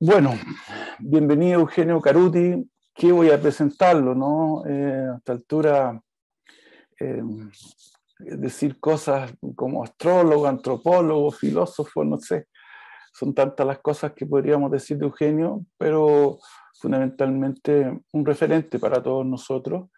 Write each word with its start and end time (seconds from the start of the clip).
Bueno, 0.00 0.32
bienvenido 0.98 1.60
Eugenio 1.60 2.00
Caruti. 2.00 2.68
¿Qué 2.92 3.12
voy 3.12 3.30
a 3.30 3.40
presentarlo? 3.40 4.12
No? 4.12 4.66
Eh, 4.66 5.08
a 5.12 5.16
esta 5.18 5.32
altura, 5.32 6.02
eh, 6.98 7.22
decir 8.18 8.80
cosas 8.80 9.32
como 9.54 9.84
astrólogo, 9.84 10.48
antropólogo, 10.48 11.30
filósofo, 11.30 12.04
no 12.04 12.18
sé. 12.18 12.48
Son 13.12 13.32
tantas 13.32 13.64
las 13.64 13.78
cosas 13.78 14.12
que 14.14 14.26
podríamos 14.26 14.72
decir 14.72 14.98
de 14.98 15.04
Eugenio, 15.04 15.64
pero 15.78 16.38
fundamentalmente 16.80 17.96
un 18.12 18.26
referente 18.26 18.80
para 18.80 19.00
todos 19.00 19.24
nosotros 19.24 19.90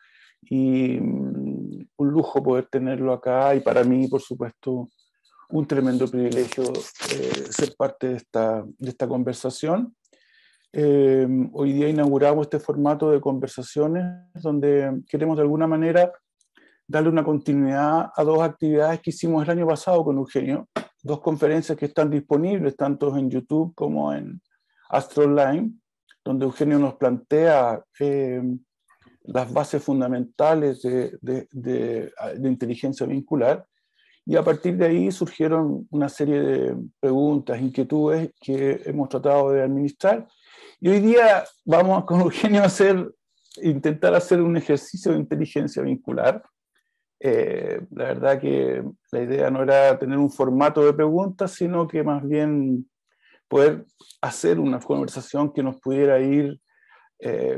y 0.43 1.01
mm, 1.01 1.89
un 1.97 2.09
lujo 2.11 2.43
poder 2.43 2.67
tenerlo 2.67 3.15
acá 3.15 3.55
y 3.55 3.61
para 3.61 3.83
mí, 3.83 4.09
por 4.09 4.21
supuesto, 4.21 4.91
un 5.49 5.67
tremendo 5.67 6.09
privilegio 6.09 6.65
eh, 6.65 7.47
ser 7.51 7.75
parte 7.77 8.09
de 8.09 8.17
esta, 8.17 8.65
de 8.67 8.89
esta 8.89 9.07
conversación. 9.07 9.95
Eh, 10.73 11.27
hoy 11.53 11.73
día 11.73 11.89
inauguramos 11.89 12.47
este 12.47 12.59
formato 12.59 13.11
de 13.11 13.21
conversaciones 13.21 14.05
donde 14.35 15.03
queremos 15.09 15.37
de 15.37 15.43
alguna 15.43 15.67
manera 15.67 16.13
darle 16.87 17.09
una 17.09 17.25
continuidad 17.25 18.11
a 18.15 18.25
dos 18.25 18.41
actividades 18.43 19.01
que 19.01 19.11
hicimos 19.11 19.43
el 19.45 19.51
año 19.51 19.67
pasado 19.67 20.05
con 20.05 20.19
Eugenio, 20.19 20.69
dos 21.03 21.21
conferencias 21.21 21.79
que 21.79 21.87
están 21.87 22.11
disponibles 22.11 22.77
tanto 22.77 23.17
en 23.17 23.31
YouTube 23.31 23.75
como 23.75 24.13
en 24.13 24.41
Astro 24.91 25.25
Online, 25.25 25.73
donde 26.25 26.45
Eugenio 26.45 26.79
nos 26.79 26.95
plantea 26.95 27.83
eh, 28.01 28.43
las 29.25 29.53
bases 29.53 29.83
fundamentales 29.83 30.83
de, 30.83 31.17
de, 31.21 31.49
de, 31.51 32.13
de 32.37 32.49
inteligencia 32.49 33.07
vincular 33.07 33.67
y 34.29 34.35
a 34.35 34.43
partir 34.43 34.77
de 34.77 34.87
ahí 34.87 35.13
surgieron 35.13 35.87
una 35.91 36.09
serie 36.09 36.41
de 36.41 36.77
preguntas, 36.99 37.61
inquietudes 37.61 38.33
que 38.41 38.83
hemos 38.85 39.09
tratado 39.09 39.53
de 39.53 39.63
administrar. 39.63 40.27
Y 40.81 40.89
hoy 40.89 40.99
día 40.99 41.45
vamos 41.65 42.05
con 42.05 42.21
Eugenio 42.21 42.63
a 42.63 42.67
hacer, 42.67 43.09
intentar 43.63 44.17
hacer 44.17 44.43
un 44.43 44.57
ejercicio 44.57 45.13
de 45.13 45.19
inteligencia 45.19 45.81
vincular. 45.81 46.43
Eh, 47.21 47.81
la 47.93 48.05
verdad 48.07 48.41
que 48.41 48.83
la 49.13 49.23
idea 49.23 49.49
no 49.49 49.63
era 49.63 49.97
tener 49.97 50.19
un 50.19 50.31
formato 50.31 50.85
de 50.85 50.93
preguntas, 50.93 51.53
sino 51.53 51.87
que 51.87 52.03
más 52.03 52.27
bien 52.27 52.91
poder 53.47 53.87
hacer 54.21 54.59
una 54.59 54.81
conversación 54.81 55.53
que 55.53 55.63
nos 55.63 55.81
pudiera 55.81 56.19
ir, 56.19 56.61
eh, 57.21 57.57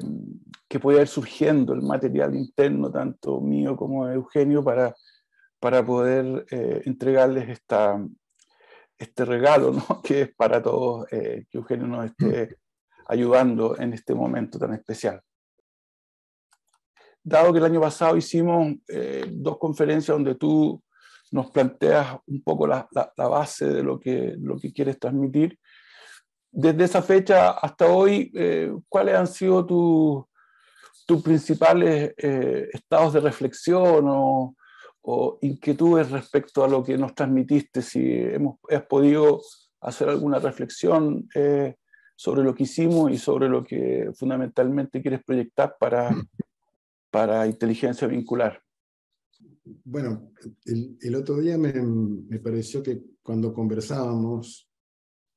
que 0.69 0.79
pudiera 0.79 1.01
ir 1.03 1.09
surgiendo 1.09 1.73
el 1.73 1.81
material 1.81 2.35
interno, 2.35 2.91
tanto 2.91 3.41
mío 3.41 3.75
como 3.75 4.07
de 4.07 4.17
Eugenio, 4.17 4.63
para 4.63 4.95
para 5.61 5.85
poder 5.85 6.47
eh, 6.51 6.83
entregarles 6.85 7.49
esta, 7.49 8.01
este 8.97 9.25
regalo, 9.25 9.73
¿no? 9.73 10.03
que 10.03 10.23
es 10.23 10.35
para 10.35 10.63
todos, 10.63 11.07
eh, 11.13 11.47
que 11.51 11.59
Eugenio 11.59 11.87
nos 11.87 12.07
esté 12.07 12.57
ayudando 13.07 13.79
en 13.79 13.93
este 13.93 14.15
momento 14.15 14.59
tan 14.59 14.75
especial. 14.75 15.21
Dado 17.23 17.53
que 17.53 17.59
el 17.59 17.65
año 17.65 17.81
pasado 17.81 18.17
hicimos 18.17 18.75
eh, 18.89 19.27
dos 19.31 19.59
conferencias 19.59 20.15
donde 20.15 20.35
tú 20.37 20.83
nos 21.31 21.51
planteas 21.51 22.17
un 22.27 22.43
poco 22.43 22.67
la, 22.67 22.89
la, 22.93 23.13
la, 23.15 23.29
base 23.29 23.67
de 23.69 23.83
lo 23.83 24.01
que, 24.01 24.35
lo 24.39 24.57
que 24.57 24.73
quieres 24.73 24.99
transmitir, 24.99 25.59
desde 26.51 26.85
esa 26.85 27.03
fecha 27.03 27.51
hasta 27.51 27.87
hoy, 27.87 28.33
¿cuáles 28.89 29.15
han 29.15 29.27
sido 29.27 29.67
tus, 29.67 30.25
tus 31.07 31.23
principales 31.23 32.15
estados 32.17 33.13
de 33.13 33.21
reflexión 33.21 34.07
o, 34.09 34.57
o 35.11 35.39
inquietudes 35.41 36.11
respecto 36.11 36.63
a 36.63 36.69
lo 36.69 36.85
que 36.85 36.99
nos 36.99 37.15
transmitiste, 37.15 37.81
si 37.81 38.01
hemos, 38.05 38.59
has 38.69 38.85
podido 38.85 39.41
hacer 39.81 40.11
alguna 40.11 40.39
reflexión 40.39 41.27
eh, 41.35 41.77
sobre 42.15 42.43
lo 42.45 42.55
que 42.55 42.65
hicimos 42.65 43.11
y 43.11 43.17
sobre 43.17 43.49
lo 43.49 43.65
que 43.65 44.11
fundamentalmente 44.15 45.01
quieres 45.01 45.25
proyectar 45.25 45.77
para, 45.81 46.11
para 47.11 47.47
inteligencia 47.47 48.07
vincular. 48.07 48.63
Bueno, 49.83 50.33
el, 50.67 50.99
el 51.01 51.15
otro 51.15 51.39
día 51.39 51.57
me, 51.57 51.73
me, 51.73 52.39
pareció 52.39 52.83
que 52.83 53.01
cuando 53.23 53.55
conversábamos, 53.55 54.69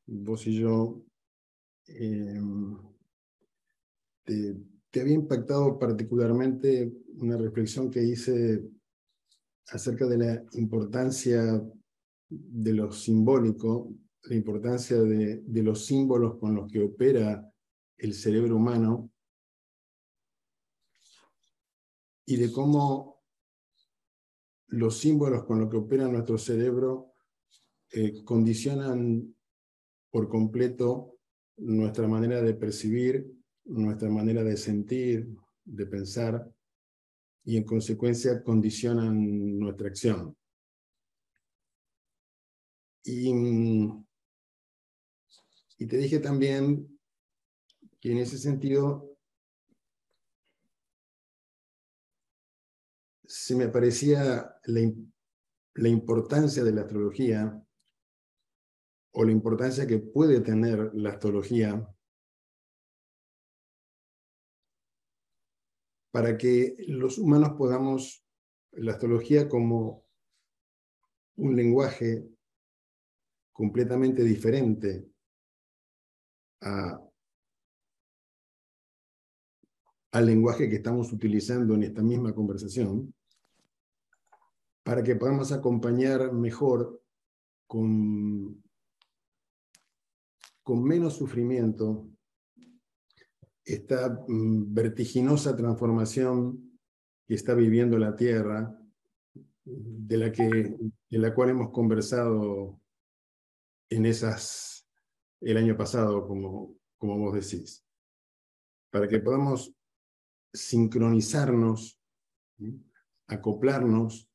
vos 0.06 0.48
y 0.48 0.60
yo, 0.60 1.02
eh, 1.88 2.42
te, 4.26 4.54
te 4.90 5.00
había 5.00 5.14
impactado 5.14 5.80
particularmente 5.80 6.92
una 7.20 7.38
reflexión 7.38 7.90
que 7.90 8.04
hice 8.04 8.62
acerca 9.70 10.08
de 10.08 10.18
la 10.18 10.44
importancia 10.54 11.62
de 12.30 12.74
lo 12.74 12.92
simbólico, 12.92 13.94
la 14.24 14.36
importancia 14.36 15.02
de, 15.02 15.44
los 15.64 15.86
símbolos 15.86 16.38
con 16.38 16.56
los 16.56 16.72
que 16.72 16.82
opera 16.82 17.52
el 17.98 18.14
cerebro 18.14 18.56
humano 18.56 19.12
y 22.26 22.38
de 22.38 22.52
cómo 22.52 23.22
los 24.68 24.98
símbolos 24.98 25.44
con 25.44 25.60
los 25.60 25.70
que 25.70 25.78
opera 25.78 26.08
nuestro 26.08 26.38
cerebro 26.38 27.14
eh, 27.92 28.24
condicionan 28.24 29.36
por 30.10 30.30
completo 30.30 31.18
nuestra 31.58 32.08
manera 32.08 32.42
de 32.42 32.54
percibir, 32.54 33.30
nuestra 33.66 34.10
manera 34.10 34.44
de 34.44 34.56
sentir, 34.56 35.28
de 35.66 35.86
pensar 35.86 36.50
y 37.44 37.57
en 37.57 37.63
consecuencia 37.63 38.44
condicionan 38.44 39.59
nuestra 39.59 39.88
acción. 39.88 40.35
Y, 43.03 43.34
te 45.78 45.97
dije 45.97 46.19
también 46.19 47.00
que 48.00 48.12
en 48.12 48.19
ese 48.19 48.38
sentido 48.38 49.18
se 53.25 53.56
me 53.56 53.68
parecía 53.68 54.56
la, 54.66 54.94
la 55.74 55.90
importancia 55.90 56.63
de 56.63 56.72
la 56.72 56.81
astrología 56.81 57.66
o 59.13 59.25
la 59.25 59.31
importancia 59.31 59.88
que 59.88 59.97
puede 59.97 60.41
tener 60.41 60.91
la 60.94 61.12
astrología 61.12 61.91
para 66.12 66.38
que 66.38 66.76
los 66.88 67.18
humanos 67.18 67.54
podamos 67.58 68.26
la 68.74 68.94
astrología 68.94 69.50
como 69.50 70.06
un 71.36 71.56
lenguaje 71.56 72.28
completamente 73.52 74.24
diferente 74.24 75.08
al 80.12 80.26
lenguaje 80.26 80.70
que 80.70 80.76
estamos 80.76 81.12
utilizando 81.12 81.74
en 81.74 81.84
esta 81.84 82.02
misma 82.02 82.36
conversación, 82.36 83.14
para 84.84 85.04
que 85.04 85.16
podamos 85.16 85.52
acompañar 85.52 86.34
mejor 86.34 87.02
con, 87.68 88.62
con 90.64 90.84
menos 90.84 91.16
sufrimiento 91.16 92.08
esta 93.66 94.24
mm, 94.28 94.74
vertiginosa 94.74 95.56
transformación 95.56 96.80
que 97.28 97.36
está 97.36 97.54
viviendo 97.54 97.98
la 97.98 98.16
Tierra, 98.16 98.78
de 99.64 100.18
la, 100.18 100.32
que, 100.32 100.44
de 101.10 101.20
la 101.20 101.34
cual 101.34 101.50
hemos 101.50 101.70
conversado 101.72 102.82
en 103.90 104.06
esas, 104.06 104.88
el 105.40 105.58
año 105.58 105.78
pasado, 105.78 106.28
como, 106.28 106.76
como 106.98 107.18
vos 107.18 107.34
decís, 107.34 107.86
para 108.90 109.08
que 109.08 109.20
podamos 109.20 109.74
sincronizarnos, 110.54 112.00
acoplarnos 113.28 114.30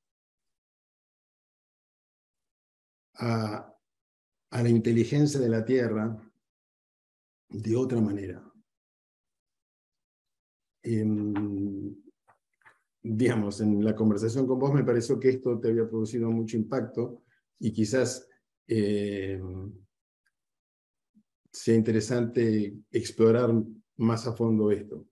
a, 3.14 3.75
a 4.50 4.62
la 4.62 4.69
inteligencia 4.69 5.40
de 5.40 5.49
la 5.49 5.64
Tierra 5.64 6.17
de 7.49 7.76
otra 7.76 8.00
manera 8.00 8.43
digamos, 13.02 13.60
en 13.60 13.84
la 13.84 13.94
conversación 13.94 14.46
con 14.46 14.58
vos 14.58 14.72
me 14.72 14.84
pareció 14.84 15.18
que 15.18 15.30
esto 15.30 15.58
te 15.58 15.68
había 15.68 15.88
producido 15.88 16.30
mucho 16.30 16.56
impacto 16.56 17.22
y 17.58 17.72
quizás 17.72 18.28
eh, 18.68 19.40
sea 21.52 21.74
interesante 21.74 22.74
explorar 22.90 23.50
más 23.96 24.26
a 24.26 24.32
fondo 24.32 24.70
esto. 24.70 25.06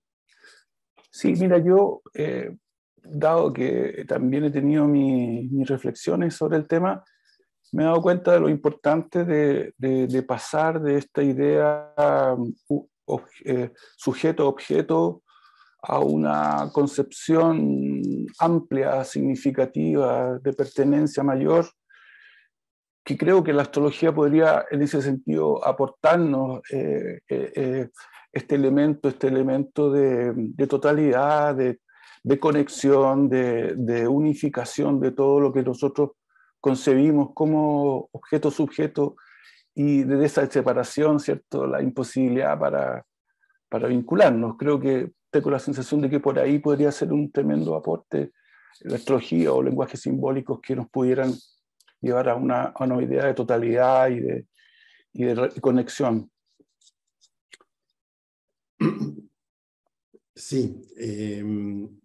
Sí, 1.10 1.32
mira, 1.38 1.58
yo, 1.58 2.02
eh, 2.12 2.56
dado 2.96 3.52
que 3.52 4.04
también 4.06 4.44
he 4.44 4.50
tenido 4.50 4.86
mi, 4.86 5.48
mis 5.48 5.68
reflexiones 5.68 6.34
sobre 6.34 6.56
el 6.56 6.66
tema, 6.66 7.04
me 7.72 7.82
he 7.82 7.86
dado 7.86 8.02
cuenta 8.02 8.32
de 8.32 8.40
lo 8.40 8.48
importante 8.48 9.24
de, 9.24 9.74
de, 9.78 10.22
pasar 10.22 10.80
de 10.80 10.98
esta 10.98 11.22
idea 11.22 11.92
uh, 12.68 13.20
eh, 13.44 13.72
sujeto-objeto 13.96 15.23
a 15.86 15.98
una 15.98 16.70
concepción 16.72 18.26
amplia, 18.38 19.04
significativa, 19.04 20.38
de 20.38 20.52
pertenencia 20.52 21.22
mayor, 21.22 21.66
que 23.04 23.19
creo 23.19 23.44
que 23.44 23.52
la 23.52 23.62
astrología 23.62 24.14
podría 24.14 24.64
en 24.70 24.82
ese 24.82 25.02
sentido 25.02 25.64
aportarnos 25.64 26.62
eh, 26.72 27.20
eh, 27.28 27.90
este 28.32 28.54
elemento, 28.54 29.08
este 29.08 29.28
elemento 29.28 29.92
de, 29.92 30.66
totalidad, 30.66 31.54
de, 31.54 31.78
conexión, 32.40 33.28
de, 33.28 34.08
unificación 34.08 35.00
de 35.00 35.12
todo 35.12 35.38
lo 35.38 35.52
que 35.52 35.62
nosotros 35.62 36.12
concebimos 36.60 37.32
como 37.34 38.08
objeto-sujeto 38.10 39.16
y 39.75 40.04
de 40.04 40.25
esa 40.25 40.46
separación, 40.50 41.20
¿cierto? 41.20 41.66
La 41.66 41.82
imposibilidad 41.82 42.58
para, 42.58 43.04
para 43.69 43.88
vincularnos. 43.88 44.56
Creo 44.56 44.81
que 44.81 45.12
tengo 45.34 45.50
la 45.50 45.58
sensación 45.58 46.00
de 46.00 46.08
que 46.08 46.20
por 46.20 46.38
ahí 46.38 46.60
podría 46.60 46.92
ser 46.92 47.12
un 47.12 47.32
tremendo 47.32 47.75
aporte 47.75 48.32
la 48.82 48.94
astrología 48.94 49.52
o 49.52 49.64
lenguajes 49.64 50.00
simbólicos 50.00 50.60
que 50.60 50.76
nos 50.76 50.88
pudieran 50.88 51.32
llevar 52.00 52.28
a 52.28 52.36
una, 52.36 52.66
a 52.66 52.84
una 52.84 53.02
idea 53.02 53.26
de 53.26 53.34
totalidad 53.34 54.10
y 54.10 54.20
de, 54.20 54.46
y 55.12 55.25
de 55.25 55.60
conexión. 55.60 56.31
Sí. 60.36 60.81
Em, 60.96 62.00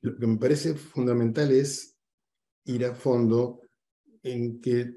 lo 0.00 0.16
que 0.16 0.26
me 0.26 0.38
parece 0.38 0.74
fundamental 0.76 1.50
es 1.50 1.94
ir 2.64 2.86
a 2.86 2.94
fondo 2.94 3.60
en 4.22 4.62
que, 4.62 4.94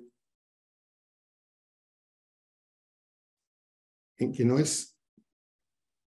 en 4.18 4.31
que 4.31 4.45
no 4.45 4.59
es, 4.59 4.90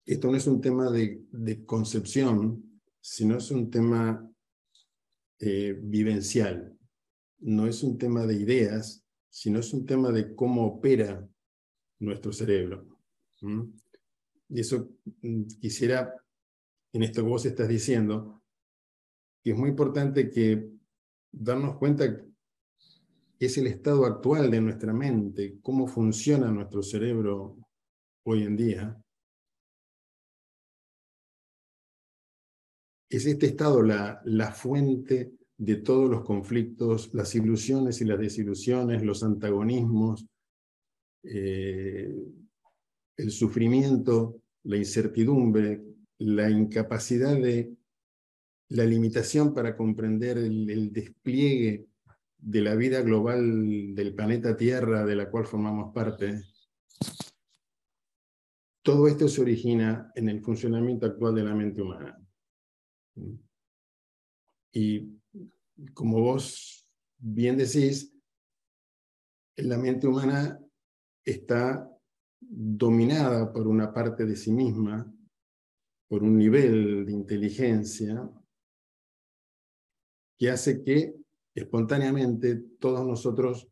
esto 0.04 0.30
no 0.30 0.36
es 0.36 0.46
un 0.46 0.60
tema 0.60 0.90
de, 0.90 1.64
concepción, 1.64 2.80
sino 3.00 3.38
es 3.38 3.50
un 3.50 3.70
tema 3.70 4.28
eh, 5.38 5.78
vivencial. 5.80 6.76
No 7.40 7.66
es 7.66 7.82
un 7.82 7.98
tema 7.98 8.26
de 8.26 8.34
ideas, 8.34 9.04
sino 9.28 9.60
es 9.60 9.72
un 9.72 9.86
tema 9.86 10.10
de 10.10 10.34
cómo 10.34 10.66
opera 10.66 11.28
nuestro 12.00 12.32
cerebro. 12.32 12.86
Y 14.48 14.60
eso 14.60 14.90
mm, 15.22 15.44
quisiera, 15.60 16.14
en 16.92 17.02
esto 17.02 17.22
que 17.22 17.28
vos 17.28 17.46
estás 17.46 17.68
diciendo, 17.68 18.42
que 19.42 19.50
es 19.50 19.56
muy 19.56 19.70
importante 19.70 20.30
que 20.30 20.70
darnos 21.32 21.78
cuenta 21.78 22.14
que 22.14 23.46
es 23.46 23.58
el 23.58 23.66
estado 23.66 24.04
actual 24.04 24.50
de 24.50 24.60
nuestra 24.60 24.92
mente, 24.92 25.58
cómo 25.62 25.88
funciona 25.88 26.50
nuestro 26.50 26.82
cerebro 26.82 27.56
hoy 28.24 28.44
en 28.44 28.56
día. 28.56 29.02
Es 33.12 33.26
este 33.26 33.44
estado 33.44 33.82
la, 33.82 34.52
fuente 34.54 35.34
de 35.58 35.76
todos 35.76 36.08
los 36.08 36.24
conflictos, 36.24 37.12
las 37.12 37.34
ilusiones 37.34 38.00
y 38.00 38.06
las 38.06 38.18
desilusiones, 38.18 39.02
los 39.02 39.22
antagonismos, 39.22 40.24
eh, 41.22 42.10
el 43.18 43.30
sufrimiento, 43.30 44.40
la 44.62 44.78
incertidumbre, 44.78 45.82
la 46.20 46.48
incapacidad 46.48 47.36
de 47.36 47.76
la 48.70 48.86
limitación 48.86 49.52
para 49.52 49.76
comprender 49.76 50.38
el, 50.38 50.90
despliegue 50.90 51.88
de 52.38 52.60
la 52.62 52.74
vida 52.76 53.02
global 53.02 53.94
del 53.94 54.14
planeta 54.14 54.56
Tierra 54.56 55.04
de 55.04 55.16
la 55.16 55.30
cual 55.30 55.44
formamos 55.44 55.92
parte, 55.92 56.44
todo 58.80 59.06
esto 59.06 59.28
se 59.28 59.42
origina 59.42 60.10
en 60.14 60.30
el 60.30 60.40
funcionamiento 60.40 61.04
actual 61.04 61.34
de 61.34 61.44
la 61.44 61.54
mente 61.54 61.82
humana. 61.82 62.21
Y 64.72 65.20
como 65.94 66.20
vos 66.20 66.86
bien 67.18 67.56
decís, 67.56 68.14
la 69.56 69.76
mente 69.78 70.06
humana 70.06 70.58
está 71.24 71.88
dominada 72.40 73.52
por 73.52 73.66
una 73.66 73.92
parte 73.92 74.24
de 74.24 74.36
sí 74.36 74.50
misma, 74.50 75.12
por 76.08 76.22
un 76.22 76.36
nivel 76.36 77.06
de 77.06 77.12
inteligencia 77.12 78.28
que 80.38 80.50
hace 80.50 80.82
que 80.82 81.14
espontáneamente 81.54 82.56
todos 82.80 83.06
nosotros 83.06 83.68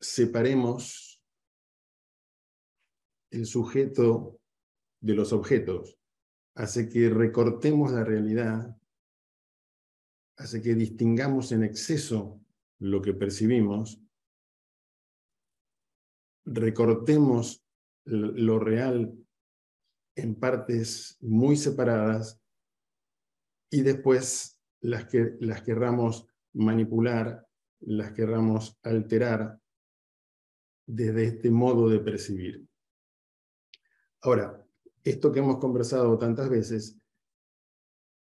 separemos 0.00 1.22
el 3.30 3.44
sujeto 3.44 4.40
de 5.00 5.14
los 5.14 5.32
objetos, 5.32 5.97
hace 6.58 6.88
que 6.88 7.08
recortemos 7.08 7.92
la 7.92 8.02
realidad, 8.02 8.76
hace 10.36 10.60
que 10.60 10.74
distingamos 10.74 11.52
en 11.52 11.62
exceso 11.62 12.40
lo 12.80 13.00
que 13.00 13.14
percibimos, 13.14 14.02
recortemos 16.44 17.64
lo 18.04 18.58
real 18.58 19.16
en 20.16 20.34
partes 20.34 21.16
muy 21.20 21.56
separadas 21.56 22.42
y 23.70 23.82
después 23.82 24.60
las 24.80 25.04
que 25.06 25.36
las 25.38 25.62
querramos 25.62 26.26
manipular, 26.54 27.46
las 27.82 28.10
querramos 28.10 28.76
alterar 28.82 29.60
desde 30.88 31.24
este 31.26 31.52
modo 31.52 31.88
de 31.88 32.00
percibir. 32.00 32.66
Ahora, 34.22 34.67
esto 35.08 35.32
que 35.32 35.40
hemos 35.40 35.58
conversado 35.58 36.16
tantas 36.18 36.48
veces, 36.48 36.96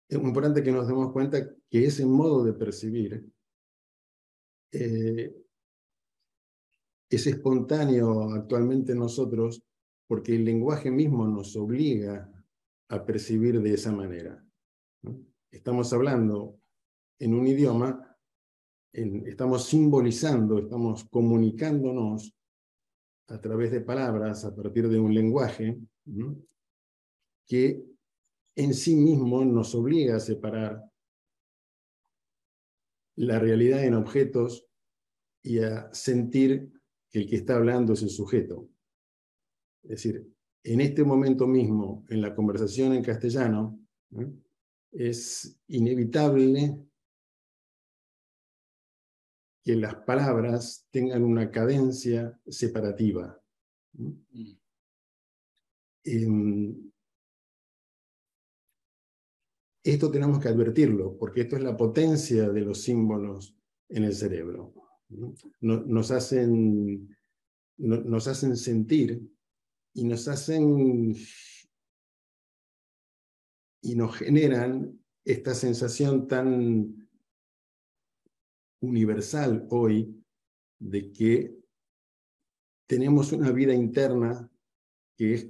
es 0.09 0.19
importante 0.19 0.63
que 0.63 0.73
nos 0.73 0.89
demos 0.89 1.13
cuenta 1.13 1.49
que 1.69 1.85
ese 1.85 2.05
modo 2.05 2.45
de 2.45 2.53
percibir 2.53 3.25
eh, 4.73 5.35
es 7.09 7.27
espontáneo 7.27 8.33
actualmente 8.33 8.93
en 8.93 8.99
nosotros 8.99 9.63
porque 10.09 10.35
el 10.35 10.45
lenguaje 10.45 10.91
mismo 10.91 11.27
nos 11.27 11.57
obliga 11.57 12.29
a 12.89 13.05
percibir 13.05 13.61
de 13.61 13.75
esa 13.75 13.93
manera 13.93 14.45
estamos 15.51 15.93
hablando 15.93 16.59
en 17.19 17.35
un 17.35 17.47
idioma, 17.47 18.17
estamos 18.93 19.67
simbolizando, 19.67 20.59
estamos 20.59 21.05
comunicándonos 21.05 22.35
a 23.29 23.41
través 23.41 23.71
de 23.71 23.81
palabras, 23.81 24.45
a 24.45 24.55
partir 24.55 24.89
de 24.89 24.99
un 24.99 25.15
lenguaje, 25.15 25.79
que 27.47 27.85
en 28.57 28.75
sí 28.75 28.97
mismo 28.97 29.45
nos 29.45 29.75
obliga 29.75 30.17
a 30.17 30.21
separar 30.21 30.83
la 33.17 33.39
realidad 33.39 33.85
en 33.85 33.95
objetos 33.95 34.67
y 35.43 35.59
a 35.59 35.93
sentir 35.93 36.73
que 37.11 37.21
el 37.21 37.29
que 37.29 37.37
está 37.37 37.57
hablando 37.57 37.93
es 37.93 38.03
el 38.03 38.11
sujeto. 38.11 38.69
Es 39.83 39.91
decir, 39.91 40.33
en 40.63 40.81
este 40.81 41.05
momento 41.05 41.47
mismo, 41.47 42.05
en 42.09 42.21
la 42.21 42.35
conversación 42.35 42.93
en 42.93 43.03
castellano, 43.03 43.79
es 44.93 45.59
inevitable 45.69 46.77
que 49.63 49.77
las 49.77 49.95
palabras 49.97 50.87
tengan 50.91 51.23
una 51.23 51.51
cadencia 51.51 52.39
separativa. 52.47 53.41
Mm. 53.93 54.13
Em, 56.05 56.90
esto 59.83 60.11
tenemos 60.11 60.41
que 60.41 60.49
advertirlo, 60.49 61.17
porque 61.17 61.43
esto 61.43 61.57
es 61.57 61.63
la 61.63 61.77
potencia 61.77 62.51
de 62.51 62.61
los 62.61 62.83
símbolos 62.83 63.57
en 63.89 64.05
el 64.05 64.15
cerebro. 64.15 64.75
Nos, 65.61 66.11
hacen, 66.11 67.17
nos 67.79 68.29
hacen 68.29 68.57
sentir 68.57 69.29
y 69.95 70.05
nos 70.05 70.29
hacen 70.29 71.15
y 73.83 73.95
nos 73.95 74.17
generan 74.17 75.01
esta 75.25 75.55
sensación 75.55 76.29
tan 76.29 77.09
universal 78.81 79.67
hoy 79.71 80.23
de 80.79 81.13
que 81.13 81.57
tenemos 82.87 83.33
una 83.33 83.51
vida 83.53 83.75
interna 83.75 84.51
que 85.17 85.35
es 85.35 85.49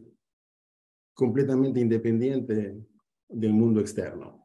completamente 1.15 1.81
independiente 1.81 2.90
del 3.31 3.53
mundo 3.53 3.81
externo, 3.81 4.45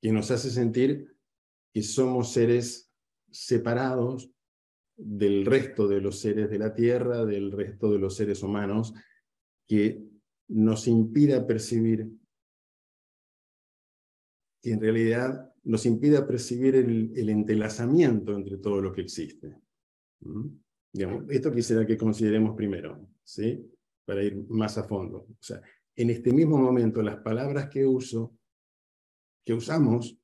que 0.00 0.12
nos 0.12 0.30
hace 0.30 0.50
sentir 0.50 1.16
que 1.72 1.82
somos 1.82 2.32
seres 2.32 2.92
separados 3.30 4.30
del 4.96 5.46
resto 5.46 5.88
de 5.88 6.00
los 6.00 6.18
seres 6.20 6.50
de 6.50 6.58
la 6.58 6.74
Tierra, 6.74 7.24
del 7.24 7.52
resto 7.52 7.90
de 7.90 7.98
los 7.98 8.16
seres 8.16 8.42
humanos, 8.42 8.92
que 9.66 10.04
nos 10.48 10.86
impida 10.88 11.46
percibir, 11.46 12.10
que 14.60 14.72
en 14.72 14.80
realidad 14.80 15.54
nos 15.62 15.86
impida 15.86 16.26
percibir 16.26 16.74
el, 16.74 17.28
entrelazamiento 17.28 18.34
entre 18.34 18.58
todo 18.58 18.80
lo 18.80 18.92
que 18.92 19.02
existe. 19.02 19.56
¿Mm? 20.20 20.48
esto 21.30 21.52
quisiera 21.52 21.86
que 21.86 21.96
consideremos 21.96 22.56
primero, 22.56 23.08
¿sí? 23.22 23.69
Para 24.10 24.24
ir 24.24 24.44
más 24.48 24.76
a 24.76 24.82
fondo. 24.82 25.18
O 25.18 25.36
sea, 25.38 25.62
en 25.94 26.10
este 26.10 26.32
mismo 26.32 26.58
momento, 26.58 27.00
las 27.00 27.18
palabras 27.18 27.70
que 27.70 27.86
uso 27.86 28.36
que 29.46 29.54
usamos, 29.54 30.18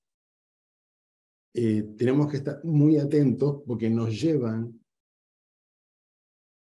eh, 1.55 1.95
tenemos 1.97 2.29
que 2.29 2.39
estar 2.39 2.65
muy 2.65 2.99
atentos 2.99 3.63
porque 3.65 3.89
nos 3.89 4.21
llevan 4.21 4.85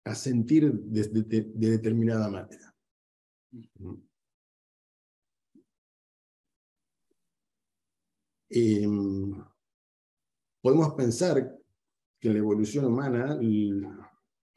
a 0.03 0.13
sentir 0.15 0.69
de, 0.73 1.23
de 1.23 1.69
determinada 1.69 2.29
manera. 2.29 2.75
Eh, 8.49 8.85
podemos 10.61 10.93
pensar 10.95 11.57
que 12.19 12.27
en 12.27 12.33
la 12.33 12.39
evolución 12.39 12.83
humana 12.83 13.39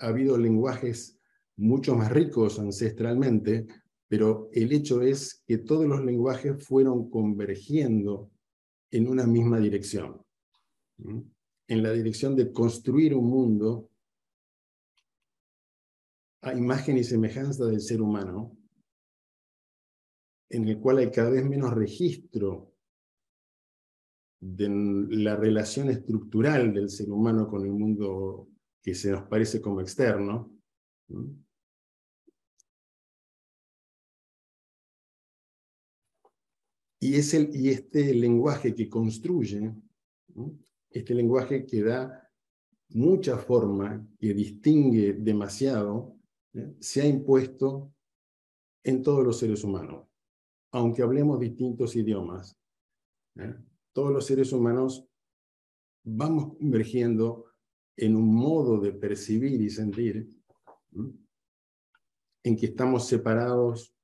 ha 0.01 0.07
habido 0.09 0.37
lenguajes 0.37 1.16
mucho 1.57 1.95
más 1.95 2.11
ricos 2.13 2.59
ancestralmente, 2.59 3.67
pero 4.09 4.49
el 4.53 4.73
hecho 4.73 5.03
es 5.03 5.43
que 5.47 5.59
todos 5.59 5.87
los 5.87 6.05
lenguajes 6.05 6.65
fueron 6.65 7.11
convergiendo 7.11 8.31
en 8.91 9.09
una 9.09 9.27
misma 9.27 9.59
dirección, 9.59 10.23
en 10.99 11.83
la 11.83 11.93
dirección 11.93 12.37
de 12.37 12.53
construir 12.53 13.15
un 13.15 13.29
mundo 13.29 13.91
a 16.43 16.55
imagen 16.55 16.97
y 16.97 17.05
semejanza 17.05 17.67
del 17.67 17.81
ser 17.81 18.01
humano, 18.01 18.57
en 20.49 20.69
el 20.69 20.79
cual 20.79 20.99
hay 20.99 21.11
cada 21.11 21.31
vez 21.31 21.45
menos 21.45 21.75
registro 21.75 22.73
de 24.41 24.69
la 24.69 25.35
relación 25.35 25.89
estructural 25.89 26.73
del 26.73 26.89
ser 26.89 27.11
humano 27.11 27.49
con 27.49 27.65
el 27.65 27.73
mundo 27.73 28.49
que 28.81 28.95
se 28.95 29.11
nos 29.11 29.25
parece 29.25 29.61
como 29.61 29.81
externo. 29.81 30.53
Y, 37.01 37.15
es 37.17 37.35
el, 37.35 37.55
y 37.55 37.69
este 37.71 38.15
lenguaje 38.15 38.75
que 38.75 38.89
construye, 38.89 39.75
este 40.91 41.15
lenguaje 41.15 41.67
que 41.67 41.83
da 41.83 42.31
mucha 42.91 43.37
forma, 43.37 44.07
que 44.19 44.33
distingue 44.33 45.13
demasiado, 45.15 46.17
se 46.81 47.03
ha 47.03 47.07
impuesto 47.07 47.93
en 48.83 49.03
todos 49.03 49.25
los 49.25 49.39
seres 49.39 49.63
humanos, 49.65 50.07
aunque 50.73 51.03
hablemos 51.03 51.39
distintos 51.39 51.97
idiomas 51.97 52.57
todos 53.93 54.13
los 54.13 54.27
seres 54.27 54.53
humanos 54.53 55.07
vamos 56.05 56.57
convergiendo 56.59 57.47
en 57.97 58.15
un 58.15 58.35
modo 58.35 58.79
de 58.79 58.93
percibir 58.93 59.61
y 59.61 59.71
sentir 59.71 60.29
en 62.43 62.57
que 62.57 62.67
estamos 62.67 63.07
separados, 63.07 63.96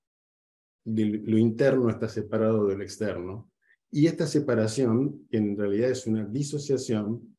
lo 0.84 1.38
interno 1.38 1.90
está 1.90 2.08
separado 2.08 2.66
del 2.66 2.82
externo. 2.82 3.50
Y 3.90 4.06
esta 4.06 4.26
separación, 4.26 5.26
que 5.28 5.36
en 5.36 5.56
realidad 5.56 5.90
es 5.90 6.06
una 6.06 6.24
disociación, 6.24 7.36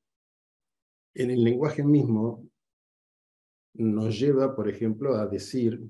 en 1.16 1.32
el 1.32 1.44
lenguaje 1.44 1.84
mismo 1.84 2.48
nos 3.76 4.20
lleva, 4.20 4.56
por 4.56 4.70
ejemplo, 4.70 5.16
a 5.16 5.28
decir 5.28 5.82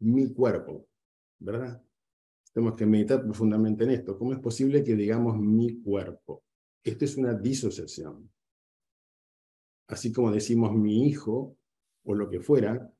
mi 0.00 0.32
cuerpo, 0.32 0.88
¿verdad? 1.38 1.82
Tenemos 2.52 2.74
que 2.74 2.86
meditar 2.86 3.22
profundamente 3.22 3.84
en 3.84 3.90
esto. 3.90 4.18
¿Cómo 4.18 4.32
es 4.32 4.40
posible 4.40 4.82
que 4.82 4.96
digamos 4.96 5.38
mi 5.38 5.80
cuerpo? 5.80 6.42
Esto 6.82 7.04
es 7.04 7.16
una 7.16 7.34
disociación. 7.34 8.30
Así 9.86 10.12
como 10.12 10.32
decimos 10.32 10.74
mi 10.74 11.06
hijo 11.06 11.56
o 12.04 12.14
lo 12.14 12.28
que 12.28 12.40
fuera, 12.40 12.92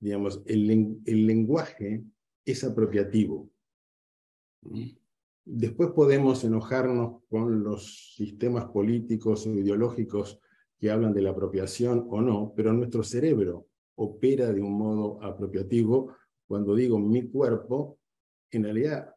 digamos, 0.00 0.42
el, 0.46 0.70
el 1.04 1.26
lenguaje 1.26 2.04
es 2.44 2.64
apropiativo. 2.64 3.50
Después 5.44 5.90
podemos 5.90 6.42
enojarnos 6.44 7.22
con 7.28 7.62
los 7.62 8.14
sistemas 8.14 8.66
políticos 8.66 9.46
o 9.46 9.54
ideológicos 9.54 10.40
que 10.78 10.90
hablan 10.90 11.12
de 11.12 11.22
la 11.22 11.30
apropiación 11.30 12.06
o 12.10 12.20
no, 12.20 12.52
pero 12.56 12.72
nuestro 12.72 13.02
cerebro 13.02 13.68
opera 13.96 14.52
de 14.52 14.60
un 14.60 14.72
modo 14.72 15.22
apropiativo. 15.22 16.16
Cuando 16.46 16.74
digo 16.74 16.98
mi 16.98 17.28
cuerpo, 17.28 17.98
en 18.50 18.64
realidad 18.64 19.14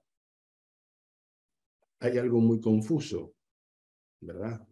hay 2.00 2.18
algo 2.18 2.40
muy 2.40 2.60
confuso, 2.60 3.34
¿verdad? 4.22 4.68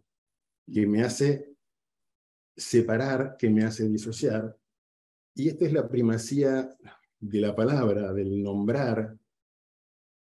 Que 0.72 0.86
me 0.86 1.02
hace 1.02 1.56
separar, 2.56 3.36
que 3.36 3.50
me 3.50 3.64
hace 3.64 3.88
disociar. 3.88 4.56
Y 5.34 5.48
esta 5.48 5.66
es 5.66 5.72
la 5.72 5.88
primacía 5.88 6.76
de 7.28 7.40
la 7.40 7.54
palabra, 7.54 8.12
del 8.12 8.42
nombrar 8.42 9.16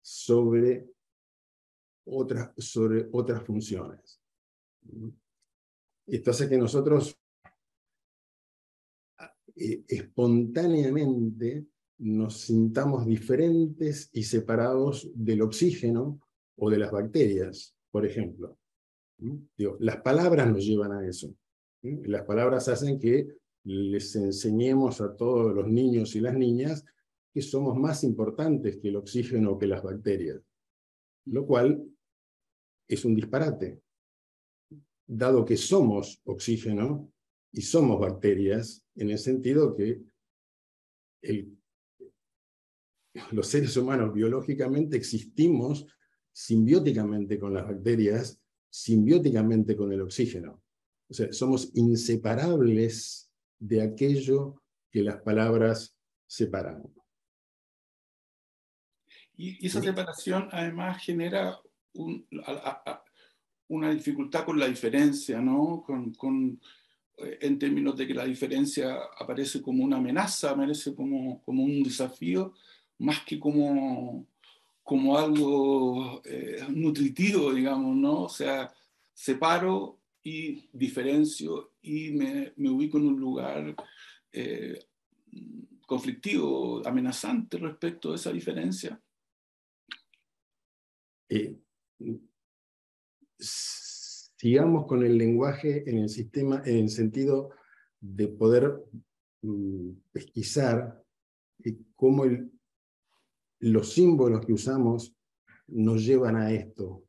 sobre 0.00 0.88
otras, 2.04 2.52
sobre 2.56 3.08
otras 3.12 3.42
funciones. 3.44 4.20
Esto 6.06 6.30
hace 6.30 6.48
que 6.48 6.58
nosotros 6.58 7.16
eh, 9.56 9.84
espontáneamente 9.88 11.66
nos 11.98 12.40
sintamos 12.40 13.06
diferentes 13.06 14.10
y 14.12 14.24
separados 14.24 15.10
del 15.14 15.42
oxígeno 15.42 16.20
o 16.56 16.70
de 16.70 16.78
las 16.78 16.90
bacterias, 16.90 17.76
por 17.90 18.04
ejemplo. 18.04 18.58
las 19.78 19.98
palabras 19.98 20.50
nos 20.50 20.64
llevan 20.64 20.92
a 20.92 21.06
eso. 21.06 21.34
Las 21.82 22.24
palabras 22.24 22.68
hacen 22.68 22.98
que 22.98 23.41
les 23.64 24.16
enseñemos 24.16 25.00
a 25.00 25.14
todos 25.16 25.54
los 25.54 25.68
niños 25.68 26.14
y 26.16 26.20
las 26.20 26.34
niñas 26.34 26.84
que 27.32 27.42
somos 27.42 27.76
más 27.76 28.04
importantes 28.04 28.78
que 28.78 28.88
el 28.88 28.96
oxígeno 28.96 29.52
o 29.52 29.58
que 29.58 29.66
las 29.66 29.82
bacterias, 29.82 30.40
lo 31.26 31.46
cual 31.46 31.82
es 32.88 33.04
un 33.04 33.14
disparate, 33.14 33.80
dado 35.06 35.44
que 35.44 35.56
somos 35.56 36.20
oxígeno 36.24 37.12
y 37.52 37.62
somos 37.62 38.00
bacterias, 38.00 38.84
en 38.96 39.10
el 39.10 39.18
sentido 39.18 39.74
que 39.74 40.02
el 41.22 41.56
los 43.32 43.46
seres 43.46 43.76
humanos 43.76 44.12
biológicamente 44.12 44.96
existimos 44.96 45.86
simbióticamente 46.32 47.38
con 47.38 47.54
las 47.54 47.66
bacterias, 47.66 48.40
simbióticamente 48.70 49.76
con 49.76 49.92
el 49.92 50.00
oxígeno. 50.00 50.62
O 51.08 51.14
sea, 51.14 51.32
somos 51.32 51.70
inseparables 51.74 53.30
de 53.62 53.80
aquello 53.80 54.60
que 54.90 55.02
las 55.02 55.22
palabras 55.22 55.96
separan. 56.26 56.82
Y 59.36 59.64
esa 59.64 59.80
separación 59.80 60.48
además 60.50 61.02
genera 61.02 61.60
una 63.68 63.90
dificultad 63.90 64.44
con 64.44 64.58
la 64.58 64.66
diferencia, 64.66 65.40
¿no? 65.40 65.84
Con, 65.86 66.60
eh, 67.18 67.38
en 67.40 67.58
términos 67.58 67.96
de 67.96 68.06
que 68.06 68.14
la 68.14 68.24
diferencia 68.24 68.98
aparece 69.16 69.62
como 69.62 69.84
una 69.84 69.98
amenaza, 69.98 70.50
aparece 70.50 70.94
como, 70.94 71.40
como 71.42 71.62
un 71.62 71.84
desafío, 71.84 72.54
más 72.98 73.24
que 73.24 73.38
como, 73.38 74.26
como 74.82 75.16
algo 75.16 76.20
eh, 76.24 76.66
nutritivo, 76.68 77.54
digamos, 77.54 77.94
¿no? 77.94 78.22
O 78.24 78.28
sea, 78.28 78.72
separo 79.14 80.00
y 80.22 80.68
diferencio 80.72 81.71
y 81.82 82.12
me, 82.12 82.52
me 82.56 82.70
ubico 82.70 82.98
en 82.98 83.06
un 83.06 83.20
lugar 83.20 83.74
eh, 84.32 84.78
conflictivo, 85.86 86.86
amenazante 86.86 87.58
respecto 87.58 88.12
a 88.12 88.16
esa 88.16 88.32
diferencia. 88.32 89.00
Eh, 91.28 91.56
sigamos 93.38 94.86
con 94.86 95.04
el 95.04 95.18
lenguaje 95.18 95.88
en 95.88 95.98
el 95.98 96.08
sistema, 96.08 96.62
en 96.64 96.76
el 96.76 96.88
sentido 96.88 97.50
de 98.00 98.28
poder 98.28 98.72
mm, 99.42 99.90
pesquisar 100.12 101.02
cómo 101.94 102.24
el, 102.24 102.50
los 103.60 103.92
símbolos 103.92 104.44
que 104.44 104.52
usamos 104.52 105.14
nos 105.68 106.04
llevan 106.04 106.36
a 106.36 106.52
esto. 106.52 107.04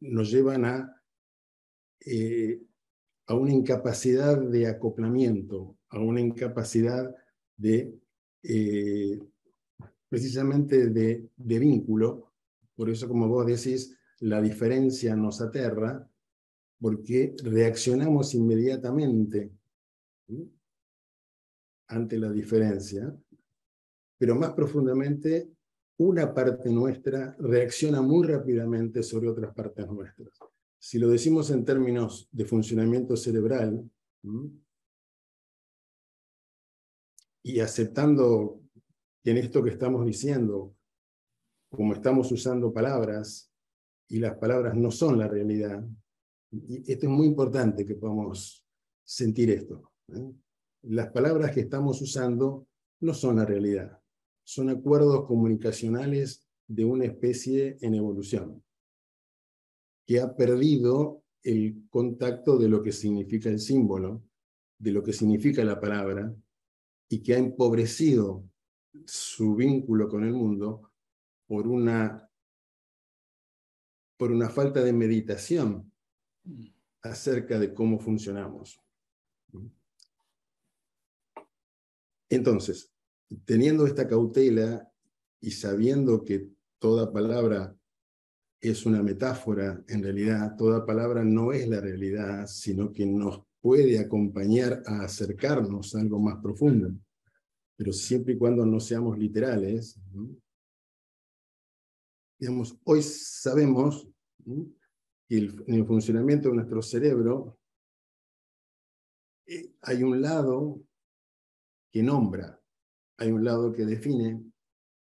Nos 0.00 0.30
llevan 0.30 0.64
a, 0.64 0.97
eh, 2.04 2.60
a 3.26 3.34
una 3.34 3.52
incapacidad 3.52 4.38
de 4.40 4.66
acoplamiento, 4.66 5.76
a 5.90 6.00
una 6.00 6.20
incapacidad 6.20 7.14
de 7.56 7.94
eh, 8.42 9.20
precisamente 10.08 10.88
de, 10.88 11.28
de, 11.36 11.58
vínculo. 11.58 12.32
Por 12.74 12.88
eso, 12.88 13.08
como 13.08 13.28
vos 13.28 13.46
decís, 13.46 13.96
la 14.20 14.40
diferencia 14.40 15.14
nos 15.14 15.40
aterra 15.40 16.08
porque 16.80 17.34
reaccionamos 17.42 18.34
inmediatamente 18.34 19.50
ante 21.88 22.18
la 22.18 22.30
diferencia, 22.30 23.14
pero 24.18 24.34
más 24.36 24.52
profundamente, 24.52 25.50
una 25.98 26.32
parte 26.32 26.70
nuestra 26.70 27.34
reacciona 27.38 28.00
muy 28.00 28.26
rápidamente 28.26 29.02
sobre 29.02 29.28
otras 29.28 29.52
partes 29.52 29.86
nuestras. 29.88 30.38
Si 30.78 30.98
lo 30.98 31.08
decimos 31.08 31.50
en 31.50 31.64
términos 31.64 32.28
de 32.30 32.44
funcionamiento 32.44 33.16
cerebral, 33.16 33.90
y 37.42 37.60
aceptando 37.60 38.60
en 39.24 39.36
esto 39.38 39.62
que 39.62 39.70
estamos 39.70 40.04
diciendo 40.04 40.74
como 41.70 41.92
estamos 41.92 42.30
usando 42.32 42.72
palabras 42.72 43.52
y 44.08 44.18
las 44.18 44.36
palabras 44.38 44.74
no 44.74 44.90
son 44.90 45.18
la 45.18 45.28
realidad, 45.28 45.84
esto 46.86 47.06
es 47.06 47.12
muy 47.12 47.26
importante 47.26 47.84
que 47.84 47.94
podamos 47.94 48.64
sentir 49.04 49.50
esto. 49.50 49.92
¿eh? 50.08 50.32
Las 50.82 51.10
palabras 51.10 51.52
que 51.52 51.60
estamos 51.60 52.00
usando 52.00 52.66
no 53.00 53.14
son 53.14 53.36
la 53.36 53.44
realidad, 53.44 54.00
son 54.44 54.70
acuerdos 54.70 55.26
comunicacionales 55.26 56.48
de 56.66 56.84
una 56.84 57.04
especie 57.04 57.76
en 57.80 57.94
evolución, 57.94 58.62
que 60.08 60.20
ha 60.20 60.34
perdido 60.34 61.22
el 61.42 61.86
contacto 61.90 62.56
de 62.56 62.66
lo 62.66 62.82
que 62.82 62.92
significa 62.92 63.50
el 63.50 63.60
símbolo, 63.60 64.22
de 64.78 64.90
lo 64.90 65.02
que 65.02 65.12
significa 65.12 65.62
la 65.64 65.78
palabra, 65.78 66.34
y 67.10 67.22
que 67.22 67.34
ha 67.34 67.38
empobrecido 67.38 68.48
su 69.04 69.54
vínculo 69.54 70.08
con 70.08 70.24
el 70.24 70.32
mundo 70.32 70.90
por 71.46 71.68
una, 71.68 72.26
por 74.16 74.32
una 74.32 74.48
falta 74.48 74.82
de 74.82 74.94
meditación 74.94 75.92
acerca 77.02 77.58
de 77.58 77.74
cómo 77.74 77.98
funcionamos. 77.98 78.80
Entonces, 82.30 82.90
teniendo 83.44 83.86
esta 83.86 84.08
cautela 84.08 84.90
y 85.38 85.50
sabiendo 85.50 86.24
que 86.24 86.48
toda 86.78 87.12
palabra 87.12 87.77
es 88.60 88.86
una 88.86 89.02
metáfora, 89.02 89.82
en 89.88 90.02
realidad 90.02 90.56
toda 90.56 90.84
palabra 90.84 91.22
no 91.24 91.52
es 91.52 91.68
la 91.68 91.80
realidad, 91.80 92.46
sino 92.46 92.92
que 92.92 93.06
nos 93.06 93.42
puede 93.60 93.98
acompañar 93.98 94.82
a 94.86 95.02
acercarnos 95.02 95.94
a 95.94 96.00
algo 96.00 96.18
más 96.18 96.40
profundo, 96.42 96.92
pero 97.76 97.92
siempre 97.92 98.34
y 98.34 98.38
cuando 98.38 98.66
no 98.66 98.80
seamos 98.80 99.18
literales. 99.18 99.98
Digamos, 102.38 102.78
hoy 102.84 103.02
sabemos 103.02 104.08
que 105.28 105.36
en 105.36 105.74
el 105.74 105.86
funcionamiento 105.86 106.48
de 106.48 106.56
nuestro 106.56 106.82
cerebro 106.82 107.58
eh, 109.46 109.72
hay 109.82 110.02
un 110.02 110.20
lado 110.20 110.80
que 111.90 112.02
nombra, 112.02 112.60
hay 113.16 113.30
un 113.30 113.44
lado 113.44 113.72
que 113.72 113.84
define, 113.84 114.42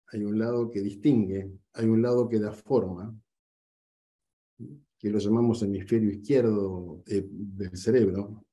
hay 0.07 0.23
un 0.25 0.37
lado 0.37 0.69
que 0.69 0.81
distingue, 0.81 1.51
hay 1.73 1.85
un 1.85 2.01
lado 2.01 2.27
que 2.27 2.39
da 2.39 2.51
forma, 2.51 3.15
que 5.01 5.09
lo 5.09 5.17
llamamos 5.17 5.63
hemisferio 5.63 6.11
izquierdo 6.11 7.01
eh, 7.07 7.25
del 7.27 7.75
cerebro, 7.75 8.45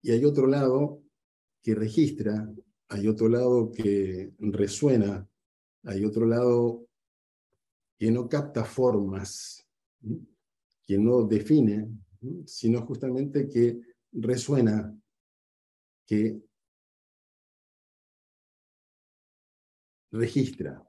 y 0.00 0.12
hay 0.12 0.24
otro 0.24 0.46
lado 0.46 1.02
que 1.60 1.74
registra, 1.74 2.48
hay 2.88 3.08
otro 3.08 3.28
lado 3.28 3.72
que 3.72 4.32
resuena, 4.38 5.28
hay 5.82 6.04
otro 6.04 6.24
lado 6.24 6.86
que 7.98 8.08
no 8.12 8.28
capta 8.28 8.64
formas, 8.64 9.66
que 10.86 10.96
no 10.96 11.24
define, 11.24 11.88
sino 12.44 12.86
justamente 12.86 13.48
que 13.48 13.80
resuena, 14.12 14.96
que 16.06 16.40
registra. 20.12 20.85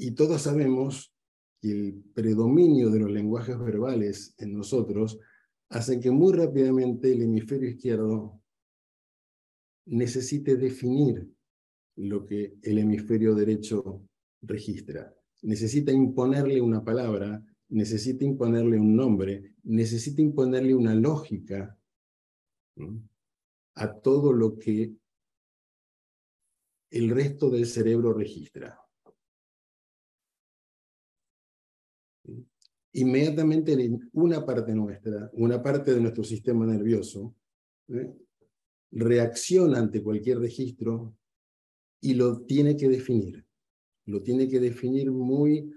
Y 0.00 0.12
todos 0.12 0.42
sabemos 0.42 1.12
que 1.60 1.72
el 1.72 2.02
predominio 2.14 2.88
de 2.88 3.00
los 3.00 3.10
lenguajes 3.10 3.58
verbales 3.58 4.32
en 4.38 4.54
nosotros 4.54 5.18
hace 5.70 5.98
que 5.98 6.12
muy 6.12 6.32
rápidamente 6.32 7.12
el 7.12 7.22
hemisferio 7.22 7.68
izquierdo 7.68 8.40
necesite 9.86 10.56
definir 10.56 11.28
lo 11.96 12.24
que 12.24 12.54
el 12.62 12.78
hemisferio 12.78 13.34
derecho 13.34 14.02
registra. 14.42 15.12
Necesita 15.42 15.90
imponerle 15.90 16.60
una 16.60 16.84
palabra, 16.84 17.44
necesita 17.70 18.24
imponerle 18.24 18.78
un 18.78 18.94
nombre, 18.94 19.54
necesita 19.64 20.22
imponerle 20.22 20.76
una 20.76 20.94
lógica 20.94 21.76
a 23.74 23.94
todo 24.00 24.32
lo 24.32 24.56
que 24.56 24.94
el 26.90 27.10
resto 27.10 27.50
del 27.50 27.66
cerebro 27.66 28.12
registra. 28.12 28.78
Inmediatamente 33.00 33.76
una 34.12 34.44
parte 34.44 34.74
nuestra, 34.74 35.30
una 35.34 35.62
parte 35.62 35.94
de 35.94 36.00
nuestro 36.00 36.24
sistema 36.24 36.66
nervioso, 36.66 37.34
¿eh? 37.88 38.12
reacciona 38.90 39.78
ante 39.78 40.02
cualquier 40.02 40.38
registro 40.38 41.16
y 42.00 42.14
lo 42.14 42.42
tiene 42.42 42.76
que 42.76 42.88
definir. 42.88 43.44
Lo 44.06 44.22
tiene 44.22 44.48
que 44.48 44.58
definir 44.58 45.10
muy 45.10 45.70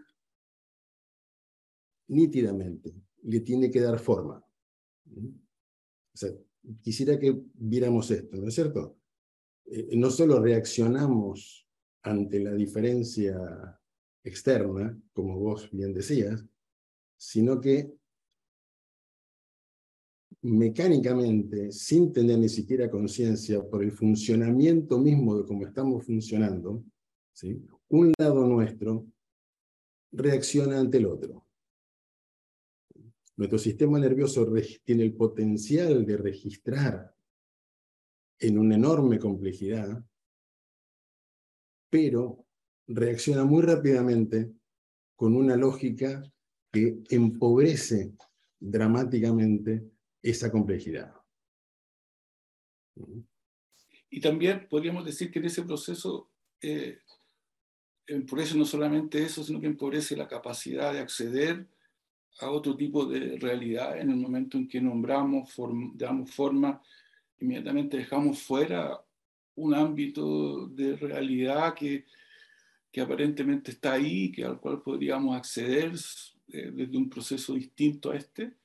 nítidamente, 2.07 2.93
le 3.23 3.39
tiene 3.41 3.69
que 3.69 3.81
dar 3.81 3.99
forma. 3.99 4.43
quisiera 6.81 7.17
que 7.19 7.41
viéramos 7.53 8.09
esto, 8.11 8.37
¿no 8.37 8.47
es 8.47 8.55
cierto? 8.55 8.97
Eh, 9.65 9.95
no 9.97 10.09
solo 10.09 10.39
reaccionamos 10.41 11.67
ante 12.03 12.39
la 12.39 12.53
diferencia 12.53 13.79
externa, 14.23 14.97
como 15.13 15.39
vos 15.39 15.69
bien 15.71 15.93
decías, 15.93 16.45
sino 17.21 17.61
que 17.61 17.93
mecánicamente, 20.41 21.71
sin 21.71 22.11
tener 22.11 22.39
ni 22.39 22.49
siquiera 22.49 22.89
conciencia 22.89 23.61
por 23.61 23.83
el 23.83 23.91
funcionamiento 23.91 24.97
mismo 24.97 25.37
de 25.37 25.45
cómo 25.45 25.67
estamos 25.67 26.03
funcionando, 26.03 26.83
¿sí? 27.31 27.63
un 27.89 28.11
lado 28.17 28.47
nuestro 28.47 29.05
reacciona 30.11 30.79
ante 30.79 30.97
el 30.97 31.05
otro. 31.05 31.45
Nuestro 33.37 33.59
sistema 33.59 33.99
nervioso 33.99 34.51
tiene 34.83 35.03
el 35.03 35.13
potencial 35.13 36.03
de 36.03 36.17
registrar 36.17 37.15
en 38.39 38.57
una 38.57 38.73
enorme 38.73 39.19
complejidad, 39.19 40.03
pero 41.87 42.47
reacciona 42.87 43.45
muy 43.45 43.61
rápidamente 43.61 44.51
con 45.15 45.35
una 45.35 45.55
lógica 45.55 46.23
que 46.71 47.03
empobrece 47.09 48.13
dramáticamente 48.59 49.83
esa 50.21 50.51
complejidad. 50.51 51.13
Y 54.09 54.19
también 54.19 54.67
podríamos 54.69 55.05
decir 55.05 55.31
que 55.31 55.39
en 55.39 55.45
ese 55.45 55.63
proceso 55.63 56.29
eh, 56.61 56.99
empobrece 58.07 58.57
no 58.57 58.65
solamente 58.65 59.23
eso, 59.23 59.43
sino 59.43 59.59
que 59.59 59.67
empobrece 59.67 60.15
la 60.15 60.27
capacidad 60.27 60.93
de 60.93 60.99
acceder 60.99 61.67
a 62.39 62.49
otro 62.49 62.75
tipo 62.75 63.05
de 63.05 63.37
realidad 63.37 63.99
en 63.99 64.11
el 64.11 64.17
momento 64.17 64.57
en 64.57 64.67
que 64.67 64.81
nombramos, 64.81 65.53
damos 65.95 66.31
forma, 66.31 66.81
inmediatamente 67.39 67.97
dejamos 67.97 68.39
fuera 68.39 69.01
un 69.55 69.73
ámbito 69.73 70.67
de 70.67 70.95
realidad 70.95 71.73
que, 71.73 72.05
que 72.91 73.01
aparentemente 73.01 73.71
está 73.71 73.93
ahí, 73.93 74.31
que 74.31 74.43
al 74.43 74.59
cual 74.59 74.81
podríamos 74.81 75.35
acceder 75.35 75.93
eh, 76.51 76.71
desde 76.71 76.97
un 76.97 77.09
proceso 77.09 77.53
distinto 77.53 78.11
a 78.11 78.17
este? 78.17 78.57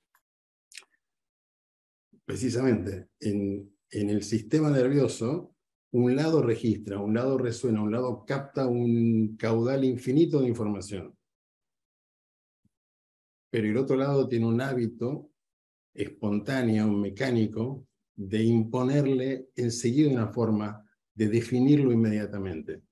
Precisamente, 2.24 3.10
en, 3.20 3.72
en 3.90 4.10
el 4.10 4.22
sistema 4.22 4.70
nervioso, 4.70 5.54
un 5.92 6.16
lado 6.16 6.42
registra, 6.42 6.98
un 6.98 7.14
lado 7.14 7.38
resuena, 7.38 7.82
un 7.82 7.92
lado 7.92 8.24
capta 8.26 8.66
un 8.66 9.36
caudal 9.36 9.84
infinito 9.84 10.40
de 10.40 10.48
información. 10.48 11.16
Pero 13.50 13.68
el 13.68 13.76
otro 13.76 13.96
lado 13.96 14.28
tiene 14.28 14.46
un 14.46 14.60
hábito 14.60 15.30
espontáneo, 15.94 16.88
mecánico, 16.88 17.86
de 18.14 18.42
imponerle 18.42 19.50
enseguida 19.56 20.10
una 20.10 20.28
forma, 20.28 20.84
de 21.14 21.28
definirlo 21.28 21.92
inmediatamente 21.92 22.82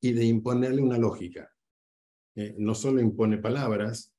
y 0.00 0.12
de 0.12 0.24
imponerle 0.24 0.82
una 0.82 0.98
lógica. 0.98 1.55
Eh, 2.36 2.54
no 2.58 2.74
solo 2.74 3.00
impone 3.00 3.38
palabras, 3.38 4.12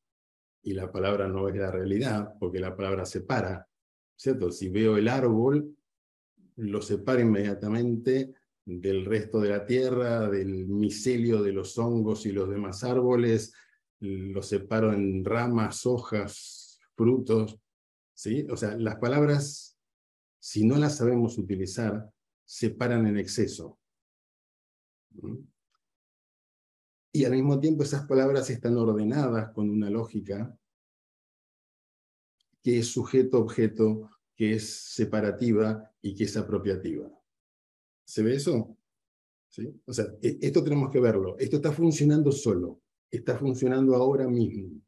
y 0.64 0.74
la 0.74 0.92
palabra 0.92 1.28
no 1.28 1.48
es 1.48 1.56
la 1.56 1.72
realidad, 1.72 2.34
porque 2.40 2.60
la 2.60 2.76
palabra 2.76 3.06
separa, 3.06 3.66
¿cierto? 4.18 4.52
Si 4.52 4.68
veo 4.68 4.98
el 4.98 5.08
árbol, 5.08 5.78
lo 6.58 6.82
separo 6.82 7.22
inmediatamente 7.22 8.34
del 8.66 9.06
resto 9.06 9.40
de 9.40 9.50
la 9.50 9.66
tierra, 9.66 10.30
del 10.30 10.68
micelio 10.68 11.42
de 11.42 11.54
los 11.54 11.78
hongos 11.78 12.26
y 12.26 12.34
los 12.34 12.50
demás 12.50 12.84
árboles, 12.84 13.54
lo 14.00 14.42
separo 14.42 14.92
en 14.92 15.24
ramas, 15.24 15.86
hojas, 15.86 16.80
frutos, 16.96 17.58
¿sí? 18.14 18.46
O 18.50 18.58
sea, 18.58 18.76
las 18.76 18.98
palabras, 18.98 19.78
si 20.38 20.66
no 20.66 20.78
las 20.78 20.98
sabemos 20.98 21.38
utilizar, 21.38 22.12
separan 22.44 23.08
en 23.08 23.18
exceso. 23.18 23.80
Y 27.12 27.26
al 27.26 27.32
mismo 27.32 27.60
tiempo 27.60 27.84
esas 27.84 28.06
palabras 28.06 28.50
están 28.50 28.78
ordenadas 28.78 29.52
con 29.54 29.70
una 29.70 29.90
lógica 29.90 30.58
que 32.62 32.80
es 32.80 32.88
sujeto-objeto, 32.88 34.10
que 34.36 34.54
es 34.54 34.94
separativa 34.94 35.90
y 36.02 36.14
que 36.16 36.26
es 36.26 36.38
apropiativa. 36.38 37.10
¿Se 38.06 38.24
ve 38.24 38.36
eso? 38.36 38.78
¿Sí? 39.50 39.74
O 39.86 39.94
sea, 39.94 40.06
e, 40.22 40.38
esto 40.42 40.64
tenemos 40.64 40.92
que 40.92 41.00
verlo. 41.00 41.38
Esto 41.40 41.58
está 41.58 41.72
funcionando 41.72 42.32
solo. 42.32 42.82
Está 43.10 43.38
funcionando 43.38 43.96
ahora 43.96 44.28
mismo. 44.28 44.82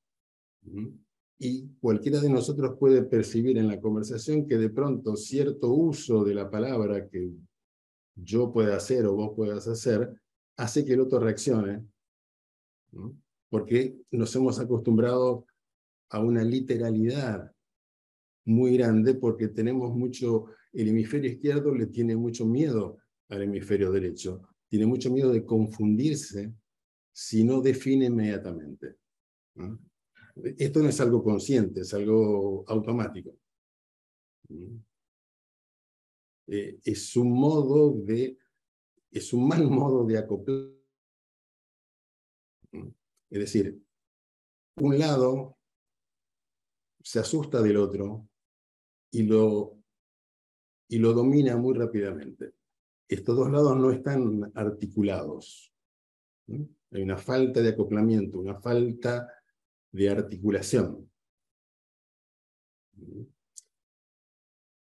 Y 1.39 1.69
cualquiera 1.79 2.19
de 2.19 2.29
nosotros 2.29 2.75
puede 2.77 3.03
percibir 3.03 3.58
en 3.58 3.67
la 3.67 3.79
conversación 3.79 4.45
que 4.45 4.58
de 4.58 4.69
pronto 4.69 5.15
cierto 5.15 5.69
uso 5.69 6.23
de 6.25 6.36
la 6.36 6.49
palabra 6.49 7.08
que 7.08 7.32
yo 8.15 8.51
pueda 8.51 8.75
hacer 8.75 9.05
o 9.05 9.15
vos 9.15 9.32
puedas 9.36 9.67
hacer 9.67 10.21
hace 10.58 10.84
que 10.84 10.93
el 10.93 10.99
otro 10.99 11.19
reaccione. 11.19 11.86
Porque 13.49 13.97
nos 14.12 14.36
hemos 14.36 14.60
acostumbrado 14.60 15.45
a 16.10 16.19
una 16.19 16.43
literalidad 16.43 17.52
muy 18.45 18.78
grande 18.78 19.13
porque 19.13 19.49
tenemos 19.49 19.95
mucho, 19.95 20.47
el 20.73 20.89
hemisferio 20.89 21.32
izquierdo 21.32 21.73
le 21.73 21.88
tiene 21.88 22.15
mucho 22.15 22.45
miedo 22.45 22.97
al 23.30 23.43
hemisferio 23.43 23.91
derecho, 23.91 24.41
tiene 24.67 24.86
mucho 24.86 25.12
miedo 25.12 25.32
de 25.32 25.45
confundirse 25.45 26.54
si 27.12 27.43
no 27.43 27.62
define 27.62 28.06
inmediatamente. 28.06 28.95
Esto 30.58 30.82
no 30.82 30.89
es 30.89 30.99
algo 31.02 31.23
consciente, 31.23 31.82
es 31.82 31.93
algo 31.93 32.63
automático. 32.67 33.36
Eh, 36.47 36.80
es 36.84 37.15
un 37.15 37.32
modo 37.32 37.93
de, 37.93 38.38
es 39.12 39.34
un 39.34 39.47
mal 39.47 39.63
modo 39.69 40.06
de 40.06 40.17
acoplar. 40.17 40.78
Es 43.29 43.39
decir, 43.39 43.79
un 44.77 44.97
lado 44.97 45.57
se 47.01 47.19
asusta 47.19 47.61
del 47.61 47.77
otro 47.77 48.27
y 49.11 49.23
lo, 49.23 49.77
y 50.87 50.97
lo 50.97 51.13
domina 51.13 51.55
muy 51.57 51.75
rápidamente. 51.75 52.53
Estos 53.07 53.35
dos 53.35 53.51
lados 53.51 53.77
no 53.77 53.91
están 53.91 54.51
articulados. 54.55 55.73
Hay 56.47 57.01
una 57.01 57.17
falta 57.17 57.61
de 57.61 57.69
acoplamiento, 57.69 58.39
una 58.39 58.59
falta 58.59 59.27
de 59.91 60.09
articulación. 60.09 61.09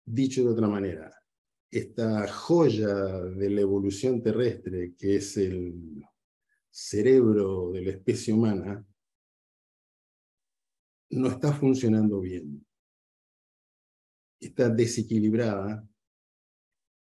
Dicho 0.04 0.42
de 0.42 0.48
otra 0.48 0.68
manera, 0.68 1.14
esta 1.70 2.26
joya 2.26 2.94
de 2.94 3.50
la 3.50 3.60
evolución 3.60 4.22
terrestre, 4.22 4.94
que 4.96 5.16
es 5.16 5.36
el 5.36 6.04
cerebro 6.80 7.70
de 7.72 7.82
la 7.82 7.90
especie 7.90 8.32
humana, 8.32 8.86
no 11.10 11.28
está 11.28 11.52
funcionando 11.52 12.20
bien. 12.20 12.66
Está 14.40 14.70
desequilibrada 14.70 15.86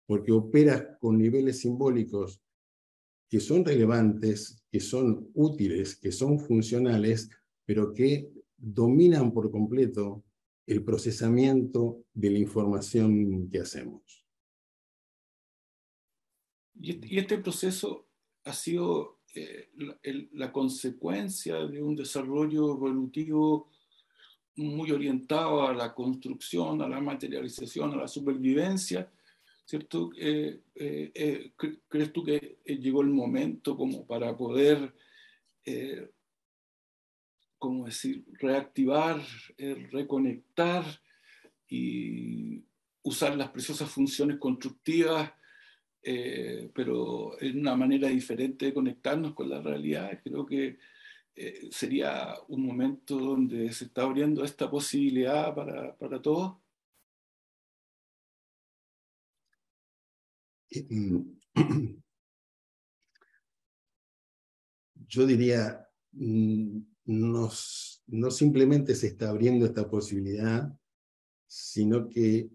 porque 0.08 0.32
opera 0.32 0.98
con 0.98 1.20
niveles 1.20 1.60
simbólicos 1.60 2.42
que 3.30 3.40
son 3.40 3.64
relevantes, 3.64 4.64
que 4.72 4.80
son 4.80 5.30
útiles, 5.36 5.96
que 5.96 6.12
son 6.12 6.40
funcionales, 6.40 7.30
pero 7.64 7.94
que 7.94 8.32
dominan 8.58 9.32
por 9.32 9.52
completo 9.52 10.26
el 10.66 10.84
procesamiento 10.84 12.04
de 12.14 12.32
la 12.32 12.40
información 12.40 13.50
que 13.50 13.60
hacemos. 13.60 14.26
Y 16.74 17.20
este 17.20 17.38
proceso 17.38 18.10
ha 18.44 18.54
sido 18.54 19.21
eh, 19.34 19.70
la, 20.34 20.52
consecuencia 20.52 21.56
de 21.66 21.82
un 21.82 21.96
desarrollo 21.96 22.72
evolutivo 22.72 23.70
muy 24.58 24.92
orientado 24.92 25.68
a 25.68 25.74
la 25.74 25.94
construcción, 25.94 26.82
a 26.82 26.90
la 26.90 27.00
materialización, 27.00 27.94
a 27.94 27.98
la 27.98 28.08
supervivencia, 28.08 29.10
¿cierto? 29.66 30.12
Eh, 30.18 30.60
eh, 30.76 31.54
¿Crees 31.88 32.12
tú 32.12 32.24
que 32.24 32.60
llegó 32.66 33.02
el 33.02 33.10
momento 33.10 33.78
como 33.78 34.06
para 34.06 34.36
poder 34.36 34.94
como 37.62 37.86
decir, 37.86 38.26
reactivar, 38.40 39.22
eh, 39.56 39.88
reconectar 39.92 40.84
y 41.70 42.66
usar 43.04 43.38
las 43.38 43.52
preciosas 43.52 43.88
funciones 43.88 44.40
constructivas, 44.40 45.32
eh, 46.04 46.72
pero 46.74 47.40
en 47.42 47.60
una 47.60 47.76
manera 47.76 48.08
diferente 48.08 48.66
de 48.66 48.74
conectarnos 48.74 49.34
con 49.34 49.50
la 49.50 49.62
realidad. 49.62 50.20
Creo 50.24 50.46
que 50.46 50.78
eh, 51.36 51.70
sería 51.72 52.36
un 52.50 52.66
momento 52.66 53.18
donde 53.18 53.72
se 53.72 53.86
está 53.86 54.04
abriendo 54.04 54.44
esta 54.44 54.70
posibilidad 54.70 55.54
para, 55.56 55.96
para 55.98 56.22
todos. 56.22 56.58
Yo 65.08 65.26
diría, 65.26 65.88
mm, 66.14 66.80
nos, 67.06 68.04
no 68.08 68.32
simplemente 68.32 68.96
se 68.96 69.08
está 69.08 69.30
abriendo 69.30 69.66
esta 69.66 69.90
posibilidad, 69.90 70.74
sino 71.48 72.08
que 72.08 72.50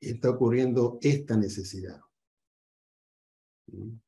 está 0.00 0.30
ocurriendo 0.30 0.98
esta 1.00 1.36
necesidad. 1.36 2.03
Yo 3.66 3.98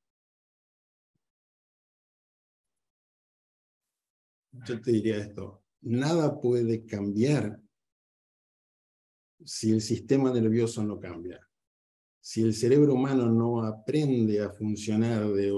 te 4.81 4.93
diría 4.93 5.19
esto, 5.19 5.63
nada 5.83 6.41
puede 6.41 6.87
cambiar 6.87 7.61
si 9.45 9.73
el 9.73 9.81
sistema 9.81 10.33
nervioso 10.33 10.83
no 10.83 10.99
cambia. 10.99 11.41
Si 12.21 12.43
el 12.43 12.55
cerebro 12.55 12.95
humano 12.95 13.31
no 13.31 13.63
aprende 13.63 14.43
a 14.43 14.51
funcionar 14.51 15.29
de, 15.29 15.53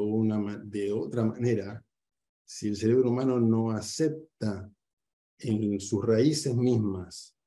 de 0.64 0.92
otra 0.92 1.24
manera, 1.24 1.82
si 2.44 2.68
el 2.68 2.76
cerebro 2.76 3.10
humano 3.10 3.40
no 3.40 3.70
acepta 3.70 4.70
en 5.38 5.80
sus 5.80 6.04
raíces 6.04 6.54
mismas 6.54 7.37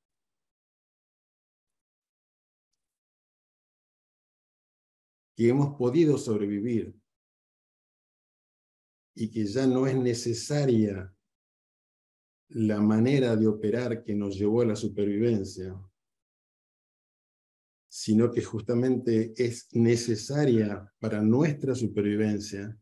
que 5.35 5.49
hemos 5.49 5.75
podido 5.77 6.17
sobrevivir 6.17 6.93
y 9.15 9.29
que 9.29 9.45
ya 9.45 9.67
no 9.67 9.87
es 9.87 9.95
necesaria 9.95 11.13
la 12.49 12.81
manera 12.81 13.35
de 13.35 13.47
operar 13.47 14.03
que 14.03 14.13
nos 14.13 14.35
llevó 14.37 14.61
a 14.61 14.65
la 14.65 14.75
supervivencia, 14.75 15.73
sino 17.89 18.31
que 18.31 18.41
justamente 18.41 19.33
es 19.37 19.67
necesaria 19.73 20.91
para 20.99 21.21
nuestra 21.21 21.75
supervivencia 21.75 22.77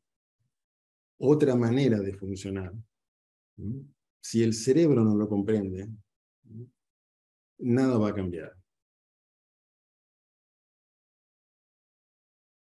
otra 1.20 1.56
manera 1.56 2.00
de 2.00 2.14
funcionar. 2.14 2.74
Si 4.22 4.44
el 4.44 4.54
cerebro 4.54 5.04
no 5.04 5.16
lo 5.16 5.28
comprende, 5.28 5.90
nada 7.60 7.98
va 7.98 8.10
a 8.10 8.16
cambiar. 8.16 8.59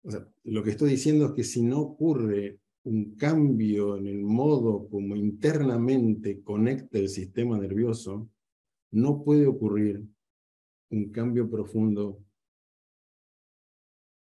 Lo 0.03 0.63
que 0.63 0.71
estoy 0.71 0.91
diciendo 0.91 1.27
es 1.27 1.31
que 1.31 1.43
si 1.43 1.61
no 1.61 1.79
ocurre 1.79 2.59
un 2.83 3.15
cambio 3.15 3.97
en 3.97 4.07
el 4.07 4.21
modo 4.21 4.87
como 4.89 5.15
internamente 5.15 6.41
conecta 6.41 6.97
el 6.99 7.07
sistema 7.07 7.57
nervioso, 7.57 8.29
no 8.91 9.23
puede 9.23 9.47
ocurrir 9.47 10.03
un 10.89 11.09
cambio 11.11 11.49
profundo 11.49 12.21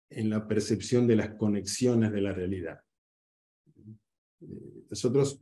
en 0.09 0.29
la 0.29 0.47
percepción 0.47 1.07
de 1.07 1.15
las 1.15 1.35
conexiones 1.35 2.11
de 2.11 2.21
la 2.21 2.31
realidad. 2.33 2.79
Nosotros 4.89 5.41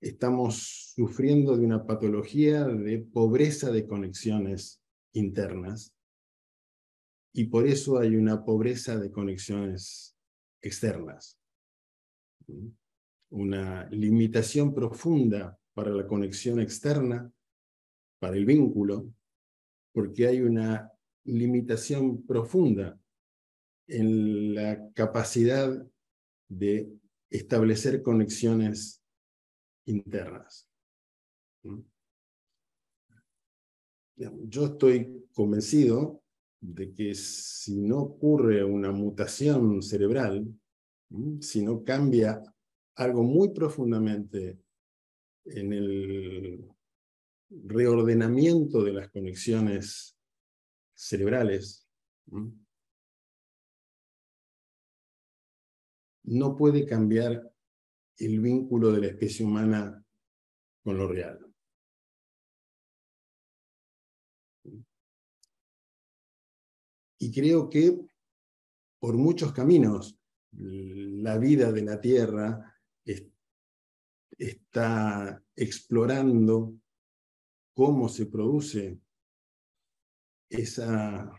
estamos 0.00 0.92
sufriendo 0.94 1.56
de 1.56 1.66
una 1.66 1.84
patología 1.84 2.64
de 2.64 2.98
pobreza 3.00 3.70
de 3.72 3.86
conexiones 3.86 4.80
internas 5.12 5.93
y 7.36 7.46
por 7.46 7.66
eso 7.66 7.98
hay 7.98 8.14
una 8.14 8.44
pobreza 8.44 8.96
de 8.96 9.10
conexiones 9.10 10.16
externas. 10.62 11.36
Una 13.30 13.88
limitación 13.90 14.72
profunda 14.72 15.58
para 15.74 15.90
la 15.90 16.06
conexión 16.06 16.60
externa, 16.60 17.30
para 18.20 18.36
el 18.36 18.46
vínculo, 18.46 19.12
porque 19.92 20.28
hay 20.28 20.42
una 20.42 20.92
limitación 21.24 22.24
profunda 22.24 23.00
en 23.88 24.54
la 24.54 24.92
capacidad 24.92 25.84
de 26.48 26.88
establecer 27.30 28.00
conexiones 28.02 29.02
internas. 29.86 30.70
Yo 34.16 34.66
estoy 34.66 35.28
convencido 35.34 36.23
de 36.66 36.94
que 36.94 37.14
si 37.14 37.78
no 37.82 37.98
ocurre 37.98 38.64
una 38.64 38.90
mutación 38.90 39.82
cerebral, 39.82 40.46
si 41.40 41.62
no 41.62 41.84
cambia 41.84 42.42
algo 42.94 43.22
muy 43.22 43.52
profundamente 43.52 44.58
en 45.44 45.72
el 45.74 46.66
reordenamiento 47.50 48.82
de 48.82 48.92
las 48.94 49.10
conexiones 49.10 50.16
cerebrales, 50.94 51.86
no 56.22 56.56
puede 56.56 56.86
cambiar 56.86 57.52
el 58.16 58.40
vínculo 58.40 58.90
de 58.90 59.00
la 59.02 59.06
especie 59.08 59.44
humana 59.44 60.02
con 60.82 60.96
lo 60.96 61.08
real. 61.08 61.43
Y 67.24 67.32
creo 67.32 67.70
que 67.70 67.98
por 68.98 69.16
muchos 69.16 69.54
caminos 69.54 70.20
la 70.52 71.38
vida 71.38 71.72
de 71.72 71.80
la 71.80 71.98
Tierra 71.98 72.78
está 74.36 75.42
explorando 75.56 76.74
cómo 77.72 78.10
se 78.10 78.26
produce 78.26 79.00
esa, 80.50 81.32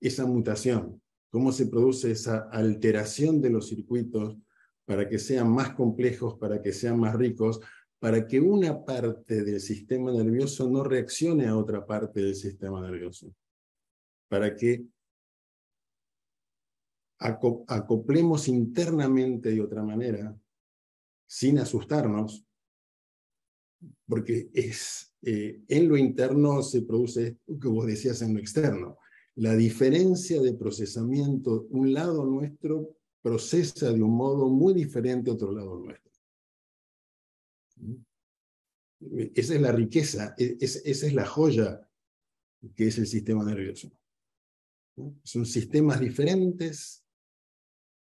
esa 0.00 0.26
mutación, 0.26 1.00
cómo 1.30 1.52
se 1.52 1.66
produce 1.66 2.10
esa 2.10 2.48
alteración 2.50 3.40
de 3.40 3.50
los 3.50 3.68
circuitos 3.68 4.36
para 4.86 5.08
que 5.08 5.20
sean 5.20 5.48
más 5.48 5.72
complejos, 5.74 6.36
para 6.36 6.60
que 6.60 6.72
sean 6.72 6.98
más 6.98 7.14
ricos, 7.14 7.60
para 8.00 8.26
que 8.26 8.40
una 8.40 8.84
parte 8.84 9.44
del 9.44 9.60
sistema 9.60 10.10
nervioso 10.10 10.68
no 10.68 10.82
reaccione 10.82 11.46
a 11.46 11.56
otra 11.56 11.86
parte 11.86 12.20
del 12.20 12.34
sistema 12.34 12.80
nervioso, 12.80 13.32
para 14.28 14.56
que 14.56 14.84
acoplemos 17.18 18.48
internamente 18.48 19.50
de 19.50 19.60
otra 19.60 19.82
manera, 19.82 20.38
sin 21.26 21.58
asustarnos, 21.58 22.44
porque 24.06 24.50
es, 24.52 25.14
eh, 25.22 25.62
en 25.68 25.88
lo 25.88 25.96
interno 25.96 26.62
se 26.62 26.82
produce 26.82 27.26
esto 27.26 27.58
que 27.58 27.68
vos 27.68 27.86
decías 27.86 28.22
en 28.22 28.34
lo 28.34 28.40
externo. 28.40 28.98
La 29.36 29.54
diferencia 29.54 30.40
de 30.40 30.54
procesamiento, 30.54 31.66
un 31.70 31.92
lado 31.92 32.24
nuestro 32.24 32.96
procesa 33.20 33.92
de 33.92 34.02
un 34.02 34.16
modo 34.16 34.48
muy 34.48 34.72
diferente 34.72 35.30
a 35.30 35.34
otro 35.34 35.52
lado 35.52 35.78
nuestro. 35.78 36.12
Esa 39.34 39.54
es 39.54 39.60
la 39.60 39.72
riqueza, 39.72 40.34
e, 40.38 40.56
esa 40.60 41.06
es 41.06 41.12
la 41.12 41.26
joya 41.26 41.86
que 42.74 42.88
es 42.88 42.98
el 42.98 43.06
sistema 43.06 43.44
nervioso. 43.44 43.90
Son 45.22 45.44
sistemas 45.44 46.00
diferentes 46.00 47.05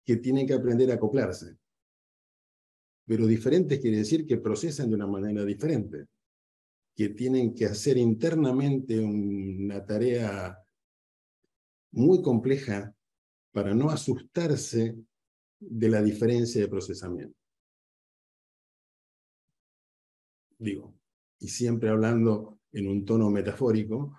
que 0.05 0.17
tienen 0.17 0.47
que 0.47 0.55
aprender 0.55 0.91
a 0.91 0.95
acoplarse. 0.95 1.57
Pero 3.07 3.27
diferentes 3.27 3.81
quiere 3.81 3.99
decir 3.99 4.27
que 4.27 4.39
procesan 4.39 4.89
de 4.89 4.97
una 4.97 5.07
manera 5.07 5.45
diferente, 5.45 6.07
que 6.95 7.11
tienen 7.11 7.55
que 7.55 7.67
hacer 7.67 7.97
internamente 7.97 8.99
una 9.01 9.85
tarea 9.85 10.59
muy 11.93 12.23
compleja 12.23 12.95
para 13.53 13.75
no 13.75 13.91
asustarse 13.91 14.97
de 15.61 15.89
la 15.89 16.03
diferencia 16.03 16.61
de 16.61 16.69
procesamiento. 16.69 17.39
Digo, 20.59 20.95
y 21.39 21.49
siempre 21.49 21.91
hablando 21.91 22.61
en 22.73 22.87
un 22.87 23.05
tono 23.05 23.31
metafórico, 23.31 24.19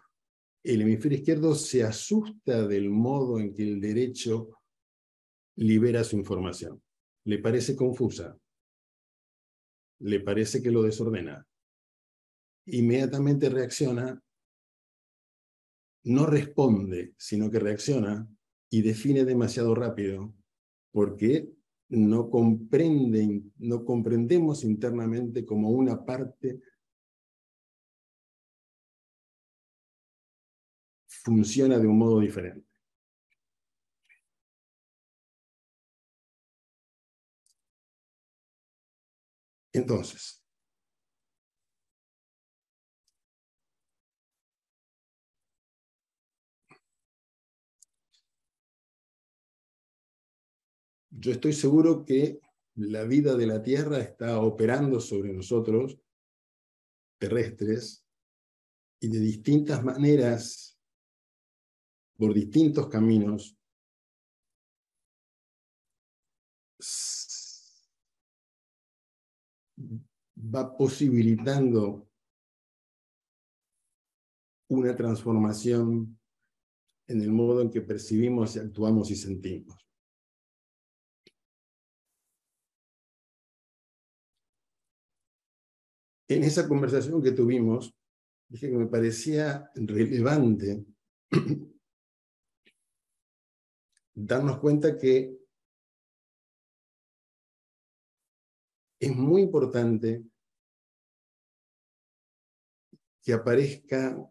el 0.63 0.82
hemisferio 0.82 1.17
izquierdo 1.17 1.56
se 1.56 1.84
asusta 1.84 2.67
del 2.67 2.89
modo 2.89 3.39
en 3.39 3.54
que 3.54 3.63
el 3.63 3.82
derecho 3.82 4.50
libera 5.56 6.04
su 6.04 6.18
información. 6.18 6.82
Le 7.26 7.39
parece 7.39 7.76
confusa, 7.76 8.38
le 10.00 10.20
parece 10.20 10.62
que 10.62 10.72
lo 10.72 10.84
desordena. 10.84 11.46
Inmediatamente 12.66 13.50
reacciona, 13.50 14.22
no 16.06 16.26
responde, 16.26 17.13
sino 17.18 17.50
que 17.50 17.60
reacciona 17.60 18.28
y 18.70 18.82
define 18.82 19.26
demasiado 19.26 19.76
rápido 19.76 20.34
porque 20.92 21.50
no, 21.89 22.30
comprende, 22.30 23.44
no 23.58 23.86
comprendemos 23.86 24.63
internamente 24.63 25.46
como 25.46 25.70
una 25.70 26.04
parte 26.04 26.60
funciona 31.08 31.80
de 31.80 31.88
un 31.88 31.98
modo 31.98 32.20
diferente. 32.20 32.73
Entonces, 39.74 40.44
yo 51.10 51.32
estoy 51.32 51.54
seguro 51.54 52.06
que 52.06 52.40
la 52.76 53.04
vida 53.04 53.36
de 53.36 53.48
la 53.48 53.64
Tierra 53.64 54.00
está 54.00 54.40
operando 54.40 55.00
sobre 55.00 55.34
nosotros, 55.34 56.00
terrestres, 57.18 58.06
y 59.00 59.08
de 59.10 59.20
distintas 59.20 59.84
maneras, 59.84 60.80
por 62.16 62.34
distintos 62.34 62.88
caminos, 62.88 63.58
va 69.78 70.76
posibilitando 70.76 72.08
una 74.70 74.96
transformación 74.96 76.20
en 77.08 77.22
el 77.22 77.32
modo 77.32 77.62
en 77.62 77.70
que 77.70 77.82
percibimos 77.82 78.58
actuamos 78.58 79.12
y 79.12 79.16
sentimos. 79.16 79.78
En 86.28 86.44
esa 86.44 86.68
conversación 86.68 87.22
que 87.22 87.32
tuvimos, 87.32 87.94
dije 88.50 88.70
que 88.70 88.78
me 88.78 88.88
parecía 88.88 89.70
relevante 89.76 90.86
darnos 94.16 94.60
cuenta 94.60 94.98
que 94.98 95.43
es 99.04 99.16
muy 99.16 99.42
importante 99.42 100.24
que 103.22 103.34
aparezcan 103.34 104.26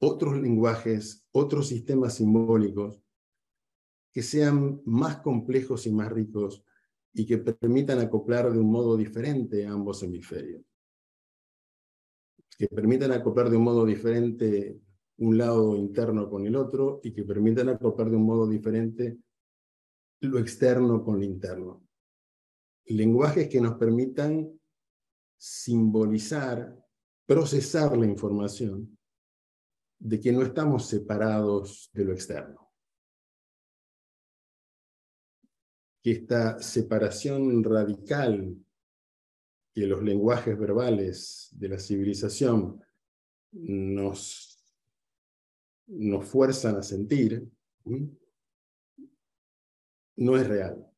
otros 0.00 0.40
lenguajes, 0.40 1.26
otros 1.30 1.68
sistemas 1.68 2.14
simbólicos 2.14 3.02
que 4.12 4.22
sean 4.22 4.80
más 4.86 5.18
complejos 5.18 5.86
y 5.86 5.92
más 5.92 6.10
ricos 6.10 6.64
y 7.12 7.26
que 7.26 7.36
permitan 7.36 7.98
acoplar 7.98 8.50
de 8.50 8.58
un 8.58 8.70
modo 8.70 8.96
diferente 8.96 9.66
ambos 9.66 10.02
hemisferios. 10.02 10.62
Que 12.56 12.68
permitan 12.68 13.12
acoplar 13.12 13.50
de 13.50 13.56
un 13.58 13.64
modo 13.64 13.84
diferente 13.84 14.80
un 15.18 15.36
lado 15.36 15.76
interno 15.76 16.30
con 16.30 16.46
el 16.46 16.56
otro 16.56 17.00
y 17.02 17.12
que 17.12 17.24
permitan 17.24 17.68
acoplar 17.68 18.08
de 18.08 18.16
un 18.16 18.24
modo 18.24 18.48
diferente 18.48 19.18
lo 20.20 20.38
externo 20.38 21.04
con 21.04 21.18
lo 21.18 21.24
interno 21.24 21.83
lenguajes 22.86 23.48
que 23.48 23.60
nos 23.60 23.76
permitan 23.76 24.60
simbolizar, 25.36 26.76
procesar 27.26 27.96
la 27.96 28.06
información 28.06 28.98
de 29.98 30.20
que 30.20 30.32
no 30.32 30.42
estamos 30.42 30.86
separados 30.86 31.90
de 31.92 32.04
lo 32.04 32.12
externo. 32.12 32.72
Que 36.02 36.12
esta 36.12 36.58
separación 36.60 37.64
radical 37.64 38.56
que 39.74 39.86
los 39.86 40.02
lenguajes 40.02 40.56
verbales 40.56 41.48
de 41.52 41.68
la 41.68 41.78
civilización 41.78 42.80
nos, 43.52 44.62
nos 45.86 46.24
fuerzan 46.26 46.76
a 46.76 46.82
sentir, 46.82 47.50
no 50.16 50.36
es 50.36 50.46
real. 50.46 50.93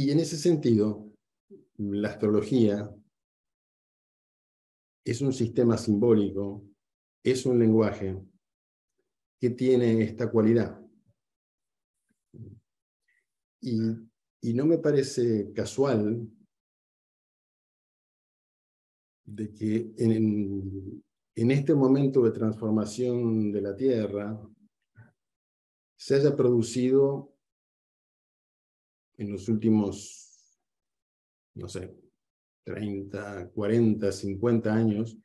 Y 0.00 0.10
en 0.12 0.18
ese 0.18 0.38
sentido, 0.38 1.12
la 1.76 2.08
astrología 2.08 2.90
es 5.04 5.20
un 5.20 5.30
sistema 5.34 5.76
simbólico, 5.76 6.64
es 7.22 7.44
un 7.44 7.58
lenguaje 7.58 8.18
que 9.38 9.50
tiene 9.50 10.00
esta 10.00 10.30
cualidad. 10.30 10.80
Y, 13.60 13.76
no 14.54 14.64
me 14.64 14.78
parece 14.78 15.52
casual 15.52 16.26
de 19.26 19.52
que 19.52 19.92
en, 19.98 21.50
este 21.50 21.74
momento 21.74 22.22
de 22.22 22.30
transformación 22.30 23.52
de 23.52 23.60
la 23.60 23.76
Tierra 23.76 24.40
se 25.98 26.14
haya 26.14 26.34
producido 26.34 27.36
en 29.20 29.30
los 29.30 29.50
últimos, 29.50 30.58
no 31.54 31.68
sé, 31.68 31.94
30, 32.64 33.50
40, 33.50 34.10
50 34.10 34.74
años, 34.74 35.18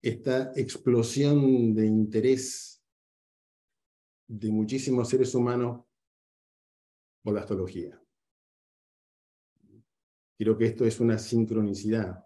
esta 0.00 0.52
explosión 0.54 1.74
de 1.74 1.86
interés 1.86 2.80
de 4.28 4.50
muchísimos 4.52 5.08
seres 5.08 5.34
humanos 5.34 5.84
por 7.24 7.34
la 7.34 7.40
astrología. 7.40 8.00
Creo 10.38 10.56
que 10.56 10.66
esto 10.66 10.84
es 10.84 11.00
una 11.00 11.18
sincronicidad, 11.18 12.24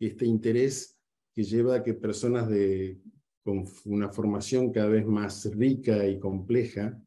este 0.00 0.26
interés 0.26 0.98
que 1.32 1.44
lleva 1.44 1.76
a 1.76 1.82
que 1.84 1.94
personas 1.94 2.48
de, 2.48 3.00
con 3.44 3.64
una 3.84 4.08
formación 4.08 4.72
cada 4.72 4.88
vez 4.88 5.06
más 5.06 5.44
rica 5.54 6.04
y 6.08 6.18
compleja 6.18 7.00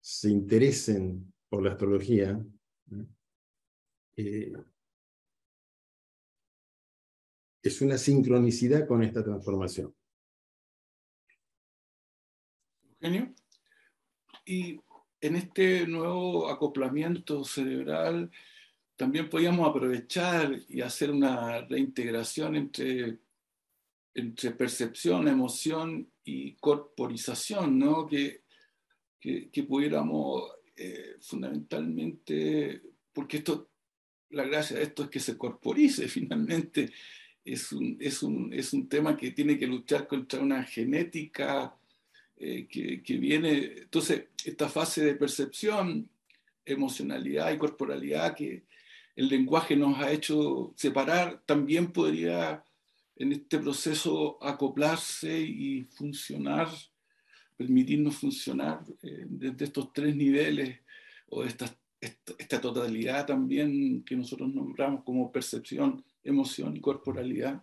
se 0.00 0.30
interesen 0.30 1.30
por 1.48 1.62
la 1.62 1.72
astrología, 1.72 2.38
eh, 4.16 4.52
es 7.62 7.80
una 7.80 7.98
sincronicidad 7.98 8.86
con 8.86 9.02
esta 9.02 9.22
transformación. 9.24 9.94
Eugenio, 13.00 13.34
y 14.44 14.80
en 15.20 15.36
este 15.36 15.86
nuevo 15.86 16.48
acoplamiento 16.48 17.44
cerebral 17.44 18.30
también 18.96 19.30
podíamos 19.30 19.68
aprovechar 19.68 20.58
y 20.68 20.80
hacer 20.80 21.10
una 21.12 21.60
reintegración 21.60 22.56
entre, 22.56 23.18
entre 24.14 24.50
percepción, 24.50 25.28
emoción 25.28 26.10
y 26.24 26.54
corporización, 26.56 27.78
¿no? 27.78 28.08
que, 28.08 28.42
que, 29.20 29.62
pudiéramos 29.62 30.50
eh, 30.80 31.16
fundamentalmente, 31.20 32.80
porque 33.12 33.38
esto, 33.38 33.68
la 34.30 34.44
gracia 34.44 34.76
de 34.76 34.84
esto 34.84 35.04
es 35.04 35.10
que 35.10 35.18
se 35.18 35.36
corporice 35.36 36.06
finalmente, 36.08 36.92
es 37.44 37.72
un, 37.72 37.96
es 38.00 38.22
un, 38.22 38.52
es 38.52 38.72
un 38.72 38.88
tema 38.88 39.16
que 39.16 39.32
tiene 39.32 39.58
que 39.58 39.66
luchar 39.66 40.06
contra 40.06 40.40
una 40.40 40.62
genética 40.62 41.76
eh, 42.36 42.68
que, 42.68 43.02
que, 43.02 43.16
viene, 43.16 43.72
entonces, 43.78 44.26
esta 44.44 44.68
fase 44.68 45.04
de 45.04 45.16
percepción, 45.16 46.08
emocionalidad 46.64 47.52
y 47.52 47.58
corporalidad 47.58 48.36
que 48.36 48.64
el 49.16 49.28
lenguaje 49.28 49.74
nos 49.74 49.98
ha 49.98 50.12
hecho 50.12 50.72
separar, 50.76 51.42
también 51.44 51.90
podría 51.90 52.62
en 53.16 53.32
este 53.32 53.58
proceso 53.58 54.38
acoplarse 54.40 55.40
y 55.40 55.82
funcionar, 55.86 56.68
permitirnos 57.58 58.16
funcionar 58.16 58.84
eh, 59.02 59.26
desde 59.28 59.64
estos 59.64 59.92
tres 59.92 60.14
niveles 60.14 60.78
o 61.28 61.44
esta 61.44 62.60
totalidad 62.60 63.26
también 63.26 64.04
que 64.04 64.16
nosotros 64.16 64.54
nombramos 64.54 65.02
como 65.02 65.30
percepción, 65.30 66.02
emoción 66.22 66.76
y 66.76 66.80
corporalidad. 66.80 67.62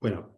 Bueno, 0.00 0.36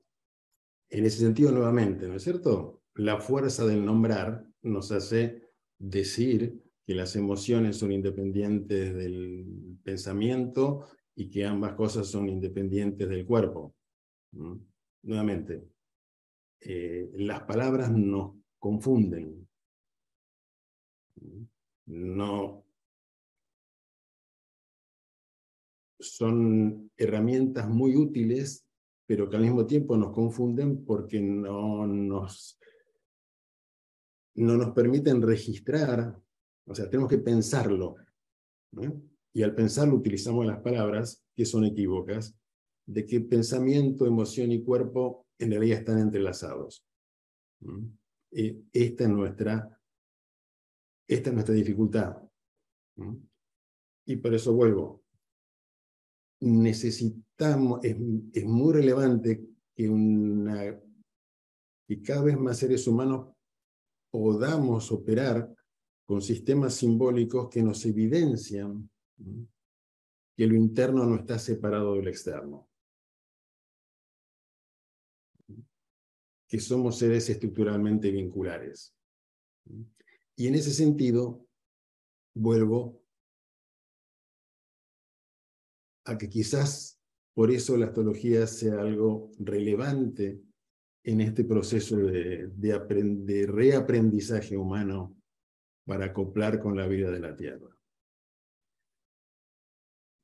en 0.91 1.07
ese 1.07 1.21
sentido, 1.21 1.51
nuevamente, 1.51 2.07
¿no 2.07 2.17
es 2.17 2.23
cierto? 2.23 2.83
La 2.95 3.19
fuerza 3.19 3.65
del 3.65 3.85
nombrar 3.85 4.47
nos 4.63 4.93
hace 4.93 5.43
decir 5.79 6.63
que 6.87 6.95
las 6.95 7.17
emociones 7.17 7.79
son 7.79 7.91
independientes 7.93 8.95
del 8.95 9.79
pensamiento 9.83 10.87
y 11.17 11.31
que 11.31 11.47
ambas 11.47 11.73
cosas 11.73 12.09
son 12.09 12.29
independientes 12.29 13.09
del 13.09 13.25
cuerpo. 13.25 13.75
Nuevamente, 15.03 15.74
eh, 16.65 17.11
las 17.15 17.43
palabras 17.43 17.91
nos 17.91 18.37
confunden. 18.59 19.49
No 21.87 22.65
son 25.99 26.91
herramientas 26.97 27.69
muy 27.69 27.97
útiles 27.97 28.65
pero 29.07 29.29
que 29.29 29.37
al 29.37 29.43
mismo 29.43 29.67
tiempo 29.67 29.97
nos 29.97 30.13
confunden 30.13 30.85
porque 30.85 31.21
no 31.21 31.87
nos, 31.87 32.59
no 34.37 34.57
nos 34.57 34.71
permiten 34.71 35.21
registrar, 35.21 36.19
o 36.67 36.75
sea, 36.75 36.89
tenemos 36.89 37.11
que 37.11 37.19
pensarlo. 37.19 37.97
Y 39.33 39.43
al 39.43 39.55
pensarlo 39.55 39.97
utilizamos 39.97 40.47
las 40.47 40.61
palabras 40.61 41.25
que 41.35 41.45
son 41.45 41.65
equívocas, 41.65 42.37
de 42.87 43.05
que 43.07 43.21
pensamiento, 43.21 44.07
emoción 44.07 44.53
y 44.53 44.63
cuerpo 44.63 45.24
en 45.39 45.51
realidad 45.51 45.79
están 45.79 45.99
entrelazados. 45.99 46.85
esta, 48.31 49.05
es 49.05 49.11
nuestra, 49.11 49.81
esta 51.09 51.31
es 51.31 51.35
nuestra 51.35 51.55
dificultad. 51.55 52.17
Y 54.07 54.17
por 54.17 54.35
eso 54.35 54.55
vuelvo, 54.55 55.03
necesitamos, 56.41 57.81
es, 57.83 57.97
muy 58.45 58.73
relevante 58.73 59.45
que, 59.75 59.89
una, 59.89 60.81
que 61.87 62.03
cada 62.03 62.23
vez 62.23 62.39
más 62.39 62.59
seres 62.59 62.87
humanos 62.87 63.35
podamos 64.11 64.93
operar 64.93 65.53
con 66.07 66.21
sistemas 66.21 66.75
simbólicos 66.75 67.49
que 67.49 67.63
nos 67.63 67.85
evidencian 67.87 68.89
que 70.37 70.47
lo 70.47 70.55
interno 70.55 71.07
no 71.07 71.17
está 71.17 71.39
separado 71.39 71.95
del 71.95 72.09
externo. 72.09 72.69
Que 76.55 76.61
somos 76.61 76.99
seres 76.99 77.29
estructuralmente 77.29 78.13
vinculares. 78.13 78.95
Y 80.37 80.47
en 80.47 80.55
ese 80.55 80.71
sentido, 80.71 81.49
vuelvo 82.33 83.03
a 86.05 86.17
que 86.17 86.29
quizás 86.29 87.01
por 87.35 87.51
eso 87.51 87.77
la 87.77 87.87
astrología 87.87 88.47
sea 88.47 88.83
algo 88.83 89.33
relevante 89.41 90.41
en 91.03 91.23
este 91.23 91.43
proceso 91.43 91.97
de, 91.97 92.47
de, 92.47 93.47
reaprendizaje 93.49 94.57
humano 94.57 95.17
para 95.85 96.05
acoplar 96.05 96.61
con 96.61 96.77
la 96.77 96.87
vida 96.87 97.11
de 97.11 97.19
la 97.19 97.35
Tierra. 97.35 97.77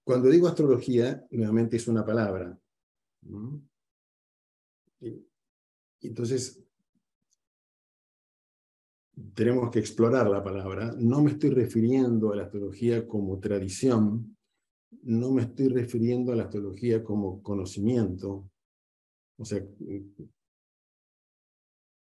Cuando 0.07 0.29
digo 0.29 0.47
astrología, 0.47 1.27
nuevamente 1.33 1.77
es 1.77 1.89
una 1.89 2.07
palabra. 2.07 2.57
Entonces, 6.09 6.63
tenemos 9.35 9.71
que 9.71 9.79
explorar 9.79 10.29
la 10.29 10.43
palabra. 10.43 10.95
No 10.99 11.23
me 11.23 11.33
estoy 11.33 11.51
refiriendo 11.51 12.33
a 12.33 12.37
la 12.37 12.45
astrología 12.45 13.07
como 13.07 13.39
tradición, 13.39 14.37
no 15.03 15.31
me 15.33 15.43
estoy 15.43 15.69
refiriendo 15.69 16.33
a 16.33 16.37
la 16.37 16.45
astrología 16.45 17.03
como 17.05 17.43
conocimiento, 17.43 18.51
o 19.39 19.45
sea, 19.45 19.65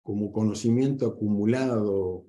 como 0.02 0.32
conocimiento 0.32 1.06
acumulado 1.06 2.26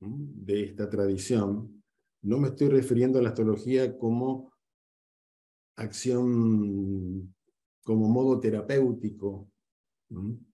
de 0.00 0.64
esta 0.64 0.88
tradición, 0.88 1.82
no 2.22 2.38
me 2.38 2.48
estoy 2.48 2.68
refiriendo 2.68 3.18
a 3.18 3.22
la 3.22 3.30
astrología 3.30 3.96
como 3.96 4.52
acción, 5.76 7.34
como 7.82 8.08
modo 8.08 8.38
terapéutico 8.40 9.50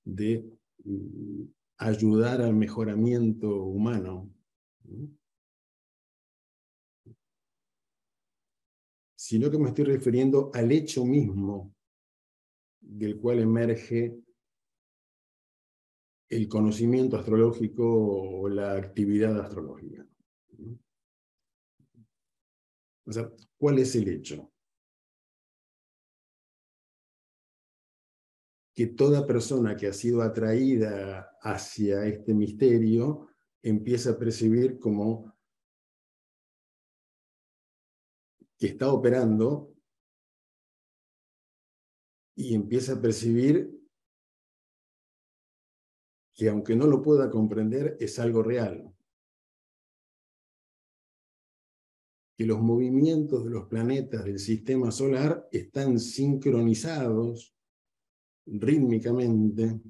de 0.05 0.45
mm, 0.85 1.45
ayudar 1.79 2.43
al 2.43 2.55
mejoramiento 2.55 3.65
humano 3.65 4.31
sino 9.23 9.51
que 9.51 9.59
me 9.59 9.69
estoy 9.69 9.85
refiriendo 9.85 10.51
al 10.53 10.73
hecho 10.73 11.05
mismo 11.05 11.75
del 12.81 13.19
cual 13.19 13.39
emerge 13.39 14.21
el 16.29 16.49
conocimiento 16.49 17.17
astrológico 17.17 17.85
o 17.85 18.49
la 18.49 18.73
actividad 18.73 19.39
astrológica. 19.41 20.07
O 23.07 23.13
sea, 23.13 23.31
¿cuál 23.57 23.79
es 23.79 23.95
el 23.95 24.09
hecho? 24.09 24.52
Que 28.75 28.87
toda 28.87 29.27
persona 29.27 29.77
que 29.77 29.87
ha 29.87 29.93
sido 29.93 30.23
atraída 30.23 31.37
hacia 31.43 32.07
este 32.07 32.35
misterio 32.35 33.29
empieza 33.63 34.11
a 34.11 34.19
percibir 34.19 34.79
como 34.79 35.33
que 38.59 38.69
está 38.69 38.93
operando 38.93 39.75
y 42.35 42.55
empieza 42.55 42.95
a 42.95 43.01
percibir 43.01 43.83
que 46.35 46.49
aunque 46.49 46.75
no 46.75 46.87
lo 46.87 47.03
pueda 47.03 47.31
comprender, 47.31 47.97
es 48.01 48.19
algo 48.19 48.43
real. 48.43 48.95
Que 52.37 52.47
los 52.47 52.61
movimientos 52.61 53.45
de 53.45 53.51
los 53.51 53.67
planetas 53.69 54.25
del 54.25 54.39
sistema 54.39 54.91
solar 54.91 55.49
están 55.53 55.99
sincronizados 55.99 57.55
rítmicamente 58.47 59.81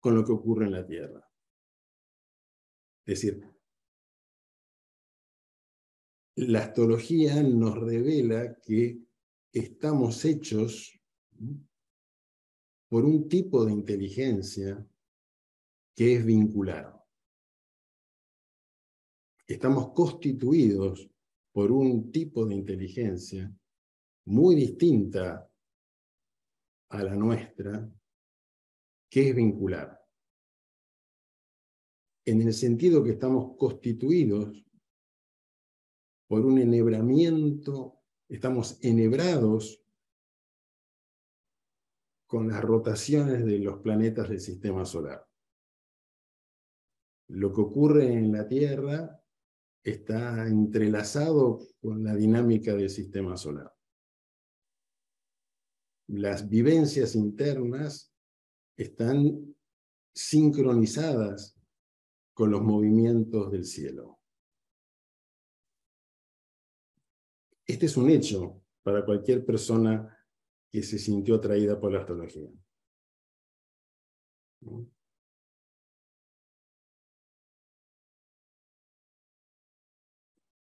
con 0.00 0.14
lo 0.14 0.24
que 0.24 0.32
ocurre 0.32 0.66
en 0.66 0.72
la 0.72 0.86
Tierra. 0.86 1.28
Es 3.04 3.20
decir, 3.20 3.40
la 6.36 6.60
astrología 6.60 7.42
nos 7.42 7.78
revela 7.78 8.58
que 8.60 8.98
estamos 9.52 10.24
hechos 10.24 11.00
por 12.88 13.04
un 13.04 13.28
tipo 13.28 13.64
de 13.64 13.72
inteligencia 13.72 14.86
que 15.94 16.16
es 16.16 16.24
vinculado. 16.24 16.94
estamos 19.46 19.92
constituidos 19.92 21.08
por 21.52 21.70
un 21.70 22.10
tipo 22.10 22.44
de 22.44 22.54
inteligencia 22.54 23.50
muy 24.26 24.56
distinta 24.56 25.48
a 26.88 27.02
la 27.02 27.14
nuestra, 27.14 27.90
que 29.10 29.30
es 29.30 29.34
vincular. 29.34 30.00
En 32.24 32.42
el 32.42 32.52
sentido 32.52 33.04
que 33.04 33.10
estamos 33.10 33.56
constituidos 33.56 34.64
por 36.26 36.44
un 36.44 36.58
enhebramiento, 36.58 38.00
estamos 38.28 38.78
enhebrados 38.82 39.82
con 42.26 42.48
las 42.48 42.62
rotaciones 42.62 43.44
de 43.44 43.58
los 43.60 43.78
planetas 43.78 44.28
del 44.28 44.40
sistema 44.40 44.84
solar. 44.84 45.24
Lo 47.28 47.52
que 47.52 47.60
ocurre 47.60 48.12
en 48.12 48.32
la 48.32 48.46
Tierra 48.46 49.22
está 49.82 50.48
entrelazado 50.48 51.60
con 51.80 52.02
la 52.02 52.14
dinámica 52.14 52.74
del 52.74 52.90
sistema 52.90 53.36
solar. 53.36 53.75
Las 56.08 56.48
vivencias 56.48 57.14
internas 57.14 58.12
están 58.76 59.54
sincronizadas 60.14 61.58
con 62.32 62.50
los 62.50 62.62
movimientos 62.62 63.50
del 63.50 63.64
cielo. 63.64 64.20
Este 67.66 67.86
es 67.86 67.96
un 67.96 68.10
hecho 68.10 68.62
para 68.82 69.04
cualquier 69.04 69.44
persona 69.44 70.16
que 70.70 70.82
se 70.82 70.98
sintió 70.98 71.36
atraída 71.36 71.80
por 71.80 71.92
la 71.92 72.00
astrología. 72.00 72.48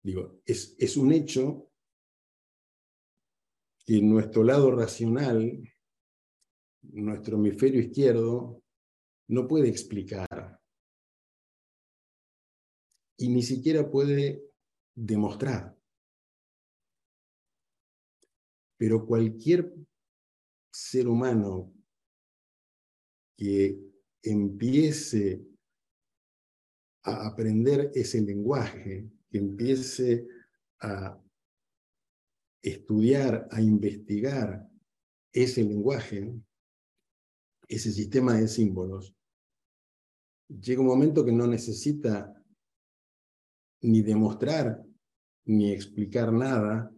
Digo, 0.02 0.42
es, 0.44 0.76
es 0.78 0.96
un 0.96 1.12
hecho 1.12 1.72
que 3.84 4.00
nuestro 4.00 4.42
lado 4.44 4.74
racional, 4.74 5.62
nuestro 6.82 7.36
hemisferio 7.36 7.80
izquierdo, 7.80 8.62
no 9.28 9.46
puede 9.48 9.68
explicar 9.68 10.60
y 13.16 13.28
ni 13.28 13.42
siquiera 13.42 13.90
puede 13.90 14.42
demostrar. 14.94 15.76
Pero 18.76 19.06
cualquier 19.06 19.72
ser 20.72 21.08
humano 21.08 21.72
que 23.36 23.78
empiece 24.22 25.44
a 27.02 27.26
aprender 27.26 27.90
ese 27.94 28.20
lenguaje, 28.22 29.08
que 29.30 29.38
empiece 29.38 30.26
a 30.80 31.23
estudiar, 32.64 33.46
a 33.50 33.60
investigar 33.60 34.66
ese 35.32 35.62
lenguaje, 35.62 36.34
ese 37.68 37.92
sistema 37.92 38.34
de 38.34 38.48
símbolos, 38.48 39.14
llega 40.48 40.80
un 40.80 40.86
momento 40.86 41.24
que 41.24 41.32
no 41.32 41.46
necesita 41.46 42.32
ni 43.82 44.02
demostrar 44.02 44.82
ni 45.46 45.72
explicar 45.72 46.32
nada, 46.32 46.90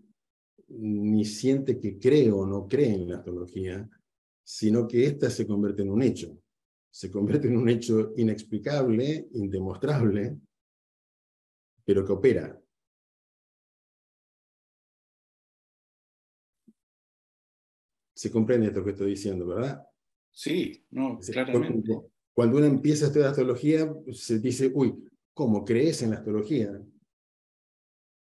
ni 0.69 1.25
siente 1.25 1.79
que 1.79 1.99
cree 1.99 2.31
o 2.31 2.47
no 2.47 2.69
cree 2.69 2.95
en 2.95 3.09
la 3.09 3.17
astrología, 3.17 3.89
sino 4.45 4.87
que 4.87 5.07
ésta 5.07 5.31
se 5.31 5.47
convierte 5.47 5.83
en 5.83 5.91
un 5.91 6.03
hecho. 6.03 6.39
Se 6.91 7.11
convierte 7.11 7.49
en 7.49 7.57
un 7.57 7.69
hecho 7.69 8.13
inexplicable, 8.17 9.29
indemostrable, 9.33 10.39
pero 11.85 12.05
que 12.05 12.13
opera. 12.13 12.61
Se 18.17 18.31
comprende 18.31 18.69
esto 18.69 18.83
que 18.83 18.93
estoy 18.93 19.11
diciendo, 19.11 19.47
¿verdad? 19.47 19.87
Sí, 20.31 20.87
no, 20.91 21.19
claramente. 21.19 22.01
Cuando 22.33 22.57
uno 22.57 22.67
empieza 22.67 23.05
a 23.05 23.09
estudiar 23.09 23.29
astrología, 23.29 23.95
se 24.11 24.39
dice, 24.39 24.71
uy, 24.73 25.07
¿cómo 25.35 25.63
crees 25.63 26.01
en 26.01 26.11
la 26.11 26.17
astrología? 26.17 26.83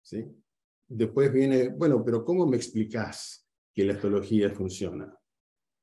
¿Sí? 0.01 0.25
Después 0.85 1.31
viene, 1.31 1.69
bueno, 1.69 2.03
pero 2.03 2.25
¿cómo 2.25 2.45
me 2.45 2.57
explicás 2.57 3.47
que 3.73 3.85
la 3.85 3.93
astrología 3.93 4.49
funciona? 4.51 5.17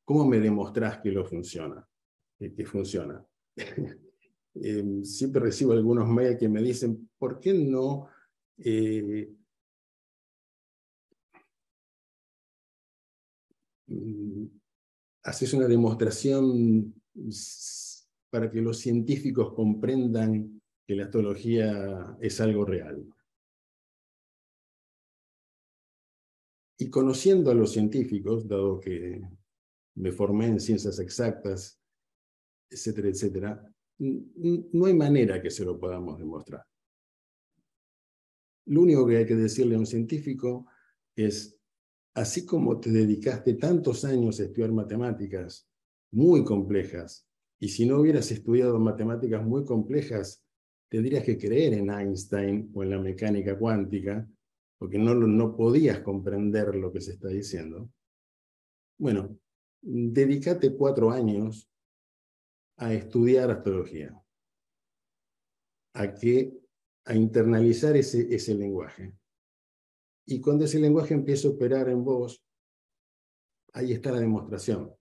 ¿Cómo 0.05 0.27
me 0.27 0.41
demostrás 0.41 1.01
que 1.01 1.11
lo 1.11 1.25
funciona? 1.25 1.87
Que, 2.39 2.67
funciona. 2.67 3.25
Em, 4.55 5.03
siempre 5.03 5.41
recibo 5.41 5.73
algunos 5.73 6.07
mails 6.07 6.39
que 6.39 6.47
me 6.47 6.61
dicen, 6.61 7.09
¿por 7.19 7.41
qué 7.41 7.55
no 7.55 8.09
eh, 8.59 9.27
haces 15.23 15.53
una 15.55 15.67
demostración 15.69 16.95
para 18.31 18.51
que 18.51 18.61
los 18.61 18.79
científicos 18.79 19.53
comprendan 19.55 20.61
que 20.87 20.97
la 20.97 21.05
astrología 21.05 22.17
es 22.21 22.41
algo 22.41 22.65
real? 22.65 23.07
Y 26.79 26.91
conociendo 26.91 27.51
a 27.51 27.55
los 27.55 27.73
científicos, 27.73 28.49
dado 28.49 28.81
que 28.81 29.21
me 29.95 30.11
formé 30.11 30.47
en 30.47 30.61
ciencias 30.61 30.99
exactas, 30.99 31.79
etcétera, 32.69 33.09
etcétera, 33.09 33.75
no 33.99 34.87
hay 34.87 34.95
manera 34.95 35.41
que 35.41 35.51
se 35.51 35.65
lo 35.65 35.79
podamos 35.79 36.19
demostrar. 36.19 36.65
Lo 38.67 38.81
único 38.81 39.07
que 39.07 39.19
hay 39.19 39.27
que 39.27 39.35
decirle 39.35 39.77
a 39.77 39.79
un 39.79 39.87
científico 39.87 40.67
es, 41.15 41.61
así 42.15 42.45
como 42.45 42.79
te 42.81 42.91
dedicaste 42.91 43.55
tantos 43.55 44.05
años 44.05 44.39
a 44.41 44.45
estudiar 44.45 44.73
matemáticas 44.73 45.69
muy 46.13 46.45
complejas, 46.45 47.27
y 47.59 47.69
si 47.69 47.87
no 47.87 48.01
hubieras 48.01 48.31
estudiado 48.31 48.79
matemáticas 48.81 49.45
muy 49.45 49.65
complejas, 49.65 50.45
tendrías 50.91 51.25
que 51.25 51.39
creer 51.39 51.75
en 51.75 51.91
Einstein 51.91 52.71
o 52.75 52.83
en 52.83 52.91
la 52.91 52.99
mecánica 52.99 53.57
cuántica, 53.57 54.29
porque 54.79 54.99
no, 54.99 55.15
no 55.15 55.57
podías 55.57 56.01
comprender 56.01 56.75
lo 56.75 56.93
que 56.93 57.01
se 57.01 57.13
está 57.13 57.29
diciendo. 57.29 57.89
Bueno, 58.99 59.39
dedícate 59.81 60.75
cuatro 60.75 61.13
años 61.13 61.71
a 62.79 62.93
estudiar 62.93 63.51
astrología, 63.51 64.21
a, 65.95 66.15
que, 66.15 66.59
a 67.05 67.15
internalizar 67.15 67.97
ese, 67.97 68.35
ese 68.35 68.55
lenguaje. 68.55 69.15
Y 70.27 70.41
cuando 70.41 70.65
ese 70.65 70.79
lenguaje 70.79 71.15
empieza 71.15 71.49
a 71.49 71.53
operar 71.53 71.89
en 71.89 72.05
vos, 72.05 72.43
ahí 73.73 73.93
está 73.93 74.13
la 74.13 74.21
demostración. 74.21 74.93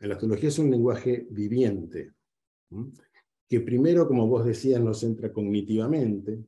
La 0.00 0.14
astrología 0.14 0.48
es 0.48 0.58
un 0.58 0.70
lenguaje 0.70 1.26
viviente, 1.30 2.12
que 3.48 3.60
primero, 3.60 4.06
como 4.06 4.26
vos 4.26 4.44
decías, 4.44 4.80
nos 4.80 5.02
entra 5.02 5.32
cognitivamente, 5.32 6.44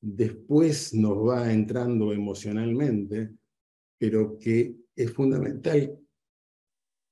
después 0.00 0.94
nos 0.94 1.16
va 1.28 1.52
entrando 1.52 2.12
emocionalmente, 2.12 3.34
pero 3.98 4.38
que 4.38 4.74
es 4.96 5.12
fundamental 5.12 5.98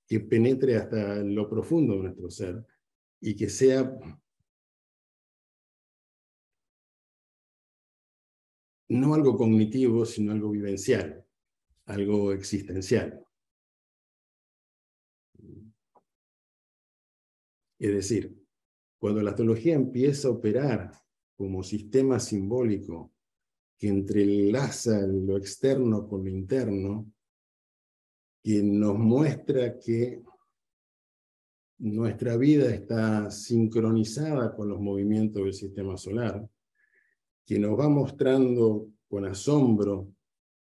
que 0.07 0.21
penetre 0.21 0.77
hasta 0.77 1.23
lo 1.23 1.49
profundo 1.49 1.95
de 1.95 2.03
nuestro 2.05 2.31
ser 2.31 2.65
y 3.21 3.37
que 3.37 3.49
sea 3.51 3.95
no 8.89 9.15
algo 9.15 9.37
cognitivo, 9.37 10.05
sino 10.05 10.33
algo 10.33 10.51
vivencial, 10.51 11.25
algo 11.87 12.33
existencial. 12.33 13.25
Es 17.79 17.93
decir, 17.93 18.37
cuando 18.99 19.23
la 19.23 19.31
astrología 19.31 19.75
empieza 19.75 20.29
a 20.29 20.33
operar 20.33 20.93
como 21.37 21.63
sistema 21.63 22.19
simbólico 22.19 23.13
que 23.79 23.89
entrelaza 23.89 25.07
lo 25.07 25.37
externo 25.37 26.09
con 26.09 26.25
lo 26.25 26.31
interno, 26.31 27.13
que 28.43 28.63
nos 28.63 28.99
muestra 28.99 29.79
que 29.79 30.23
nuestra 31.79 32.37
vida 32.37 32.75
está 32.75 33.31
sincronizada 33.31 34.55
con 34.57 34.69
los 34.69 34.81
movimientos 34.81 35.45
del 35.45 35.55
sistema 35.55 35.97
solar, 35.97 36.49
que 37.49 37.59
nos 37.59 37.81
va 37.81 37.89
mostrando 37.89 38.91
con 39.09 39.25
asombro 39.25 40.13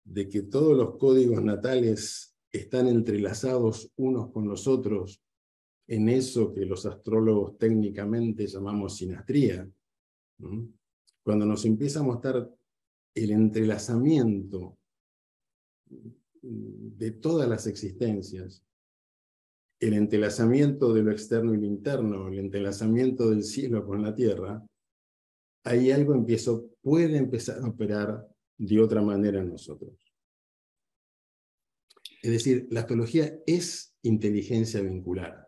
de 0.04 0.28
que 0.28 0.42
todos 0.42 0.76
los 0.76 0.96
códigos 0.98 1.42
natales 1.42 2.38
están 2.52 2.86
entrelazados 2.86 3.90
unos 3.96 4.30
con 4.30 4.46
los 4.46 4.68
otros 4.68 5.20
en 5.88 6.08
eso 6.08 6.52
que 6.52 6.64
los 6.64 6.86
astrólogos 6.86 7.58
técnicamente 7.58 8.46
llamamos 8.46 8.98
sinastría, 8.98 9.68
cuando 11.24 11.44
nos 11.44 11.64
empieza 11.64 12.00
a 12.00 12.04
mostrar 12.04 12.48
el 13.16 13.30
entrelazamiento 13.32 14.78
de 16.40 17.10
todas 17.10 17.48
las 17.48 17.66
existencias, 17.66 18.64
el 19.80 19.94
entrelazamiento 19.94 20.94
de 20.94 21.02
lo 21.02 21.10
externo 21.10 21.52
y 21.52 21.56
lo 21.56 21.66
interno, 21.66 22.28
el 22.28 22.38
entrelazamiento 22.38 23.28
del 23.30 23.42
cielo 23.42 23.84
con 23.84 24.02
la 24.02 24.14
tierra, 24.14 24.64
ahí 25.66 25.90
algo 25.90 26.14
empiezo, 26.14 26.70
puede 26.80 27.16
empezar 27.16 27.60
a 27.60 27.68
operar 27.68 28.26
de 28.56 28.80
otra 28.80 29.02
manera 29.02 29.40
en 29.40 29.50
nosotros. 29.50 29.94
Es 32.22 32.30
decir, 32.30 32.68
la 32.70 32.80
astrología 32.80 33.38
es 33.46 33.94
inteligencia 34.02 34.80
vincular, 34.80 35.46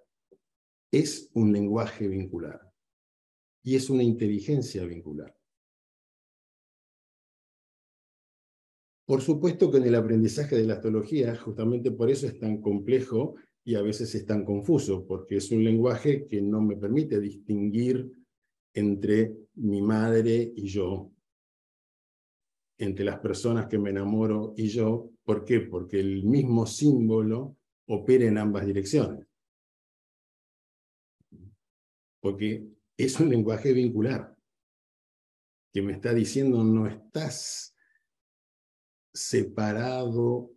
es 0.93 1.31
un 1.35 1.53
lenguaje 1.53 2.09
vincular 2.09 2.61
y 3.63 3.77
es 3.77 3.89
una 3.91 4.03
inteligencia 4.03 4.85
vincular. 4.85 5.35
Por 9.07 9.23
supuesto 9.23 9.71
que 9.71 9.79
en 9.79 9.85
el 9.85 9.95
aprendizaje 9.95 10.57
de 10.57 10.65
la 10.65 10.75
astrología, 10.75 11.35
justamente 11.37 11.93
por 11.93 12.11
eso 12.11 12.27
es 12.27 12.39
tan 12.39 12.61
complejo 12.61 13.37
y 13.65 13.77
a 13.77 13.83
veces 13.83 14.15
es 14.15 14.27
tan 14.27 14.45
confuso, 14.45 15.07
porque 15.07 15.37
es 15.37 15.51
un 15.53 15.65
lenguaje 15.65 16.27
que 16.27 16.43
no 16.43 16.61
me 16.61 16.77
permite 16.77 17.21
distinguir 17.21 18.18
entre 18.75 19.37
mi 19.55 19.83
madre 19.83 20.53
y 20.55 20.69
yo, 20.69 21.11
entre 22.79 23.05
las 23.05 23.19
personas 23.19 23.67
que 23.67 23.79
me 23.79 23.91
enamoro 23.91 24.55
y 24.57 24.69
yo. 24.69 25.11
¿Por 25.25 25.45
qué? 25.45 25.61
Porque 25.61 26.01
el 26.01 26.25
mismo 26.25 26.67
símbolo 26.67 27.57
opera 27.87 28.27
en 28.27 28.39
ambas 28.39 28.67
direcciones. 28.67 29.27
Porque 32.21 32.67
es 32.97 33.21
un 33.21 33.29
lenguaje 33.29 33.73
vincular 33.73 34.37
que 35.73 35.83
me 35.83 35.93
está 35.93 36.15
diciendo 36.15 36.65
no 36.65 36.87
estás 36.87 37.75
separado 39.13 40.51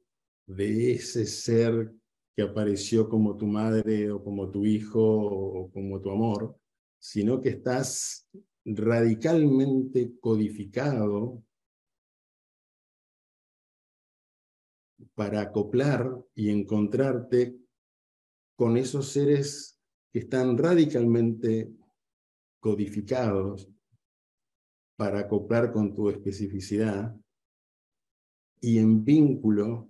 de 0.47 0.93
ese 0.93 1.25
ser 1.25 1.93
que 2.35 2.43
apareció 2.43 3.09
como 3.09 3.35
tu 3.35 3.45
madre 3.45 4.11
o 4.11 4.23
como 4.23 4.49
tu 4.49 4.65
hijo 4.65 5.01
o 5.01 5.71
como 5.71 5.99
tu 6.01 6.11
amor, 6.11 6.55
sino 7.01 7.41
que 7.41 7.49
estás 7.49 8.29
radicalmente 8.63 10.19
codificado 10.19 11.43
para 15.15 15.41
acoplar 15.41 16.23
y 16.35 16.51
encontrarte 16.51 17.57
con 18.55 18.77
esos 18.77 19.07
seres 19.07 19.81
que 20.13 20.19
están 20.19 20.55
radicalmente 20.59 21.73
codificados 22.59 23.67
para 24.95 25.21
acoplar 25.21 25.71
con 25.71 25.95
tu 25.95 26.07
especificidad 26.09 27.15
y 28.59 28.77
en 28.77 29.03
vínculo 29.03 29.89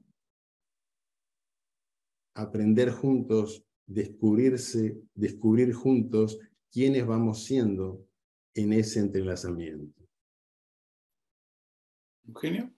aprender 2.36 2.91
juntos, 2.91 3.66
descubrirse, 3.86 4.97
descubrir 5.14 5.74
juntos 5.74 6.39
quiénes 6.72 7.05
vamos 7.05 7.43
siendo 7.43 8.07
en 8.53 8.74
ese 8.74 8.99
entrelazamiento. 8.99 10.01
Eugenio. 12.28 12.72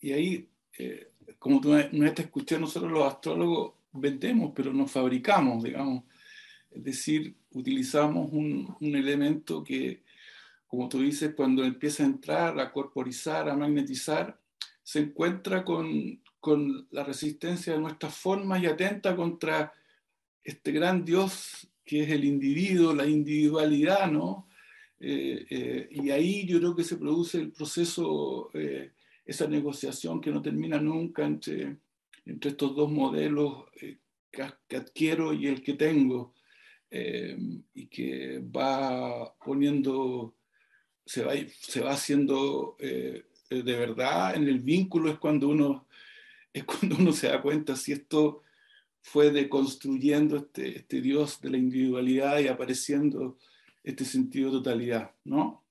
Y 0.00 0.12
ahí, 0.12 0.50
eh, 0.78 1.12
como 1.38 1.60
tú 1.60 1.70
no 1.70 2.06
estás 2.06 2.26
escuchando, 2.26 2.66
nosotros 2.66 2.92
los 2.92 3.04
astrólogos 3.04 3.74
vendemos, 3.92 4.52
pero 4.54 4.72
nos 4.72 4.90
fabricamos, 4.90 5.62
digamos. 5.62 6.04
Es 6.70 6.84
decir, 6.84 7.36
utilizamos 7.50 8.30
un, 8.32 8.76
un 8.80 8.96
elemento 8.96 9.64
que, 9.64 10.04
como 10.66 10.88
tú 10.88 11.00
dices, 11.00 11.34
cuando 11.34 11.64
empieza 11.64 12.02
a 12.02 12.06
entrar, 12.06 12.58
a 12.60 12.72
corporizar, 12.72 13.48
a 13.48 13.56
magnetizar, 13.56 14.38
se 14.82 15.00
encuentra 15.00 15.64
con, 15.64 16.22
con 16.40 16.88
la 16.90 17.04
resistencia 17.04 17.72
de 17.74 17.80
nuestras 17.80 18.14
formas 18.14 18.62
y 18.62 18.66
atenta 18.66 19.16
contra 19.16 19.72
este 20.42 20.72
gran 20.72 21.04
Dios 21.04 21.69
que 21.90 22.04
es 22.04 22.10
el 22.10 22.24
individuo, 22.24 22.94
la 22.94 23.04
individualidad, 23.04 24.08
¿no? 24.08 24.46
Eh, 25.00 25.44
eh, 25.50 25.88
y 25.90 26.10
ahí 26.10 26.46
yo 26.46 26.60
creo 26.60 26.76
que 26.76 26.84
se 26.84 26.96
produce 26.96 27.38
el 27.38 27.50
proceso, 27.50 28.48
eh, 28.54 28.92
esa 29.24 29.48
negociación 29.48 30.20
que 30.20 30.30
no 30.30 30.40
termina 30.40 30.80
nunca 30.80 31.26
entre, 31.26 31.78
entre 32.24 32.52
estos 32.52 32.76
dos 32.76 32.92
modelos 32.92 33.64
que, 34.30 34.76
adquiero 34.76 35.32
y 35.32 35.48
el 35.48 35.64
que 35.64 35.74
tengo, 35.74 36.32
y 36.92 37.86
que 37.86 38.38
va 38.38 39.34
poniendo, 39.44 40.36
se 41.04 41.24
va, 41.24 41.32
se 41.60 41.80
va 41.80 41.90
haciendo 41.90 42.76
de 42.78 43.24
verdad 43.50 44.36
en 44.36 44.46
el 44.46 44.60
vínculo 44.60 45.10
es 45.10 45.18
cuando 45.18 45.48
uno 45.48 45.88
es 46.52 46.64
cuando 46.64 46.96
uno 46.96 47.12
se 47.12 47.28
da 47.28 47.42
cuenta 47.42 47.74
si 47.74 47.92
esto 47.92 48.42
fue 49.02 49.30
deconstruyendo 49.30 50.36
este, 50.36 50.78
este 50.78 51.00
Dios 51.00 51.40
de 51.40 51.50
la 51.50 51.58
individualidad 51.58 52.38
y 52.40 52.48
apareciendo 52.48 53.38
este 53.82 54.04
sentido 54.04 54.50
de 54.50 54.58
totalidad, 54.58 55.14
¿no? 55.24 55.64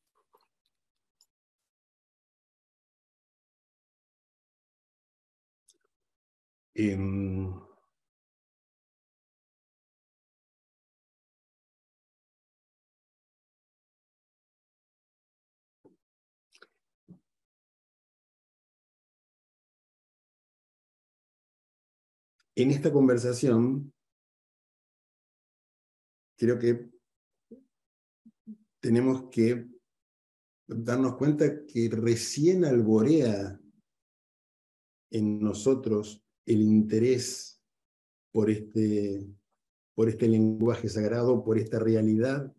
En, 6.74 7.69
en 22.64 22.72
esta 22.72 22.92
conversación, 22.92 23.94
creo 26.38 26.60
que 26.60 26.90
tenemos 28.80 29.30
que 29.30 29.68
darnos 30.68 31.16
cuenta 31.16 31.66
que 31.66 31.90
recién 31.92 32.66
alborea 32.66 33.60
en 35.12 35.40
nosotros 35.40 36.24
el 36.46 36.62
interés 36.62 37.62
por 38.32 38.50
este, 38.50 39.28
por 39.96 40.10
este 40.10 40.28
lenguaje 40.28 40.88
sagrado, 40.88 41.44
por 41.44 41.58
esta 41.58 41.80
realidad 41.80 42.56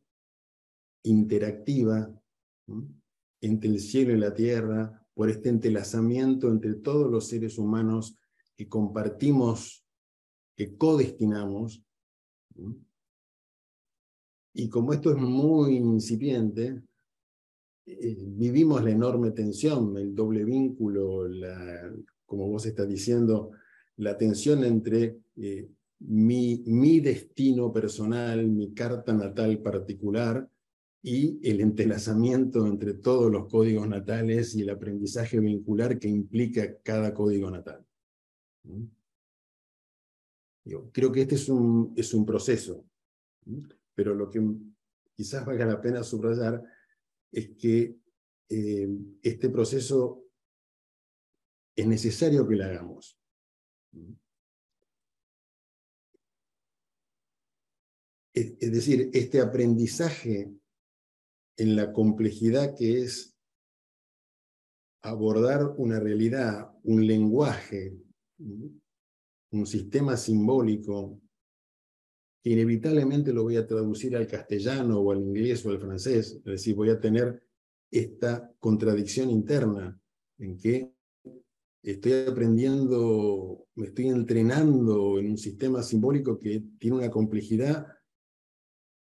interactiva 1.05 2.12
entre 3.40 3.70
el 3.70 3.80
cielo 3.80 4.12
y 4.12 4.18
la 4.18 4.34
tierra, 4.34 5.07
por 5.14 5.30
este 5.30 5.48
entrelazamiento 5.48 6.48
entre 6.48 6.74
todos 6.74 7.11
los 7.11 7.28
seres 7.28 7.59
humanos 7.59 8.16
que 8.57 8.68
compartimos, 8.68 9.86
que 10.61 10.76
codestinamos. 10.76 11.82
Y 14.52 14.68
como 14.68 14.92
esto 14.92 15.11
es 15.11 15.16
muy 15.16 15.76
incipiente, 15.76 16.82
eh, 17.86 18.16
vivimos 18.20 18.84
la 18.84 18.90
enorme 18.90 19.30
tensión, 19.30 19.96
el 19.96 20.14
doble 20.14 20.44
vínculo, 20.44 21.26
la, 21.28 21.90
como 22.26 22.46
vos 22.46 22.66
estás 22.66 22.86
diciendo, 22.86 23.52
la 23.96 24.18
tensión 24.18 24.62
entre 24.62 25.20
eh, 25.36 25.66
mi, 26.00 26.62
mi 26.66 27.00
destino 27.00 27.72
personal, 27.72 28.46
mi 28.46 28.74
carta 28.74 29.14
natal 29.14 29.62
particular 29.62 30.46
y 31.02 31.40
el 31.42 31.62
entrelazamiento 31.62 32.66
entre 32.66 32.92
todos 32.92 33.32
los 33.32 33.48
códigos 33.48 33.88
natales 33.88 34.54
y 34.54 34.61
el 34.61 34.68
aprendizaje 34.68 35.40
vincular 35.40 35.98
que 35.98 36.08
implica 36.08 36.76
cada 36.82 37.14
código 37.14 37.50
natal. 37.50 37.82
Yo 40.64 40.90
creo 40.92 41.11
que 41.11 41.22
este 41.22 41.34
es 41.34 41.48
un, 41.48 41.92
es 41.96 42.12
un 42.14 42.24
proceso 42.24 42.84
pero 43.94 44.14
lo 44.14 44.30
que 44.30 44.40
quizás 45.14 45.44
valga 45.44 45.66
la 45.66 45.80
pena 45.80 46.02
subrayar 46.02 46.62
es 47.32 47.50
que 47.56 47.98
eh, 48.48 48.88
este 49.22 49.48
proceso 49.50 50.24
es 51.76 51.86
necesario 51.86 52.46
que 52.48 52.56
lo 52.56 52.64
hagamos. 52.64 53.18
Es, 58.32 58.54
es 58.58 58.72
decir, 58.72 59.11
este 59.12 59.40
aprendizaje 59.40 60.50
en 61.56 61.76
la 61.76 61.92
complejidad 61.92 62.74
que 62.76 63.02
es 63.02 63.36
abordar 65.02 65.74
una 65.76 66.00
realidad, 66.00 66.72
un 66.84 67.06
lenguaje, 67.06 67.98
un 69.53 69.66
sistema 69.66 70.16
simbólico 70.16 71.20
que 72.42 72.51
inevitablemente 72.51 73.32
lo 73.32 73.42
voy 73.42 73.57
a 73.57 73.66
traducir 73.66 74.16
al 74.16 74.26
castellano 74.26 74.98
o 75.01 75.12
al 75.12 75.20
inglés 75.20 75.64
o 75.66 75.70
al 75.70 75.80
francés, 75.80 76.36
es 76.38 76.44
decir, 76.44 76.74
voy 76.74 76.90
a 76.90 77.01
tener 77.01 77.42
esta 77.90 78.51
contradicción 78.59 79.30
interna 79.30 80.01
en 80.38 80.57
que 80.57 80.92
estoy 81.82 82.12
aprendiendo, 82.26 83.66
me 83.74 83.88
estoy 83.88 84.09
entrenando 84.09 85.18
en 85.18 85.30
un 85.30 85.38
sistema 85.38 85.82
simbólico 85.82 86.38
que 86.38 86.62
tiene 86.78 86.96
una 86.96 87.11
complejidad 87.11 87.86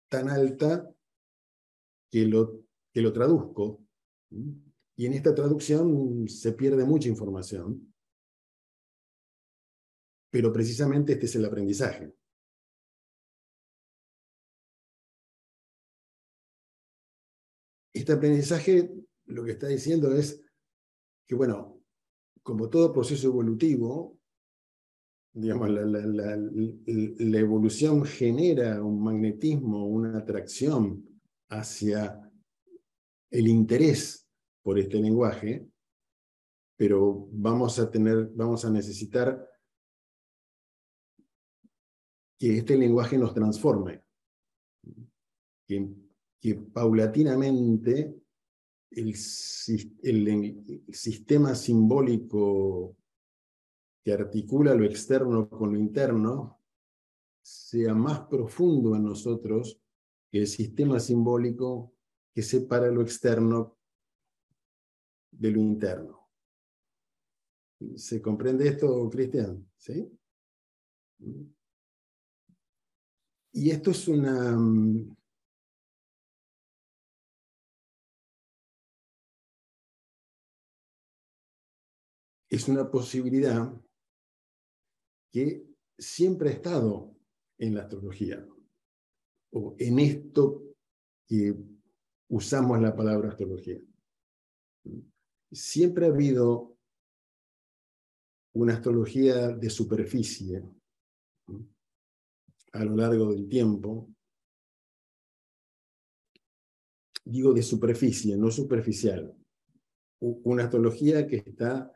tan 0.09 0.29
alta 0.29 0.89
que 2.09 2.25
lo, 2.25 2.63
que 2.91 3.01
lo 3.01 3.13
traduzco. 3.13 3.81
Y 4.95 5.05
en 5.05 5.13
esta 5.13 5.35
traducción 5.35 6.27
se 6.27 6.53
pierde 6.53 6.83
mucha 6.83 7.09
información. 7.09 7.88
Pero 10.31 10.53
precisamente 10.53 11.13
este 11.13 11.25
es 11.25 11.35
el 11.35 11.45
aprendizaje. 11.45 12.13
este 17.99 18.13
aprendizaje 18.13 18.91
lo 19.25 19.43
que 19.43 19.51
está 19.51 19.67
diciendo 19.67 20.15
es 20.15 20.41
que, 21.27 21.35
bueno, 21.35 21.79
como 22.41 22.69
todo 22.69 22.93
proceso 22.93 23.27
evolutivo, 23.27 24.17
digamos, 25.33 25.69
la, 25.69 25.85
la, 25.85 27.39
evolución 27.39 28.03
genera 28.03 28.81
un 28.81 29.03
magnetismo, 29.03 29.85
una 29.85 30.17
atracción 30.17 31.05
hacia 31.49 32.31
el 33.29 33.47
interés 33.47 34.27
por 34.63 34.79
este 34.79 34.99
lenguaje, 34.99 35.67
pero 36.75 37.27
vamos 37.31 37.77
a 37.77 37.91
tener, 37.91 38.29
vamos 38.33 38.65
a 38.65 38.71
necesitar 38.71 39.47
que 42.39 42.57
este 42.57 42.77
lenguaje 42.77 43.17
nos 43.17 43.33
transforme, 43.33 44.01
que, 45.67 46.55
paulatinamente 46.73 48.15
el, 48.91 49.13
el, 50.03 50.83
sistema 50.93 51.53
simbólico 51.53 52.95
que 54.03 54.13
articula 54.13 54.73
lo 54.73 54.85
externo 54.85 55.49
con 55.49 55.73
lo 55.73 55.79
interno 55.79 56.61
sea 57.41 57.93
más 57.93 58.21
profundo 58.21 58.95
en 58.95 59.03
nosotros 59.03 59.81
que 60.31 60.39
el 60.39 60.47
sistema 60.47 60.99
simbólico 60.99 61.93
que 62.33 62.41
separa 62.41 62.89
lo 62.89 63.01
externo 63.01 63.77
de 65.31 65.51
lo 65.51 65.59
interno. 65.59 66.29
¿Se 67.95 68.21
comprende 68.21 68.67
esto, 68.67 69.09
Cristian? 69.09 69.69
¿Sí? 69.77 70.09
Y 73.51 73.71
esto 73.71 73.91
es 73.91 74.07
una... 74.07 74.57
Es 82.51 82.67
una 82.67 82.89
posibilidad 82.89 83.71
que 85.31 85.67
siempre 85.95 86.49
ha 86.49 86.53
estado 86.53 87.15
en 87.59 87.75
la 87.75 87.83
astrología, 87.83 88.43
o 89.51 89.75
en 89.77 89.99
esto 89.99 90.63
que 91.27 91.55
usamos 92.27 92.81
la 92.81 92.95
palabra 92.95 93.29
astrología. 93.29 93.79
Siempre 95.51 96.07
ha 96.07 96.09
habido 96.09 96.75
una 98.53 98.73
astrología 98.73 99.49
de 99.49 99.69
superficie 99.69 100.63
a 102.73 102.83
lo 102.83 102.95
largo 102.95 103.33
del 103.33 103.47
tiempo. 103.47 104.09
Digo 107.25 107.53
de 107.53 107.63
superficie, 107.63 108.37
no 108.37 108.49
superficial. 108.51 109.35
Una 110.19 110.63
astrología 110.65 111.27
que 111.27 111.37
está 111.37 111.91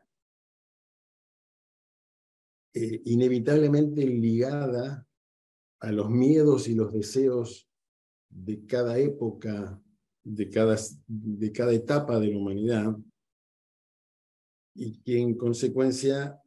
eh, 2.73 3.01
inevitablemente 3.05 4.05
ligada 4.05 5.07
a 5.79 5.91
los 5.91 6.09
miedos 6.09 6.67
y 6.67 6.75
los 6.75 6.93
deseos 6.93 7.69
de 8.29 8.65
cada 8.65 8.97
época, 8.97 9.81
de 10.23 10.49
cada, 10.49 10.77
de 11.07 11.51
cada 11.51 11.73
etapa 11.73 12.19
de 12.19 12.27
la 12.27 12.37
humanidad, 12.37 12.95
y 14.75 14.99
que 15.01 15.19
en 15.19 15.35
consecuencia 15.35 16.42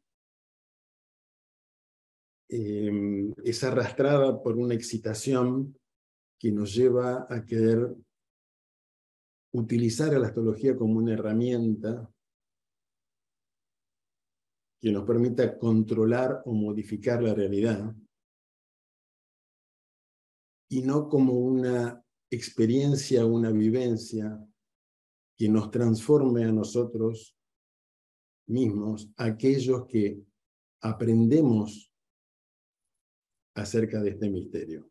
em, 2.49 3.33
es 3.45 3.65
arrastrada 3.65 4.43
por 4.43 4.57
una 4.57 4.75
excitación 4.75 5.77
que 6.39 6.53
nos 6.53 6.75
lleva 6.75 7.27
a 7.29 7.45
querer 7.45 7.95
utilizar 9.53 10.15
a 10.15 10.19
la 10.19 10.29
astrología 10.29 10.77
como 10.77 10.99
una 10.99 11.15
herramienta 11.15 12.11
que 14.81 14.93
nos 14.93 15.05
permita 15.05 15.59
controlar 15.59 16.43
o 16.45 16.53
modificar 16.53 17.23
la 17.23 17.35
realidad 17.35 17.95
y 20.69 20.83
no 20.83 21.09
como 21.09 21.33
una 21.33 22.05
experiencia, 22.31 23.25
una 23.25 23.51
vivencia 23.51 24.39
que 25.37 25.49
nos 25.49 25.71
transforme 25.71 26.45
a 26.45 26.53
nosotros 26.53 27.37
mismos, 28.49 29.11
aquellos 29.17 29.87
que 29.87 30.23
aprendemos 30.81 31.86
acerca 33.57 34.01
de 34.03 34.11
este 34.11 34.31
misterio. 34.31 34.91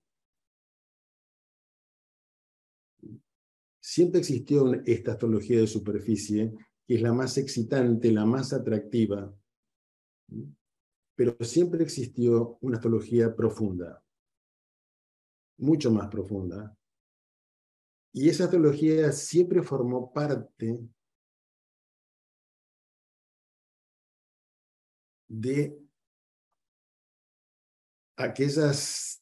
Siempre 3.79 4.19
existió 4.19 4.73
esta 4.85 5.13
astrología 5.13 5.59
de 5.59 5.67
superficie, 5.67 6.53
que 6.87 6.95
es 6.95 7.01
la 7.01 7.13
más 7.13 7.37
excitante, 7.37 8.11
la 8.11 8.25
más 8.25 8.51
atractiva, 8.51 9.33
pero 11.15 11.37
siempre 11.41 11.83
existió 11.83 12.57
una 12.61 12.77
astrología 12.77 13.35
profunda, 13.35 14.03
mucho 15.57 15.91
más 15.91 16.09
profunda. 16.09 16.75
Y 18.11 18.29
esa 18.29 18.45
astrología 18.45 19.11
siempre 19.11 19.61
formó 19.61 20.11
parte 20.11 20.79
de 25.27 25.84
aquellas 28.15 29.21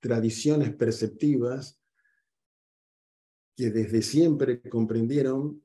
tradiciones 0.00 0.74
perceptivas 0.74 1.78
que 3.56 3.70
desde 3.70 4.02
siempre 4.02 4.62
comprendieron 4.68 5.62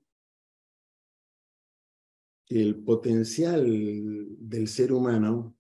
que 2.46 2.62
el 2.62 2.84
potencial 2.84 3.66
del 4.38 4.68
ser 4.68 4.92
humano 4.92 5.58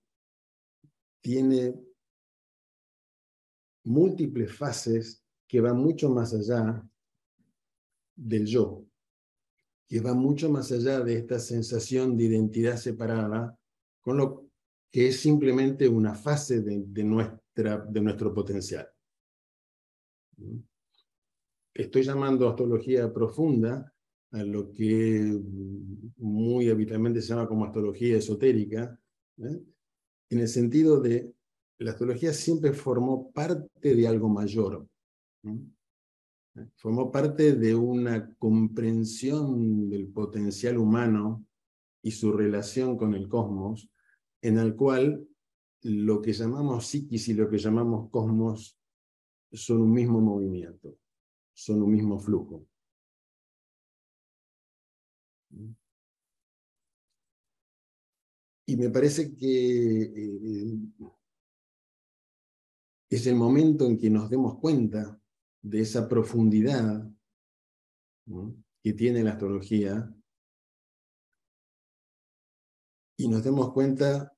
tiene 1.21 1.73
múltiples 3.85 4.55
fases 4.55 5.23
que 5.47 5.61
van 5.61 5.77
mucho 5.77 6.09
más 6.09 6.33
allá 6.33 6.87
del 8.15 8.45
yo, 8.45 8.85
que 9.87 9.99
van 10.01 10.17
mucho 10.17 10.49
más 10.49 10.71
allá 10.71 10.99
de 10.99 11.15
esta 11.17 11.39
sensación 11.39 12.17
de 12.17 12.25
identidad 12.25 12.77
separada, 12.77 13.57
con 14.01 14.17
lo 14.17 14.44
que 14.95 15.09
es 15.09 15.19
simplemente 15.19 15.89
una 15.89 16.15
fase 16.15 16.61
de, 16.61 17.03
nuestra, 17.03 17.79
de 17.79 17.99
nuestro 17.99 18.33
potencial. 18.33 18.87
Estoy 21.73 22.01
llamando 22.01 22.47
astrología 22.47 23.11
profunda 23.11 23.93
a 24.31 24.43
lo 24.43 24.71
que 24.71 25.37
muy 26.15 26.69
habitualmente 26.69 27.21
se 27.21 27.27
llama 27.27 27.45
como 27.45 27.65
astrología 27.65 28.15
esotérica, 28.15 28.97
¿eh? 29.39 29.61
en 30.29 30.39
el 30.39 30.47
sentido 30.47 31.01
de 31.01 31.29
la 31.79 31.91
astrología 31.91 32.31
siempre 32.31 32.71
formó 32.71 33.33
parte 33.33 33.95
de 33.95 34.07
algo 34.07 34.29
mayor. 34.29 34.87
Formó 36.77 37.11
parte 37.11 37.51
de 37.55 37.75
una 37.75 38.33
comprensión 38.35 39.89
del 39.89 40.07
potencial 40.07 40.77
humano 40.77 41.45
y 42.01 42.11
su 42.11 42.31
relación 42.31 42.95
con 42.95 43.13
el 43.13 43.27
cosmos, 43.27 43.89
en 44.45 44.59
el 44.59 44.75
cual 44.75 45.27
lo 45.81 46.21
que 46.21 46.31
llamamos 46.31 46.85
psiquis 46.85 47.29
y 47.29 47.33
lo 47.33 47.49
que 47.49 47.57
llamamos 47.57 48.11
cosmos 48.11 48.77
son 49.51 49.81
un 49.81 49.91
mismo 49.91 50.21
movimiento, 50.21 50.99
son 51.51 51.81
un 51.81 51.91
mismo 51.91 52.19
flujo. 52.19 52.67
Y 58.67 58.77
me 58.77 58.89
parece 58.91 59.35
que 59.35 60.01
eh, 60.03 60.77
es 63.09 63.25
el 63.25 63.35
momento 63.35 63.87
en 63.87 63.97
que 63.97 64.11
nos 64.11 64.29
demos 64.29 64.59
cuenta 64.59 65.19
de 65.63 65.81
esa 65.81 66.07
profundidad 66.07 67.11
que 68.83 68.93
tiene 68.93 69.23
la 69.23 69.31
astrología 69.31 70.15
y 73.17 73.27
nos 73.27 73.43
demos 73.43 73.73
cuenta 73.73 74.34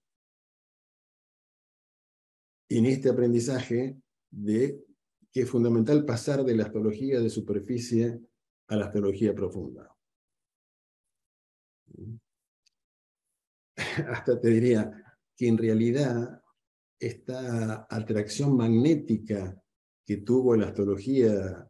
en 2.69 2.85
este 2.85 3.09
aprendizaje 3.09 3.97
de 4.29 4.83
que 5.31 5.41
es 5.41 5.49
fundamental 5.49 6.05
pasar 6.05 6.43
de 6.43 6.55
la 6.55 6.63
astrología 6.63 7.19
de 7.19 7.29
superficie 7.29 8.19
a 8.67 8.75
la 8.75 8.85
astrología 8.85 9.33
profunda. 9.33 9.95
Hasta 14.07 14.39
te 14.39 14.49
diría 14.49 14.91
que 15.35 15.47
en 15.47 15.57
realidad 15.57 16.41
esta 16.99 17.87
atracción 17.89 18.57
magnética 18.57 19.61
que 20.05 20.17
tuvo 20.17 20.55
la 20.55 20.67
astrología 20.67 21.69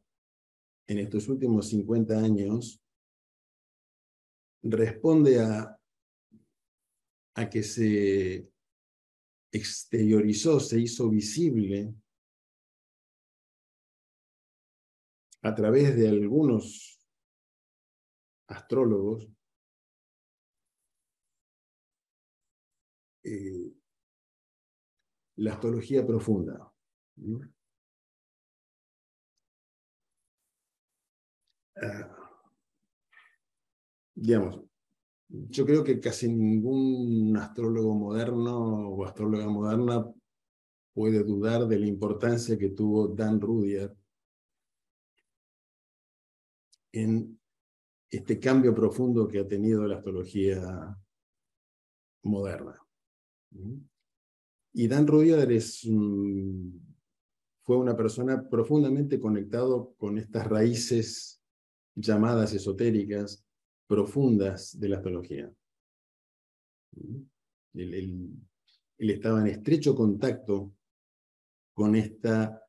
en 0.87 0.99
estos 0.99 1.27
últimos 1.27 1.67
50 1.69 2.17
años 2.17 2.81
responde 4.63 5.41
a, 5.41 5.77
a 7.35 7.49
que 7.49 7.63
se 7.63 8.49
exteriorizó, 9.51 10.59
se 10.59 10.79
hizo 10.79 11.09
visible 11.09 11.93
a 15.41 15.55
través 15.55 15.95
de 15.95 16.09
algunos 16.09 16.99
astrólogos 18.47 19.27
eh, 23.23 23.73
la 25.37 25.53
astrología 25.53 26.05
profunda. 26.05 26.73
Ah, 31.81 32.17
yo 35.29 35.65
creo 35.65 35.83
que 35.83 35.99
casi 35.99 36.29
ningún 36.29 37.35
astrólogo 37.37 37.93
moderno 37.93 38.89
o 38.89 39.05
astróloga 39.05 39.47
moderna 39.47 40.05
puede 40.93 41.23
dudar 41.23 41.67
de 41.67 41.79
la 41.79 41.85
importancia 41.85 42.57
que 42.57 42.69
tuvo 42.69 43.09
Dan 43.09 43.39
Rudyard 43.39 43.95
en 46.93 47.39
este 48.09 48.39
cambio 48.39 48.73
profundo 48.73 49.27
que 49.27 49.39
ha 49.39 49.47
tenido 49.47 49.85
la 49.85 49.97
astrología 49.97 50.97
moderna. 52.23 52.79
Y 54.73 54.87
Dan 54.87 55.07
Rudyard 55.07 55.51
fue 57.63 57.77
una 57.77 57.95
persona 57.95 58.47
profundamente 58.49 59.19
conectado 59.19 59.93
con 59.97 60.17
estas 60.17 60.47
raíces 60.47 61.41
llamadas 61.95 62.53
esotéricas 62.53 63.46
profundas 63.87 64.77
de 64.79 64.89
la 64.89 64.97
astrología. 64.97 65.51
Él, 67.73 68.37
estaba 68.97 69.41
en 69.41 69.47
estrecho 69.47 69.95
contacto 69.95 70.75
con 71.73 71.95
esta, 71.95 72.67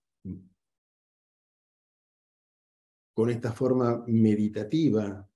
con 3.15 3.31
esta 3.31 3.53
forma 3.53 4.05
meditativa, 4.07 5.29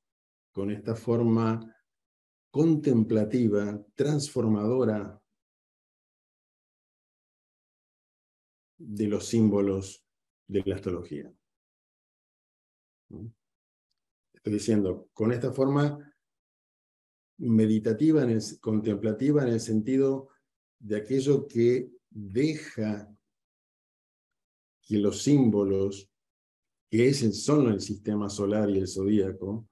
con 0.52 0.70
esta 0.70 0.94
forma 0.94 1.74
contemplativa, 2.50 3.82
transformadora 3.94 5.20
de 8.78 9.06
los 9.06 9.26
símbolos 9.26 10.04
de 10.46 10.62
la 10.66 10.74
astrología. 10.74 11.32
Estoy 14.42 14.54
diciendo, 14.54 15.08
con 15.12 15.30
esta 15.30 15.52
forma 15.52 16.12
meditativa, 17.38 18.26
contemplativa, 18.60 19.44
en 19.44 19.50
el 19.50 19.60
sentido 19.60 20.30
de 20.80 20.96
aquello 20.96 21.46
que 21.46 21.92
deja 22.10 23.08
que 24.82 24.98
los 24.98 25.22
símbolos, 25.22 26.10
que 26.90 27.06
es 27.06 27.22
el, 27.22 27.34
son 27.34 27.68
el 27.68 27.80
sistema 27.80 28.28
solar 28.28 28.68
y 28.68 28.78
el 28.78 28.88
zodíaco, 28.88 29.68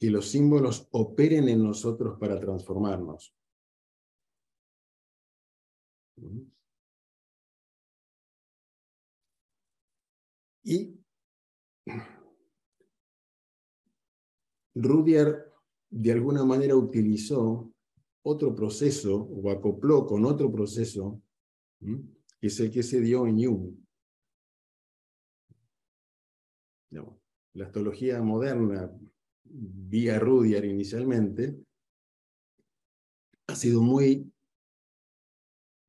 que 0.00 0.10
los 0.10 0.26
símbolos 0.30 0.88
operen 0.92 1.50
en 1.50 1.62
nosotros 1.62 2.18
para 2.18 2.40
transformarnos. 2.40 3.36
Y 10.62 11.04
Rudyard 14.74 15.52
de 15.90 16.12
alguna 16.12 16.44
manera 16.44 16.74
utilizó 16.74 17.72
otro 18.22 18.54
proceso 18.54 19.16
o 19.16 19.50
acopló 19.50 20.06
con 20.06 20.24
otro 20.24 20.50
proceso 20.50 21.20
que 21.80 22.46
es 22.46 22.60
el 22.60 22.70
que 22.70 22.82
se 22.82 23.00
dio 23.00 23.26
en 23.26 23.44
Jung. 23.44 23.84
la 27.54 27.66
astrología 27.66 28.20
moderna, 28.20 28.90
vía 29.44 30.18
Rudyard 30.18 30.64
inicialmente, 30.64 31.56
ha 33.46 33.54
sido 33.54 33.80
muy, 33.80 34.32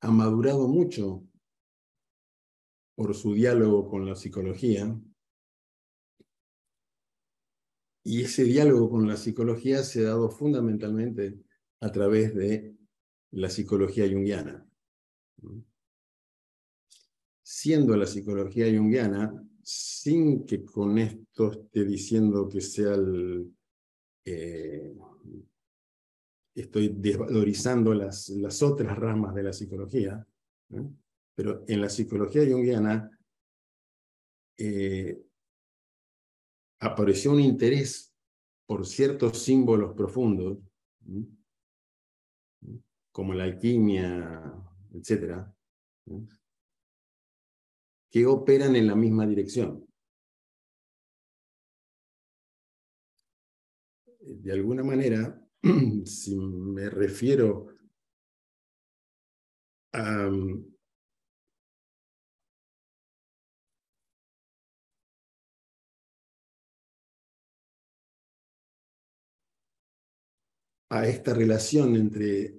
ha 0.01 0.11
madurado 0.11 0.67
mucho 0.67 1.23
por 2.95 3.15
su 3.15 3.33
diálogo 3.33 3.89
con 3.89 4.05
la 4.05 4.15
psicología. 4.15 4.95
Y 8.05 8.21
ese 8.21 8.45
diálogo 8.45 8.89
con 8.89 9.07
la 9.07 9.17
psicología 9.17 9.83
se 9.83 10.01
ha 10.01 10.09
dado 10.09 10.29
fundamentalmente 10.29 11.37
a 11.81 11.91
través 11.91 12.33
de 12.33 12.75
la 13.31 13.49
psicología 13.49 14.07
junguiana 14.07 14.65
siendo 17.45 17.95
la 17.95 18.07
psicología 18.07 18.65
junguiana, 18.75 19.31
sin 19.61 20.47
que 20.47 20.65
con 20.65 20.97
esto 20.97 21.51
esté 21.51 21.85
diciendo 21.85 22.49
que 22.49 22.59
sea 22.59 22.95
el... 22.95 23.53
Eh, 24.25 24.95
estoy 26.55 26.95
desvalorizando 26.97 27.93
las, 27.93 28.29
las 28.29 28.63
otras 28.63 28.97
ramas 28.97 29.35
de 29.35 29.43
la 29.43 29.53
psicología, 29.53 30.25
pero 31.35 31.63
en 31.67 31.81
la 31.81 31.89
psicología 31.89 32.43
junguiana 32.49 33.11
eh, 34.57 35.24
apareció 36.85 37.31
un 37.31 37.39
interés 37.39 38.13
por 38.65 38.85
ciertos 38.85 39.39
símbolos 39.39 39.95
profundos, 39.95 40.59
como 43.11 43.33
la 43.33 43.43
alquimia, 43.45 44.53
etc., 44.93 45.45
que 48.09 48.25
operan 48.25 48.75
en 48.75 48.87
la 48.87 48.95
misma 48.95 49.25
dirección. 49.25 49.85
De 54.19 54.51
alguna 54.51 54.83
manera, 54.83 55.41
si 56.05 56.35
me 56.35 56.89
refiero 56.89 57.67
a, 59.93 60.29
a 70.89 71.07
esta 71.07 71.33
relación 71.33 71.95
entre 71.95 72.55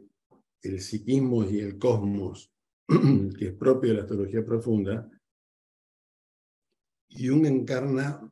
el 0.62 0.80
psiquismo 0.80 1.44
y 1.44 1.60
el 1.60 1.78
cosmos, 1.78 2.52
que 3.38 3.48
es 3.48 3.54
propio 3.54 3.90
de 3.90 3.96
la 3.96 4.02
astrología 4.02 4.44
profunda, 4.44 5.10
Jung 7.08 7.46
encarna 7.46 8.30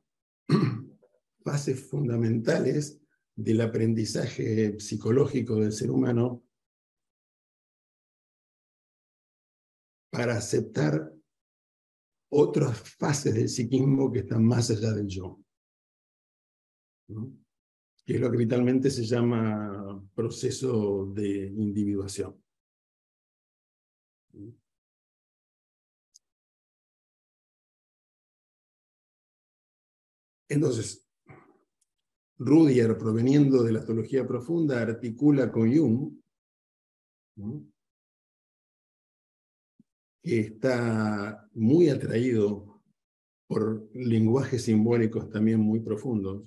fases 1.45 1.89
fundamentales 1.89 3.01
del 3.37 3.61
aprendizaje 3.61 4.79
psicológico 4.79 5.57
del 5.57 5.73
ser 5.73 5.91
humano 5.91 6.45
para 10.11 10.37
aceptar 10.37 11.13
otras 12.31 12.79
fases 12.97 13.35
del 13.35 13.49
psiquismo 13.49 14.13
que 14.13 14.21
están 14.21 14.45
más 14.45 14.71
allá 14.71 14.93
del 14.93 15.09
yo. 15.09 15.41
Que 18.05 18.15
es 18.15 18.21
lo 18.21 18.31
que 18.31 18.37
vitalmente 18.37 18.91
se 18.91 19.05
llama 19.05 20.03
proceso 20.15 21.07
de 21.07 21.47
individuación. 21.47 22.43
Entonces, 30.49 31.05
Rudyard, 32.39 32.99
proveniendo 32.99 33.63
de 33.63 33.73
la 33.73 33.79
astrología 33.81 34.27
profunda, 34.27 34.83
articula 34.83 35.51
con 35.51 35.75
Jung, 35.75 36.13
que 40.23 40.41
está 40.41 41.49
muy 41.55 41.89
atraído 41.89 42.83
por 43.47 43.89
lenguajes 43.95 44.65
simbólicos 44.65 45.29
también 45.31 45.61
muy 45.61 45.81
profundos, 45.81 46.45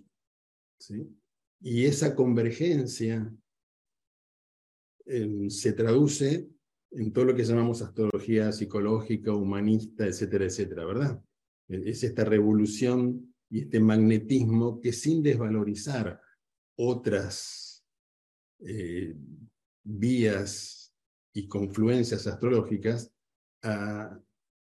y 1.59 1.85
esa 1.85 2.15
convergencia 2.15 3.33
em, 5.05 5.49
se 5.49 5.73
traduce 5.73 6.49
en 6.91 7.11
todo 7.11 7.25
lo 7.25 7.35
que 7.35 7.43
llamamos 7.43 7.81
astrología 7.81 8.51
psicológica, 8.51 9.33
humanista, 9.33 10.05
etcétera, 10.05 10.45
etcétera, 10.45 10.85
¿verdad? 10.85 11.21
Es 11.67 12.03
esta 12.03 12.23
revolución 12.23 13.35
y 13.49 13.61
este 13.61 13.79
magnetismo 13.79 14.79
que 14.79 14.93
sin 14.93 15.21
desvalorizar 15.21 16.21
otras 16.77 17.85
eh, 18.59 19.15
vías 19.83 20.93
y 21.33 21.47
confluencias 21.47 22.25
astrológicas, 22.25 23.11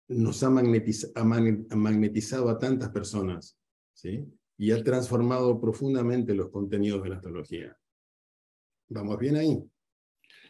nos 0.08 0.42
ha, 0.42 0.50
magnetizado 0.50 2.48
a 2.48 2.58
tantas 2.58 2.90
personas 2.90 3.56
¿sí? 3.94 4.26
Y 4.61 4.72
ha 4.72 4.84
transformado 4.84 5.58
profundamente 5.58 6.34
los 6.34 6.50
contenidos 6.50 7.02
de 7.02 7.08
la 7.08 7.16
astrología. 7.16 7.74
¿Vamos 8.90 9.18
bien 9.18 9.36
ahí? 9.36 9.58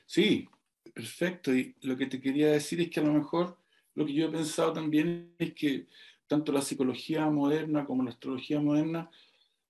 Sí, 0.05 0.49
perfecto. 0.93 1.55
Y 1.55 1.77
lo 1.83 1.97
que 1.97 2.07
te 2.07 2.21
quería 2.21 2.51
decir 2.51 2.81
es 2.81 2.91
que 2.91 2.99
a 2.99 3.05
lo 3.05 3.13
mejor 3.13 3.57
lo 3.95 4.05
que 4.05 4.13
yo 4.13 4.27
he 4.27 4.33
pensado 4.33 4.73
también 4.73 5.33
es 5.39 5.55
que 5.55 5.87
tanto 6.27 6.51
la 6.51 6.61
psicología 6.61 7.31
moderna 7.31 7.87
como 7.87 8.03
la 8.03 8.11
astrología 8.11 8.59
moderna 8.59 9.09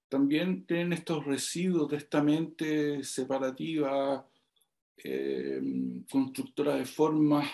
también 0.09 0.65
tienen 0.65 0.95
estos 0.95 1.23
residuos 1.27 1.91
de 1.91 1.99
esta 1.99 2.23
mente 2.23 3.05
separativa, 3.05 4.27
eh, 5.05 5.61
constructora 6.11 6.77
de 6.77 6.87
formas, 6.87 7.47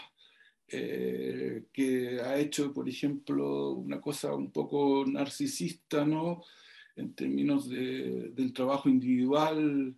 eh, 0.68 1.64
que 1.72 2.20
ha 2.20 2.38
hecho, 2.38 2.72
por 2.72 2.88
ejemplo, 2.88 3.72
una 3.72 4.00
cosa 4.00 4.32
un 4.36 4.52
poco 4.52 5.04
narcisista, 5.04 6.04
¿no? 6.04 6.44
En 6.96 7.14
términos 7.14 7.68
del 7.68 8.52
trabajo 8.54 8.88
individual, 8.88 9.94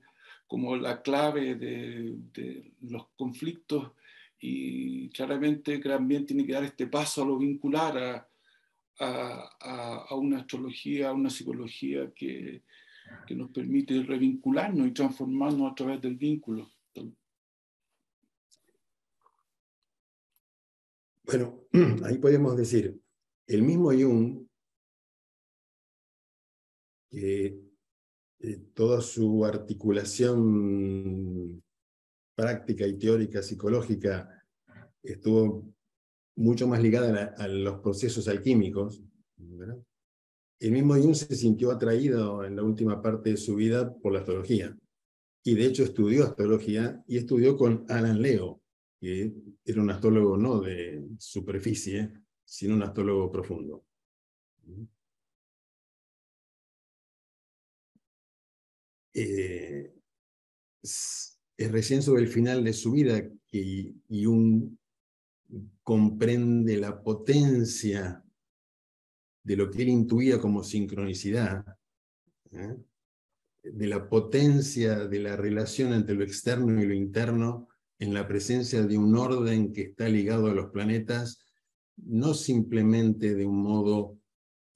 como 0.46 0.76
la 0.76 1.01
clave 1.03 1.55
de, 1.55 2.72
los 2.82 3.07
conflictos, 3.16 3.92
y 4.40 5.09
claramente 5.11 5.78
también 5.78 6.26
tiene 6.26 6.46
que 6.46 6.53
dar 6.53 6.64
este 6.64 6.86
paso 6.86 7.22
a 7.22 7.26
lo 7.26 7.38
vincular, 7.38 8.28
a, 9.01 10.07
a, 10.09 10.14
una 10.16 10.38
astrología, 10.38 11.11
a 11.11 11.12
una 11.12 11.30
psicología 11.30 12.12
que, 12.14 12.62
que 13.26 13.34
nos 13.34 13.51
permite 13.51 14.03
revincularnos 14.03 14.88
y 14.88 14.92
transformarnos 14.92 15.70
a 15.70 15.74
través 15.74 16.01
del 16.01 16.16
vínculo. 16.16 16.70
Bueno, 21.28 21.61
ahí 22.07 22.16
podemos 22.18 22.57
decir, 22.57 22.99
el 23.46 23.62
mismo 23.62 23.92
Jung, 23.92 24.47
que 27.11 27.61
eh, 28.40 28.56
toda 28.74 29.00
su 29.00 29.44
articulación 29.44 31.62
práctica 32.34 32.86
y 32.86 32.98
teórica 32.98 33.42
psicológica 33.42 34.44
estuvo 35.02 35.74
mucho 36.36 36.68
más 36.68 36.80
ligada 36.80 37.34
a, 37.36 37.48
los 37.48 37.80
procesos 37.80 38.28
alquímicos, 38.28 39.02
el 40.61 40.72
mismo 40.72 40.94
Jung 40.94 41.14
se 41.14 41.34
sintió 41.34 41.70
atraído 41.70 42.44
en 42.44 42.56
la 42.56 42.62
última 42.62 43.02
parte 43.02 43.30
de 43.30 43.36
su 43.36 43.56
vida 43.56 43.94
por 43.94 44.12
la 44.12 44.20
astrología. 44.20 44.76
Y 45.44 45.54
de 45.54 45.66
hecho 45.66 45.84
estudió 45.84 46.24
astrología 46.24 47.02
y 47.06 47.16
estudió 47.16 47.56
con 47.56 47.84
Alan 47.88 48.20
Leo, 48.20 48.61
que 49.00 49.32
era 49.64 49.80
un 49.80 49.90
astrólogo 49.90 50.36
no 50.36 50.61
de 50.61 51.06
superficie, 51.18 52.12
sino 52.44 52.74
un 52.74 52.82
astrólogo 52.82 53.30
profundo. 53.30 53.84
Eh, 59.14 59.92
es, 60.82 61.38
recién 61.59 62.02
sobre 62.02 62.22
el 62.22 62.28
final 62.28 62.62
de 62.62 62.72
su 62.72 62.92
vida 62.92 63.28
que 63.46 63.92
Jung 64.09 64.76
comprende 65.82 66.76
la 66.76 67.02
potencia 67.02 68.22
de 69.42 69.56
lo 69.56 69.70
que 69.70 69.82
él 69.82 69.88
intuía 69.88 70.40
como 70.40 70.62
sincronicidad, 70.62 71.64
¿eh? 72.52 72.76
de 73.62 73.86
la 73.86 74.09
potencia 74.09 75.06
de 75.06 75.18
la 75.18 75.36
relación 75.36 75.92
entre 75.94 76.14
lo 76.14 76.22
externo 76.22 76.80
y 76.80 76.86
lo 76.86 76.94
interno 76.94 77.68
en 77.98 78.14
la 78.14 78.28
presencia 78.28 78.82
de 78.82 78.96
un 78.96 79.16
orden 79.16 79.72
que 79.72 79.82
está 79.82 80.09
ligado 80.09 80.46
a 80.46 80.54
los 80.54 80.70
planetas, 80.70 81.40
no 81.96 82.34
simplemente 82.34 83.34
de 83.34 83.44
un 83.44 83.61
modo 83.62 84.18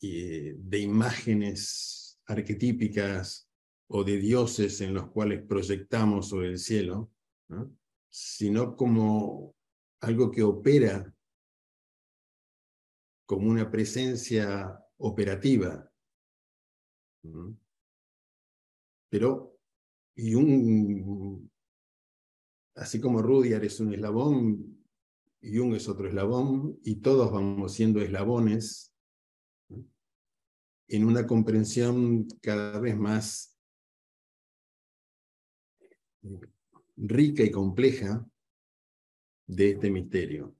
eh, 0.00 0.56
de 0.58 0.78
imágenes 0.80 2.20
arquetípicas 2.26 3.48
o 3.88 4.04
de 4.04 4.16
dioses 4.18 4.80
en 4.80 4.94
los 4.94 5.10
cuales 5.10 5.42
proyectamos 5.46 6.28
sobre 6.28 6.48
el 6.48 6.58
cielo, 6.58 7.10
sino 8.08 8.76
como 8.76 9.54
algo 10.00 10.30
que 10.30 10.42
opera 10.42 11.14
como 13.26 13.50
una 13.50 13.70
presencia 13.70 14.78
operativa. 14.98 15.90
Pero, 19.08 19.58
y 20.14 20.34
un 20.34 21.50
así 22.74 23.00
como 23.00 23.22
Rudyard 23.22 23.64
es 23.64 23.80
un 23.80 23.92
eslabón, 23.92 24.84
Jung 25.42 25.74
es 25.74 25.88
otro 25.88 26.08
eslabón, 26.08 26.78
y 26.84 26.96
todos 26.96 27.30
vamos 27.32 27.74
siendo 27.74 28.00
eslabones 28.00 28.94
en 30.88 31.04
una 31.04 31.26
comprensión 31.26 32.26
cada 32.40 32.78
vez 32.78 32.96
más 32.96 33.51
rica 36.96 37.42
y 37.42 37.50
compleja 37.50 38.26
de 39.46 39.70
este 39.70 39.90
misterio. 39.90 40.54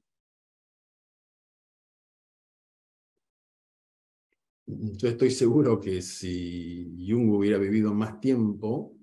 Yo 4.67 5.09
estoy 5.09 5.31
seguro 5.31 5.81
que 5.81 6.01
si 6.03 7.07
Jung 7.07 7.31
hubiera 7.31 7.59
vivido 7.59 7.93
más 7.93 8.21
tiempo, 8.21 8.97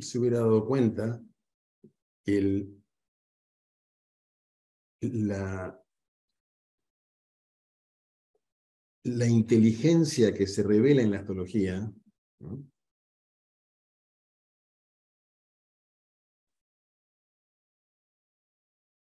se 0.00 0.18
hubiera 0.18 0.40
dado 0.40 0.66
cuenta 0.66 1.22
el, 2.24 2.82
la, 5.00 5.80
la 9.04 9.26
inteligencia 9.26 10.34
que 10.34 10.46
se 10.46 10.62
revela 10.62 11.02
en 11.02 11.12
la 11.12 11.18
astrología 11.18 11.92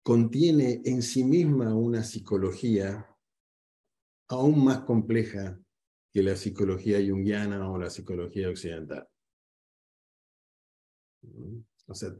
contiene 0.03 0.81
en 0.83 1.01
sí 1.01 1.23
misma 1.23 1.73
una 1.73 2.03
psicología 2.03 3.09
aún 4.27 4.63
más 4.63 4.81
compleja 4.81 5.59
que 6.11 6.21
la 6.21 6.35
psicología 6.35 6.99
junguiana 6.99 7.69
o 7.71 7.77
la 7.77 7.89
psicología 7.89 8.49
occidental. 8.49 9.07
O 11.87 11.95
sea, 11.95 12.13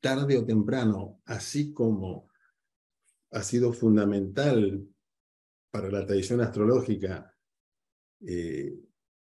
tarde 0.00 0.38
o 0.38 0.44
temprano, 0.44 1.20
así 1.26 1.72
como 1.72 2.28
ha 3.30 3.42
sido 3.42 3.72
fundamental 3.72 4.86
para 5.70 5.90
la 5.90 6.06
tradición 6.06 6.40
astrológica 6.40 7.36
eh, 8.26 8.78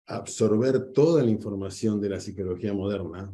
absorber 0.08 0.92
toda 0.92 1.24
la 1.24 1.32
información 1.32 2.00
de 2.00 2.10
la 2.10 2.20
psicología 2.20 2.74
moderna, 2.74 3.34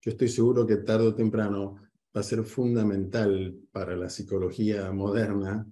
yo 0.00 0.10
estoy 0.10 0.28
seguro 0.28 0.66
que 0.66 0.76
tarde 0.76 1.08
o 1.08 1.14
temprano 1.14 1.91
va 2.14 2.20
a 2.20 2.24
ser 2.24 2.44
fundamental 2.44 3.58
para 3.72 3.96
la 3.96 4.10
psicología 4.10 4.90
moderna 4.92 5.66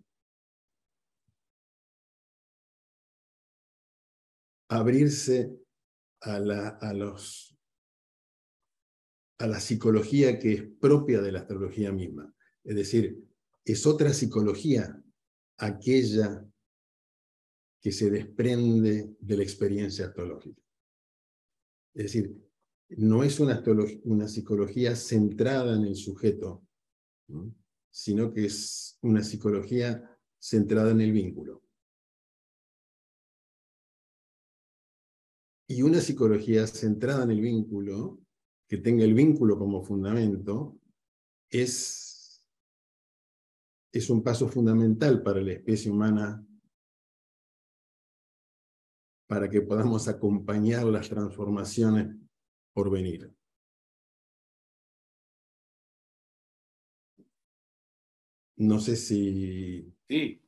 abrirse 4.68 5.58
a, 6.20 6.38
la, 6.38 6.68
a 6.68 6.92
los 6.94 7.56
a 9.38 9.46
la 9.46 9.58
psicología 9.58 10.38
que 10.38 10.52
es 10.52 10.62
propia 10.78 11.22
de 11.22 11.32
la 11.32 11.40
astrología 11.40 11.90
misma. 11.90 12.34
Es 12.62 12.76
decir, 12.76 13.24
es 13.64 13.86
otra 13.86 14.12
psicología 14.12 15.02
aquella 15.56 16.46
que 17.80 17.90
se 17.90 18.10
desprende 18.10 19.16
de 19.18 19.36
la 19.36 19.42
experiencia 19.42 20.06
astrológica. 20.06 20.60
Es 21.94 22.04
decir, 22.04 22.36
no 22.96 23.22
es 23.22 23.40
una, 23.40 23.62
psicología 24.28 24.96
centrada 24.96 25.76
en 25.76 25.84
el 25.84 25.94
sujeto, 25.94 26.66
sino 27.90 28.32
que 28.32 28.46
es 28.46 28.98
una 29.02 29.22
psicología 29.22 30.18
centrada 30.38 30.90
en 30.90 31.00
el 31.00 31.12
vínculo. 31.12 31.62
Y 35.68 35.82
una 35.82 36.00
psicología 36.00 36.66
centrada 36.66 37.22
en 37.24 37.30
el 37.30 37.40
vínculo 37.40 38.20
que 38.70 38.78
tenga 38.78 39.04
el 39.04 39.14
vínculo 39.14 39.58
como 39.58 39.82
fundamento, 39.82 40.78
es, 41.50 42.46
es 43.92 44.08
un 44.08 44.22
paso 44.22 44.48
fundamental 44.48 45.24
para 45.24 45.40
la 45.40 45.54
especie 45.54 45.90
humana 45.90 46.46
para 49.26 49.50
que 49.50 49.60
podamos 49.60 50.06
acompañar 50.06 50.84
las 50.84 51.08
transformaciones 51.08 52.16
por 52.72 52.90
venir. 52.90 53.32
No 58.56 58.78
sé 58.78 58.96
si... 58.96 59.90
Sí. 60.06 60.42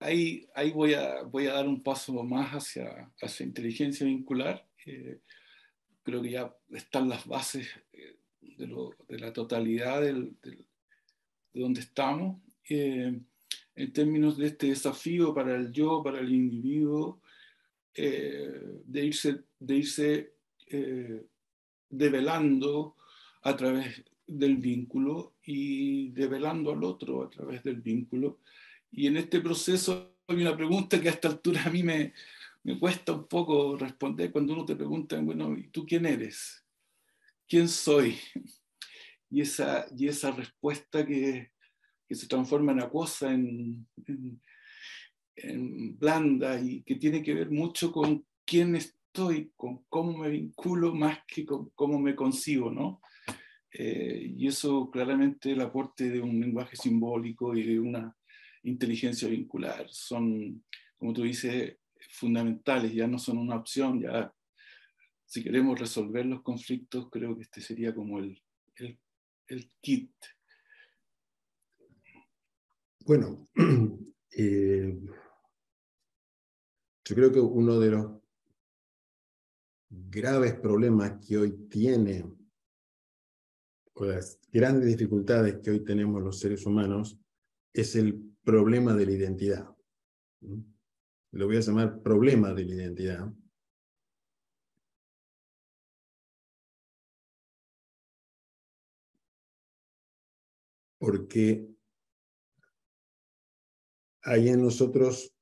Ahí, 0.00 0.48
ahí 0.56 0.72
voy, 0.72 0.94
a, 0.94 1.22
voy 1.22 1.46
a 1.46 1.52
dar 1.54 1.68
un 1.68 1.80
paso 1.80 2.12
más 2.24 2.50
hacia, 2.50 3.12
hacia 3.20 3.46
inteligencia 3.46 4.04
vincular. 4.04 4.66
Eh, 4.86 5.20
creo 6.02 6.20
que 6.20 6.32
ya 6.32 6.52
están 6.70 7.08
las 7.08 7.24
bases 7.24 7.68
eh, 7.92 8.16
de, 8.40 9.18
la 9.20 9.32
totalidad 9.32 10.00
de 10.02 10.28
donde 11.54 11.80
estamos. 11.80 12.42
Eh, 12.68 13.20
en 13.76 13.92
términos 13.92 14.36
de 14.36 14.48
este 14.48 14.66
desafío 14.66 15.32
para 15.32 15.54
el 15.54 15.72
yo, 15.72 16.02
para 16.02 16.18
el 16.18 16.32
individuo, 16.32 17.22
de 17.94 19.04
irse, 19.04 19.44
de 19.58 19.76
irse 19.76 20.34
develando 21.88 22.96
a 23.42 23.56
través 23.56 24.04
del 24.26 24.56
vínculo 24.56 25.34
y 25.44 26.10
develando 26.10 26.72
al 26.72 26.84
otro 26.84 27.24
a 27.24 27.30
través 27.30 27.62
del 27.62 27.80
vínculo. 27.80 28.40
Y 28.90 29.06
en 29.06 29.16
este 29.16 29.40
proceso 29.40 30.16
hay 30.26 30.40
una 30.40 30.56
pregunta 30.56 31.00
que 31.00 31.08
a 31.08 31.12
esta 31.12 31.28
altura 31.28 31.62
a 31.64 31.70
mí 31.70 31.82
me, 31.82 32.12
me 32.64 32.78
cuesta 32.78 33.12
un 33.12 33.26
poco 33.26 33.76
responder 33.76 34.30
cuando 34.30 34.52
uno 34.52 34.64
te 34.64 34.76
pregunta, 34.76 35.20
bueno, 35.20 35.56
¿y 35.56 35.68
tú 35.68 35.84
quién 35.84 36.06
eres? 36.06 36.64
¿Quién 37.48 37.68
soy? 37.68 38.18
Y 39.30 39.40
esa, 39.40 39.86
y 39.96 40.08
esa 40.08 40.30
respuesta 40.30 41.06
que, 41.06 41.52
que 42.06 42.14
se 42.14 42.26
transforma 42.26 42.72
en 42.72 42.80
acuosa, 42.80 43.32
en, 43.32 43.86
en, 45.36 45.98
blanda 45.98 46.60
y 46.60 46.82
que 46.82 46.96
tiene 46.96 47.22
que 47.22 47.34
ver 47.34 47.50
mucho 47.50 47.90
con 47.90 48.24
quién 48.44 48.76
estoy, 49.12 49.52
con 49.56 49.84
cómo 49.90 50.16
me 50.16 50.30
vinculo 50.30 50.94
más 50.94 51.18
que 51.26 51.44
con 51.44 51.68
cómo 51.74 51.98
me 51.98 52.16
consigo, 52.16 52.70
¿no? 52.70 53.02
Eh, 53.70 54.32
y 54.36 54.46
eso 54.46 54.90
claramente 54.90 55.52
el 55.52 55.60
aporte 55.60 56.08
de 56.08 56.20
un 56.20 56.40
lenguaje 56.40 56.76
simbólico 56.76 57.54
y 57.54 57.62
de 57.62 57.78
una 57.78 58.16
inteligencia 58.62 59.28
vincular 59.28 59.86
son, 59.90 60.64
como 60.96 61.12
tú 61.12 61.24
dices, 61.24 61.76
fundamentales, 62.10 62.94
ya 62.94 63.06
no 63.06 63.18
son 63.18 63.36
una 63.36 63.56
opción, 63.56 64.00
ya 64.00 64.32
si 65.26 65.42
queremos 65.42 65.78
resolver 65.78 66.24
los 66.24 66.42
conflictos, 66.42 67.10
creo 67.10 67.36
que 67.36 67.42
este 67.42 67.60
sería 67.60 67.94
como 67.94 68.18
el, 68.18 68.42
el, 68.76 69.70
kit. 69.82 70.10
Bueno, 73.00 73.48
eh, 74.36 74.98
yo 77.04 77.14
creo 77.14 77.32
que 77.32 77.40
uno 77.40 77.78
de 77.78 77.90
los 77.90 78.21
graves 80.10 80.54
problemas 80.54 81.24
que 81.24 81.36
hoy 81.36 81.68
tiene, 81.68 82.24
o 83.94 84.04
las 84.04 84.40
grandes 84.50 84.88
dificultades 84.88 85.60
que 85.62 85.70
hoy 85.70 85.84
tenemos 85.84 86.22
los 86.22 86.38
seres 86.38 86.64
humanos, 86.66 87.18
es 87.72 87.94
el 87.96 88.34
problema 88.42 88.94
de 88.94 89.06
la 89.06 89.12
identidad 89.12 89.76
lo 91.32 91.46
voy 91.46 91.56
a 91.56 91.60
llamar 91.60 92.02
problema 92.02 92.52
de 92.52 92.64
la 92.64 92.74
identidad. 92.74 93.32
Porque 100.98 101.68
hay 104.22 104.48
en 104.50 104.62
nosotros 104.62 105.34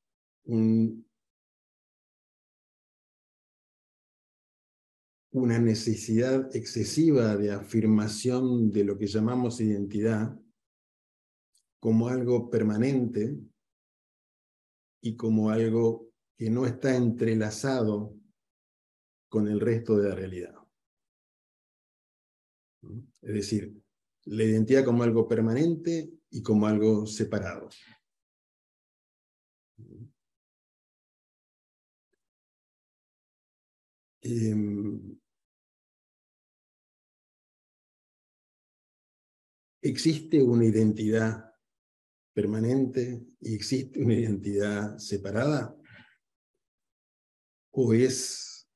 una 5.33 5.59
necesidad 5.59 6.55
excesiva 6.55 7.37
de 7.37 7.53
afirmación 7.53 8.71
de 8.71 8.85
lo 8.85 8.99
que 8.99 9.07
llamamos 9.07 9.61
identidad 9.61 10.37
como 11.79 12.09
algo 12.09 12.51
permanente 12.51 13.39
y 15.01 15.17
como 15.17 15.51
algo 15.51 16.11
que 16.37 16.51
no 16.51 16.67
está 16.67 16.95
entrelazado 16.97 18.15
con 19.29 19.47
el 19.49 19.61
resto 19.61 19.97
de 19.97 20.09
la 20.09 20.15
realidad. 20.15 20.55
Es 23.23 23.35
decir, 23.35 23.75
la 24.25 24.45
identidad 24.45 24.85
como 24.85 25.03
algo 25.03 25.29
permanente 25.29 26.11
y 26.31 26.43
como 26.43 26.67
algo 26.67 27.07
separado. 27.07 27.69
Em, 34.23 35.20
existe 39.83 40.43
una 40.43 40.65
identidad 40.65 41.55
permanente 42.33 43.27
y 43.41 43.55
existe 43.55 44.03
una 44.03 44.15
identidad 44.15 44.99
separada? 44.99 45.77
¿O 47.73 47.93
es 47.93 48.69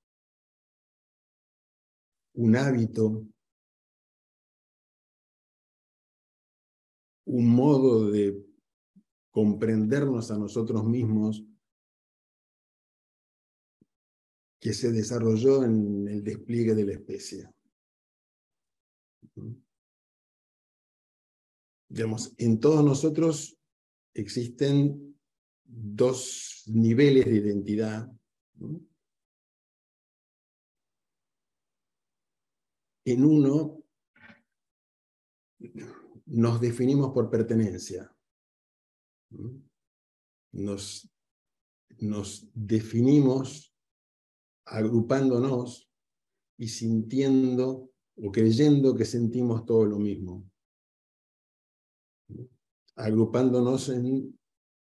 un 2.35 2.57
hábito, 2.57 3.27
un 7.27 7.49
modo 7.49 8.11
de 8.11 8.45
comprendernos 9.31 10.31
a 10.31 10.39
nosotros 10.39 10.85
mismos 10.85 11.45
que 14.61 14.73
se 14.73 14.93
desarrolló 14.93 15.65
en 15.65 16.09
el 16.09 16.23
despliegue 16.23 16.75
de 16.75 16.85
la 16.85 16.93
especie? 16.93 17.51
Digamos, 21.95 22.35
en 22.39 22.59
todos 22.59 22.85
nosotros 22.85 23.57
existen 24.15 25.17
dos 25.63 26.65
niveles 26.67 27.25
de 27.25 27.37
identidad. 27.37 28.13
En 33.05 33.25
uno 33.25 33.81
nos 36.27 36.61
definimos 36.61 37.13
por 37.13 37.31
pertenencia. 37.31 38.13
Nos, 40.51 41.09
nos 42.01 42.51
definimos 42.55 43.73
agrupándonos 44.65 45.89
y 46.57 46.67
sintiendo 46.67 47.93
o 48.17 48.33
creyendo 48.33 48.97
que 48.97 49.05
sentimos 49.05 49.65
todo 49.65 49.85
lo 49.85 50.01
mismo 50.01 50.51
agrupándonos 52.97 53.89
en 53.89 54.39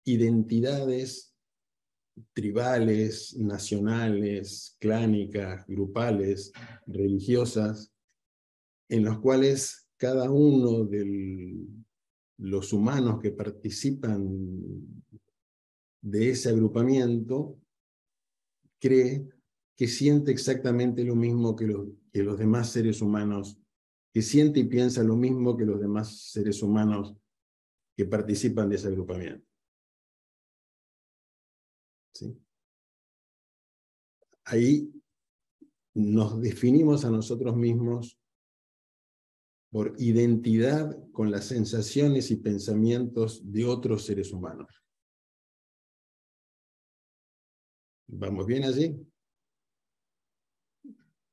identidades 0.04 1.34
tribales, 2.32 3.36
nacionales, 3.36 4.76
clánicas, 4.80 5.66
grupales, 5.66 6.52
religiosas, 6.86 7.92
en 8.88 9.04
las 9.04 9.18
cuales 9.18 9.88
cada 9.96 10.30
uno 10.30 10.84
de 10.84 11.66
los 12.38 12.72
humanos 12.72 13.20
que 13.20 13.32
participan 13.32 14.26
de 16.00 16.30
ese 16.30 16.48
agrupamiento 16.48 17.58
cree 18.80 19.28
que 19.76 19.88
siente 19.88 20.32
exactamente 20.32 21.04
lo 21.04 21.14
mismo 21.14 21.54
que 21.54 21.66
los, 21.66 21.88
que 22.12 22.22
los 22.22 22.38
demás 22.38 22.70
seres 22.70 23.02
humanos, 23.02 23.58
que 24.12 24.22
siente 24.22 24.60
y 24.60 24.64
piensa 24.64 25.02
lo 25.02 25.16
mismo 25.16 25.56
que 25.56 25.64
los 25.64 25.80
demás 25.80 26.30
seres 26.30 26.62
humanos 26.62 27.14
que 27.98 28.04
participan 28.04 28.68
de 28.68 28.76
ese 28.76 28.86
agrupamiento. 28.86 29.44
¿Sí? 32.14 32.40
Ahí 34.44 34.88
nos 35.94 36.40
definimos 36.40 37.04
a 37.04 37.10
nosotros 37.10 37.56
mismos 37.56 38.16
por 39.72 39.96
identidad 39.98 40.96
con 41.10 41.32
las 41.32 41.46
sensaciones 41.46 42.30
y 42.30 42.36
pensamientos 42.36 43.42
de 43.50 43.64
otros 43.64 44.06
seres 44.06 44.32
humanos. 44.32 44.68
¿Vamos 48.06 48.46
bien 48.46 48.62
allí? 48.62 48.96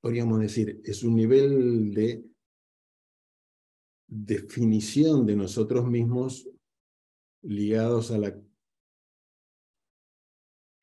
Podríamos 0.02 0.40
decir, 0.40 0.82
es 0.84 1.04
un 1.04 1.16
nivel 1.16 1.94
de 1.94 2.26
definición 4.08 5.28
de 5.28 5.36
nosotros 5.36 5.86
mismos 5.86 6.50
ligados 7.46 8.12
a 8.12 8.18
la, 8.18 8.42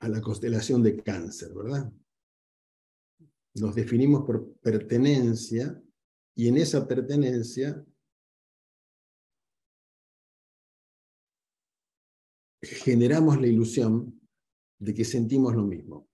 a 0.00 0.08
la 0.08 0.20
constelación 0.20 0.82
de 0.82 1.02
cáncer, 1.02 1.52
¿verdad? 1.54 1.92
Nos 3.54 3.74
definimos 3.74 4.24
por 4.24 4.54
pertenencia 4.58 5.82
y 6.34 6.48
en 6.48 6.56
esa 6.56 6.86
pertenencia 6.86 7.84
generamos 12.62 13.40
la 13.40 13.48
ilusión 13.48 14.20
de 14.78 14.94
que 14.94 15.04
sentimos 15.04 15.54
lo 15.54 15.64
mismo, 15.64 16.08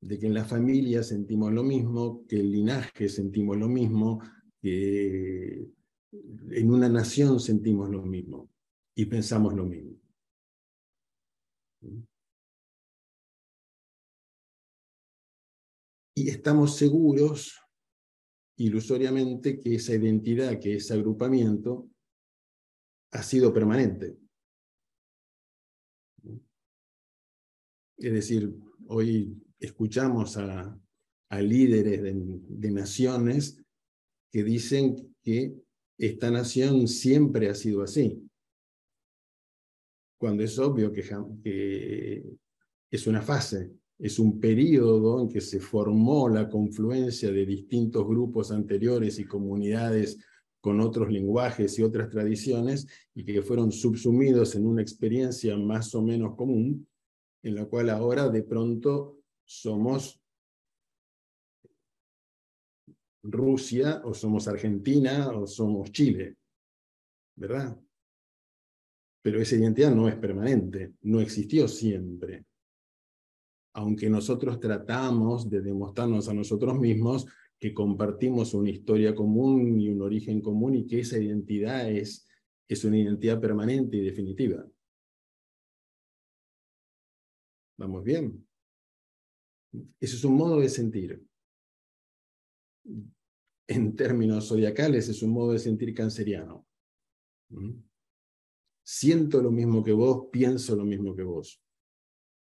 de 0.00 0.18
que 0.18 0.26
en 0.26 0.34
la 0.34 0.44
familia 0.44 1.02
sentimos 1.02 1.52
lo 1.52 1.62
mismo, 1.62 2.26
que 2.26 2.36
el 2.36 2.50
linaje 2.50 3.08
sentimos 3.08 3.56
lo 3.56 3.68
mismo, 3.68 4.20
que 4.60 5.75
en 6.12 6.70
una 6.70 6.88
nación 6.88 7.40
sentimos 7.40 7.90
lo 7.90 8.02
mismo 8.02 8.50
y 8.94 9.06
pensamos 9.06 9.54
lo 9.54 9.64
mismo. 9.64 9.96
Y 16.14 16.30
estamos 16.30 16.76
seguros, 16.76 17.60
ilusoriamente, 18.56 19.58
que 19.58 19.74
esa 19.74 19.94
identidad, 19.94 20.58
que 20.58 20.76
ese 20.76 20.94
agrupamiento, 20.94 21.90
ha 23.12 23.22
sido 23.22 23.52
permanente. 23.52 24.16
Es 27.98 28.12
decir, 28.12 28.54
hoy 28.88 29.42
escuchamos 29.58 30.36
a, 30.36 30.80
líderes 31.28 32.00
de 32.02 32.70
naciones 32.70 33.62
que 34.30 34.42
dicen 34.42 35.14
que 35.22 35.65
esta 35.98 36.30
nación 36.30 36.88
siempre 36.88 37.48
ha 37.48 37.54
sido 37.54 37.82
así. 37.82 38.22
Cuando 40.18 40.42
es 40.42 40.58
obvio 40.58 40.92
que, 40.92 42.38
es 42.90 43.06
una 43.06 43.22
fase, 43.22 43.70
es 43.98 44.18
un 44.18 44.40
periodo 44.40 45.22
en 45.22 45.28
que 45.28 45.40
se 45.40 45.60
formó 45.60 46.28
la 46.28 46.48
confluencia 46.48 47.30
de 47.30 47.46
distintos 47.46 48.06
grupos 48.06 48.50
anteriores 48.50 49.18
y 49.18 49.24
comunidades 49.24 50.18
con 50.60 50.80
otros 50.80 51.10
lenguajes 51.10 51.78
y 51.78 51.82
otras 51.82 52.10
tradiciones 52.10 52.86
y 53.14 53.24
que 53.24 53.42
fueron 53.42 53.70
subsumidos 53.72 54.54
en 54.54 54.66
una 54.66 54.82
experiencia 54.82 55.56
más 55.56 55.94
o 55.94 56.02
menos 56.02 56.34
común, 56.34 56.86
en 57.42 57.54
la 57.54 57.66
cual 57.66 57.90
ahora 57.90 58.28
de 58.28 58.42
pronto 58.42 59.18
somos 59.44 60.20
Rusia 63.28 64.02
o 64.04 64.14
somos 64.14 64.48
Argentina 64.48 65.28
o 65.30 65.46
somos 65.46 65.90
Chile, 65.92 66.36
¿verdad? 67.36 67.78
Pero 69.22 69.40
esa 69.40 69.56
identidad 69.56 69.94
no 69.94 70.08
es 70.08 70.16
permanente, 70.16 70.94
no 71.02 71.20
existió 71.20 71.68
siempre 71.68 72.44
aunque 73.76 74.08
nosotros 74.08 74.58
tratamos 74.58 75.50
de 75.50 75.60
demostrarnos 75.60 76.30
a 76.30 76.34
nosotros 76.34 76.78
mismos 76.78 77.26
que 77.58 77.74
compartimos 77.74 78.54
una 78.54 78.70
historia 78.70 79.14
común 79.14 79.78
y 79.78 79.90
un 79.90 80.00
origen 80.00 80.40
común 80.40 80.76
y 80.76 80.86
que 80.86 81.00
esa 81.00 81.18
identidad 81.18 81.90
es, 81.90 82.26
es 82.66 82.84
una 82.84 82.98
identidad 82.98 83.38
permanente 83.38 83.98
y 83.98 84.00
definitiva. 84.00 84.66
¿Vamos 87.76 88.02
bien? 88.02 88.48
Eso 90.00 90.16
es 90.16 90.24
un 90.24 90.36
modo 90.36 90.58
de 90.60 90.70
sentir. 90.70 91.22
En 93.68 93.96
términos 93.96 94.48
zodiacales 94.48 95.08
es 95.08 95.22
un 95.22 95.30
modo 95.30 95.52
de 95.52 95.58
sentir 95.58 95.92
canceriano. 95.94 96.66
¿Mm? 97.48 97.72
Siento 98.84 99.42
lo 99.42 99.50
mismo 99.50 99.82
que 99.82 99.92
vos, 99.92 100.28
pienso 100.30 100.76
lo 100.76 100.84
mismo 100.84 101.14
que 101.14 101.22
vos. 101.22 101.60